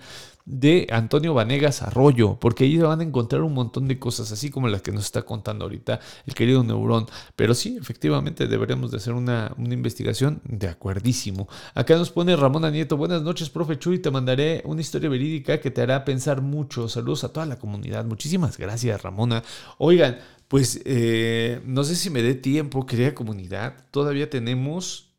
[0.47, 4.68] de Antonio Vanegas Arroyo, porque ahí van a encontrar un montón de cosas, así como
[4.68, 7.06] las que nos está contando ahorita el querido Neurón.
[7.35, 11.48] Pero sí, efectivamente deberíamos de hacer una, investigación de acuerdísimo.
[11.74, 15.73] Acá nos pone Ramona Nieto, buenas noches, profe Chuy, te mandaré una historia verídica que
[15.73, 16.89] te hará pensar mucho.
[16.89, 18.05] Saludos a toda la comunidad.
[18.05, 19.43] Muchísimas gracias, Ramona.
[19.78, 23.85] Oigan, pues eh, no sé si me dé tiempo, querida comunidad.
[23.90, 25.12] Todavía tenemos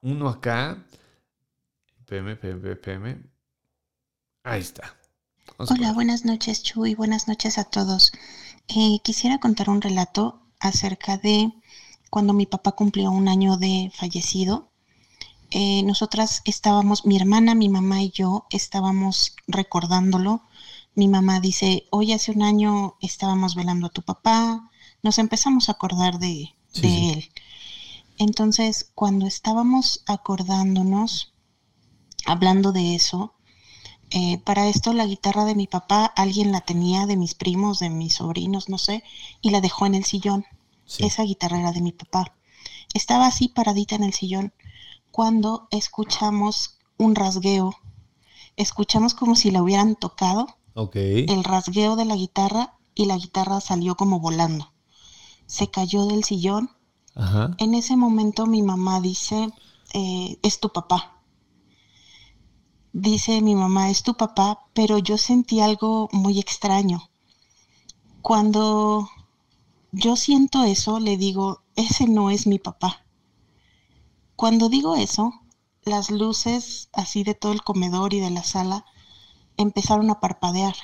[0.00, 0.86] uno acá.
[2.06, 3.32] PM, PM, PM.
[4.44, 4.96] Ahí está.
[5.56, 6.96] Hola, buenas noches, Chuy.
[6.96, 8.10] Buenas noches a todos.
[8.66, 11.52] Eh, quisiera contar un relato acerca de
[12.10, 14.72] cuando mi papá cumplió un año de fallecido.
[15.52, 20.42] Eh, nosotras estábamos, mi hermana, mi mamá y yo estábamos recordándolo.
[20.96, 24.68] Mi mamá dice, hoy hace un año estábamos velando a tu papá.
[25.04, 26.52] Nos empezamos a acordar de,
[26.82, 27.30] él.
[28.18, 31.32] Entonces, cuando estábamos acordándonos,
[32.26, 33.34] hablando de eso,
[34.14, 37.88] eh, para esto la guitarra de mi papá alguien la tenía, de mis primos, de
[37.88, 39.02] mis sobrinos, no sé,
[39.40, 40.44] y la dejó en el sillón.
[40.98, 42.34] Esa guitarra era de mi papá.
[42.92, 44.52] Estaba así paradita en el sillón
[45.10, 47.74] cuando escuchamos un rasgueo.
[48.56, 50.46] Escuchamos como si la hubieran tocado.
[51.26, 54.72] El rasgueo de la guitarra y la guitarra salió como volando.
[55.46, 56.70] Se cayó del sillón.
[57.58, 59.48] En ese momento mi mamá dice,
[59.94, 61.11] eh, es tu papá
[62.92, 67.08] dice mi mamá, es tu papá, pero yo sentí algo muy extraño.
[68.20, 69.08] Cuando
[69.92, 73.04] yo siento eso, le digo, ese no es mi papá.
[74.36, 75.32] Cuando digo eso,
[75.84, 78.84] las luces así de todo el comedor y de la sala
[79.56, 80.74] empezaron a parpadear,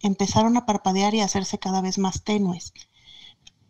[0.00, 2.72] empezaron a parpadear y a hacerse cada vez más tenues.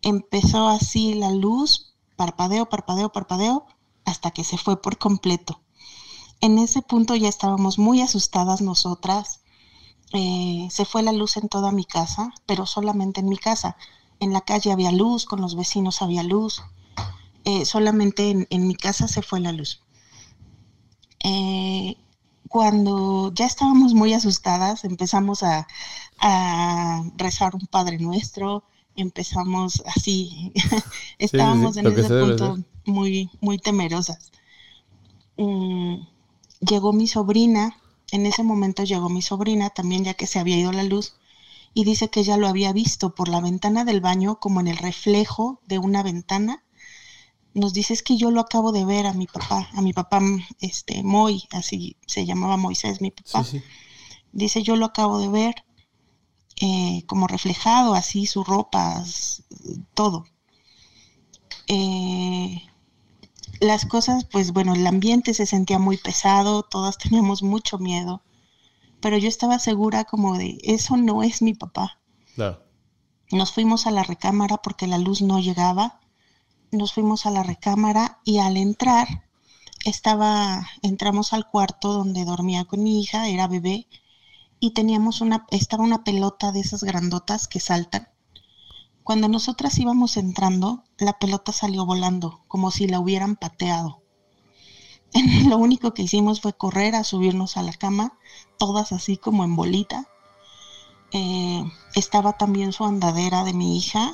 [0.01, 3.65] Empezó así la luz, parpadeo, parpadeo, parpadeo,
[4.05, 5.61] hasta que se fue por completo.
[6.41, 9.41] En ese punto ya estábamos muy asustadas nosotras.
[10.13, 13.75] Eh, se fue la luz en toda mi casa, pero solamente en mi casa.
[14.19, 16.63] En la calle había luz, con los vecinos había luz.
[17.43, 19.81] Eh, solamente en, en, mi casa se fue la luz.
[21.23, 21.97] Eh,
[22.47, 25.67] cuando ya estábamos muy asustadas, empezamos a,
[26.19, 28.63] a rezar un Padre Nuestro,
[28.95, 30.51] empezamos así,
[31.19, 34.31] estábamos sí, sí, en ese punto muy, muy temerosas.
[35.37, 35.97] Mm,
[36.59, 37.77] llegó mi sobrina,
[38.11, 41.15] en ese momento llegó mi sobrina también ya que se había ido la luz
[41.73, 44.77] y dice que ella lo había visto por la ventana del baño como en el
[44.77, 46.63] reflejo de una ventana.
[47.53, 50.21] Nos dice es que yo lo acabo de ver a mi papá, a mi papá,
[50.59, 53.43] este, Moy, así se llamaba Moisés, mi papá.
[53.43, 53.63] Sí, sí.
[54.31, 55.55] Dice yo lo acabo de ver
[56.59, 59.03] eh, como reflejado, así su ropa,
[59.93, 60.25] todo.
[61.67, 62.61] Eh,
[63.59, 68.21] las cosas, pues bueno, el ambiente se sentía muy pesado, todas teníamos mucho miedo,
[69.01, 71.99] pero yo estaba segura como de, eso no es mi papá.
[72.35, 72.63] Claro.
[73.31, 75.99] Nos fuimos a la recámara porque la luz no llegaba,
[76.71, 79.25] nos fuimos a la recámara y al entrar,
[79.85, 83.87] estaba, entramos al cuarto donde dormía con mi hija, era bebé,
[84.59, 88.07] y teníamos una, estaba una pelota de esas grandotas que saltan.
[89.07, 94.01] Cuando nosotras íbamos entrando, la pelota salió volando, como si la hubieran pateado.
[95.47, 98.19] Lo único que hicimos fue correr a subirnos a la cama,
[98.57, 100.09] todas así como en bolita.
[101.13, 101.63] Eh,
[101.95, 104.13] estaba también su andadera de mi hija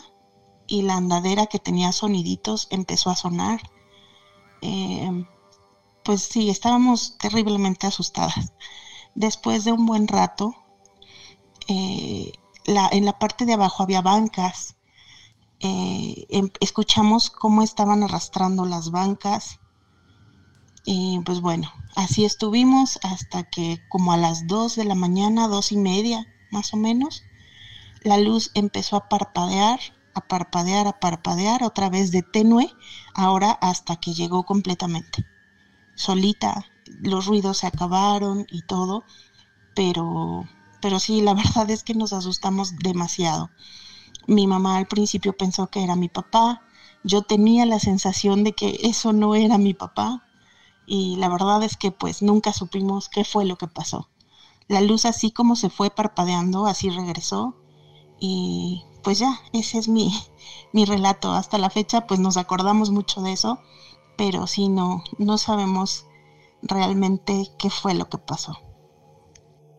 [0.68, 3.61] y la andadera que tenía soniditos empezó a sonar.
[4.61, 5.26] Eh,
[6.03, 8.53] pues sí, estábamos terriblemente asustadas.
[9.15, 10.53] Después de un buen rato,
[11.68, 12.32] eh,
[12.65, 14.76] en la parte de abajo había bancas
[15.64, 19.60] eh, em, escuchamos cómo estaban arrastrando las bancas.
[20.84, 25.72] Y pues bueno, así estuvimos hasta que como a las 2 de la mañana, dos
[25.72, 27.23] y media más o menos,
[28.03, 29.80] la luz empezó a parpadear,
[30.14, 32.69] a parpadear, a parpadear, otra vez de tenue,
[33.14, 35.26] ahora hasta que llegó completamente.
[35.95, 36.65] Solita,
[37.02, 39.06] los ruidos se acabaron y todo,
[39.73, 40.44] pero,
[40.81, 43.49] pero sí, la verdad es que nos asustamos demasiado.
[44.28, 46.62] Mi mamá al principio pensó que era mi papá.
[47.04, 50.24] Yo tenía la sensación de que eso no era mi papá.
[50.86, 54.10] Y la verdad es que pues nunca supimos qué fue lo que pasó.
[54.68, 57.56] La luz así como se fue parpadeando, así regresó.
[58.20, 60.14] Y pues ya, ese es mi,
[60.74, 61.34] mi relato.
[61.34, 63.60] Hasta la fecha pues nos acordamos mucho de eso.
[64.18, 66.06] Pero sí, no, no sabemos
[66.62, 68.58] realmente qué fue lo que pasó.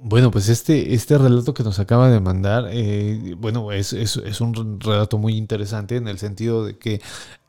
[0.06, 4.42] Bueno, pues este, este relato que nos acaba de mandar, eh, bueno, es, es, es,
[4.42, 7.00] un relato muy interesante en el sentido de que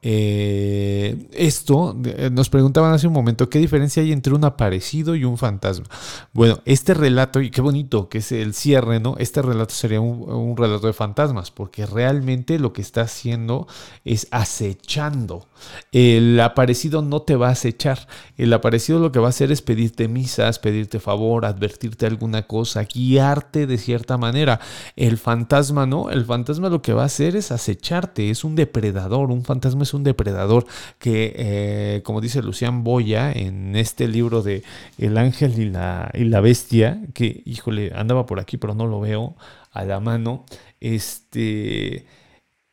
[0.07, 1.97] eh, esto,
[2.31, 5.87] nos preguntaban hace un momento, ¿qué diferencia hay entre un aparecido y un fantasma?
[6.31, 9.15] Bueno, este relato, y qué bonito que es el cierre, ¿no?
[9.17, 13.67] Este relato sería un, un relato de fantasmas, porque realmente lo que está haciendo
[14.03, 15.47] es acechando.
[15.91, 18.07] El aparecido no te va a acechar.
[18.37, 22.83] El aparecido lo que va a hacer es pedirte misas, pedirte favor, advertirte alguna cosa,
[22.83, 24.59] guiarte de cierta manera.
[24.95, 26.11] El fantasma, ¿no?
[26.11, 29.31] El fantasma lo que va a hacer es acecharte, es un depredador.
[29.31, 30.65] Un fantasma es un depredador
[30.99, 34.63] que, eh, como dice Lucián Boya en este libro de
[34.97, 38.99] El ángel y la, y la bestia, que, híjole, andaba por aquí, pero no lo
[38.99, 39.35] veo
[39.71, 40.45] a la mano.
[40.79, 42.05] Este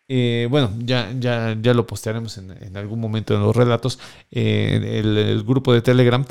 [0.09, 3.99] eh, bueno, ya, ya, ya lo postearemos en, en, algún momento en los relatos,
[4.31, 6.25] eh, el, grupo de Telegram.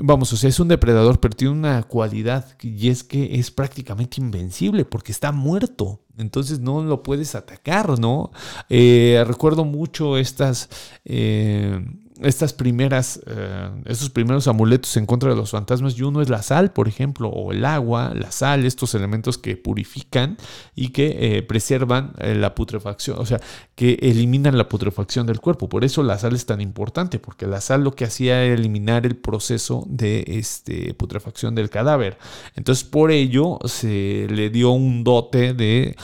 [0.00, 4.20] Vamos, o sea, es un depredador, pero tiene una cualidad y es que es prácticamente
[4.20, 6.00] invencible porque está muerto.
[6.18, 8.30] Entonces no lo puedes atacar, ¿no?
[8.68, 10.68] Eh, recuerdo mucho estas
[11.04, 11.80] eh,
[12.22, 16.42] estas primeras, eh, estos primeros amuletos en contra de los fantasmas, y uno es la
[16.42, 20.36] sal, por ejemplo, o el agua, la sal, estos elementos que purifican
[20.74, 23.40] y que eh, preservan eh, la putrefacción, o sea,
[23.74, 25.68] que eliminan la putrefacción del cuerpo.
[25.68, 29.06] Por eso la sal es tan importante, porque la sal lo que hacía era eliminar
[29.06, 32.18] el proceso de este, putrefacción del cadáver.
[32.56, 35.96] Entonces, por ello se le dio un dote de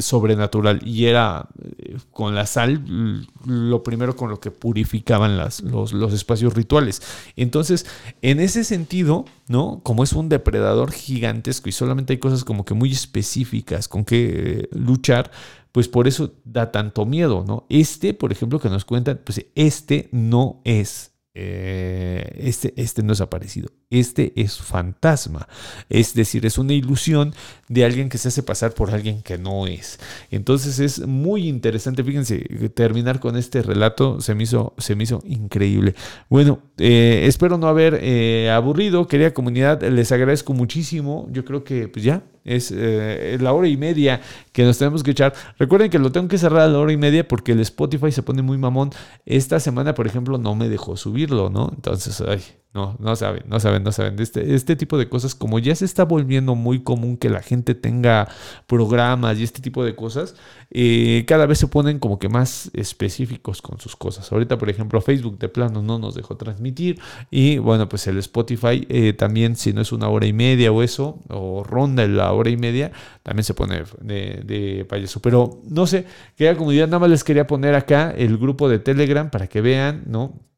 [0.00, 1.48] sobrenatural y era
[2.10, 7.00] con la sal lo primero con lo que purificaban las, los, los, espacios rituales.
[7.36, 7.86] Entonces,
[8.20, 9.80] en ese sentido, ¿no?
[9.82, 14.62] Como es un depredador gigantesco y solamente hay cosas como que muy específicas con que
[14.62, 15.30] eh, luchar,
[15.72, 17.66] pues por eso da tanto miedo, ¿no?
[17.68, 23.20] Este, por ejemplo, que nos cuentan, pues este no es eh, este, este no es
[23.20, 25.46] aparecido, este es fantasma.
[25.88, 27.32] Es decir, es una ilusión
[27.68, 30.00] de alguien que se hace pasar por alguien que no es.
[30.32, 32.38] Entonces es muy interesante, fíjense,
[32.74, 35.94] terminar con este relato se me hizo, se me hizo increíble.
[36.28, 41.28] Bueno, eh, espero no haber eh, aburrido, querida comunidad, les agradezco muchísimo.
[41.30, 44.20] Yo creo que pues ya es la hora y media
[44.52, 45.34] que nos tenemos que echar.
[45.58, 48.22] Recuerden que lo tengo que cerrar a la hora y media porque el Spotify se
[48.22, 48.90] pone muy mamón.
[49.26, 51.70] Esta semana, por ejemplo, no me dejó subirlo, ¿no?
[51.74, 52.40] Entonces, ay,
[52.74, 54.20] no, no saben, no saben, no saben.
[54.20, 57.74] Este, este tipo de cosas, como ya se está volviendo muy común que la gente
[57.74, 58.28] tenga
[58.66, 60.36] programas y este tipo de cosas,
[60.70, 64.30] eh, cada vez se ponen como que más específicos con sus cosas.
[64.30, 67.00] Ahorita, por ejemplo, Facebook de plano no nos dejó transmitir
[67.30, 70.82] y bueno, pues el Spotify eh, también, si no es una hora y media o
[70.82, 72.92] eso, o ronda la hora y media,
[73.22, 75.20] también se pone de, de payaso.
[75.20, 76.04] Pero no sé,
[76.36, 80.04] qué comunidad, nada más les quería poner acá el grupo de Telegram para que vean,
[80.06, 80.48] ¿no?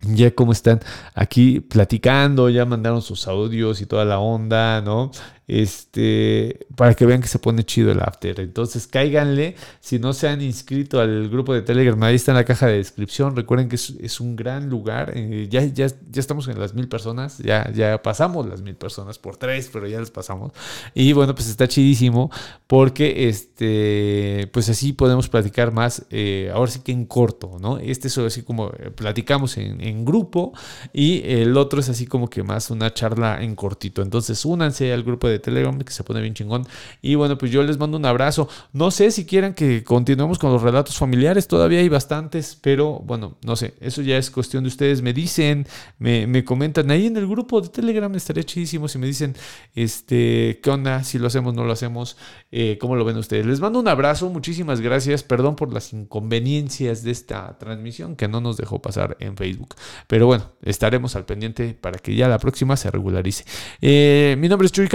[0.00, 0.80] Ya cómo están
[1.14, 5.10] aquí platicando, ya mandaron sus audios y toda la onda, ¿no?
[5.48, 8.38] Este, para que vean que se pone chido el after.
[8.38, 12.44] Entonces cáiganle, si no se han inscrito al grupo de Telegram, ahí está en la
[12.44, 13.34] caja de descripción.
[13.34, 17.38] Recuerden que es, un gran lugar, eh, ya, ya, ya estamos en las mil personas,
[17.38, 20.52] ya, ya pasamos las mil personas por tres, pero ya las pasamos.
[20.94, 22.30] Y bueno, pues está chidísimo
[22.66, 27.78] porque este, pues así podemos platicar más, eh, ahora sí que en corto, ¿no?
[27.78, 30.52] Este es así como eh, platicamos en, en grupo
[30.92, 34.02] y el otro es así como que más una charla en cortito.
[34.02, 36.66] Entonces únanse al grupo de Telegram que se pone bien chingón.
[37.02, 38.48] Y bueno, pues yo les mando un abrazo.
[38.72, 43.36] No sé si quieran que continuemos con los relatos familiares, todavía hay bastantes, pero bueno,
[43.44, 45.02] no sé, eso ya es cuestión de ustedes.
[45.02, 45.66] Me dicen,
[45.98, 49.34] me, comentan ahí en el grupo de Telegram, estaría chidísimo si me dicen,
[49.74, 51.04] este, ¿qué onda?
[51.04, 52.16] Si lo hacemos, no lo hacemos,
[52.50, 53.46] eh, ¿cómo lo ven ustedes?
[53.46, 58.40] Les mando un abrazo, muchísimas gracias, perdón por las inconveniencias de esta transmisión que no
[58.40, 59.74] nos dejó pasar en Facebook.
[60.06, 63.44] Pero bueno, estaremos al pendiente para que ya la próxima se regularice.
[63.80, 64.88] Eh, mi nombre es Chuy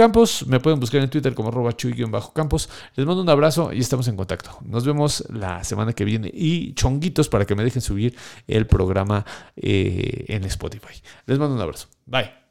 [0.46, 2.68] Me pueden buscar en Twitter como arroba chuy-campos.
[2.96, 4.58] Les mando un abrazo y estamos en contacto.
[4.64, 6.30] Nos vemos la semana que viene.
[6.32, 8.16] Y chonguitos para que me dejen subir
[8.46, 9.24] el programa
[9.56, 11.00] eh, en Spotify.
[11.26, 11.88] Les mando un abrazo.
[12.06, 12.43] Bye.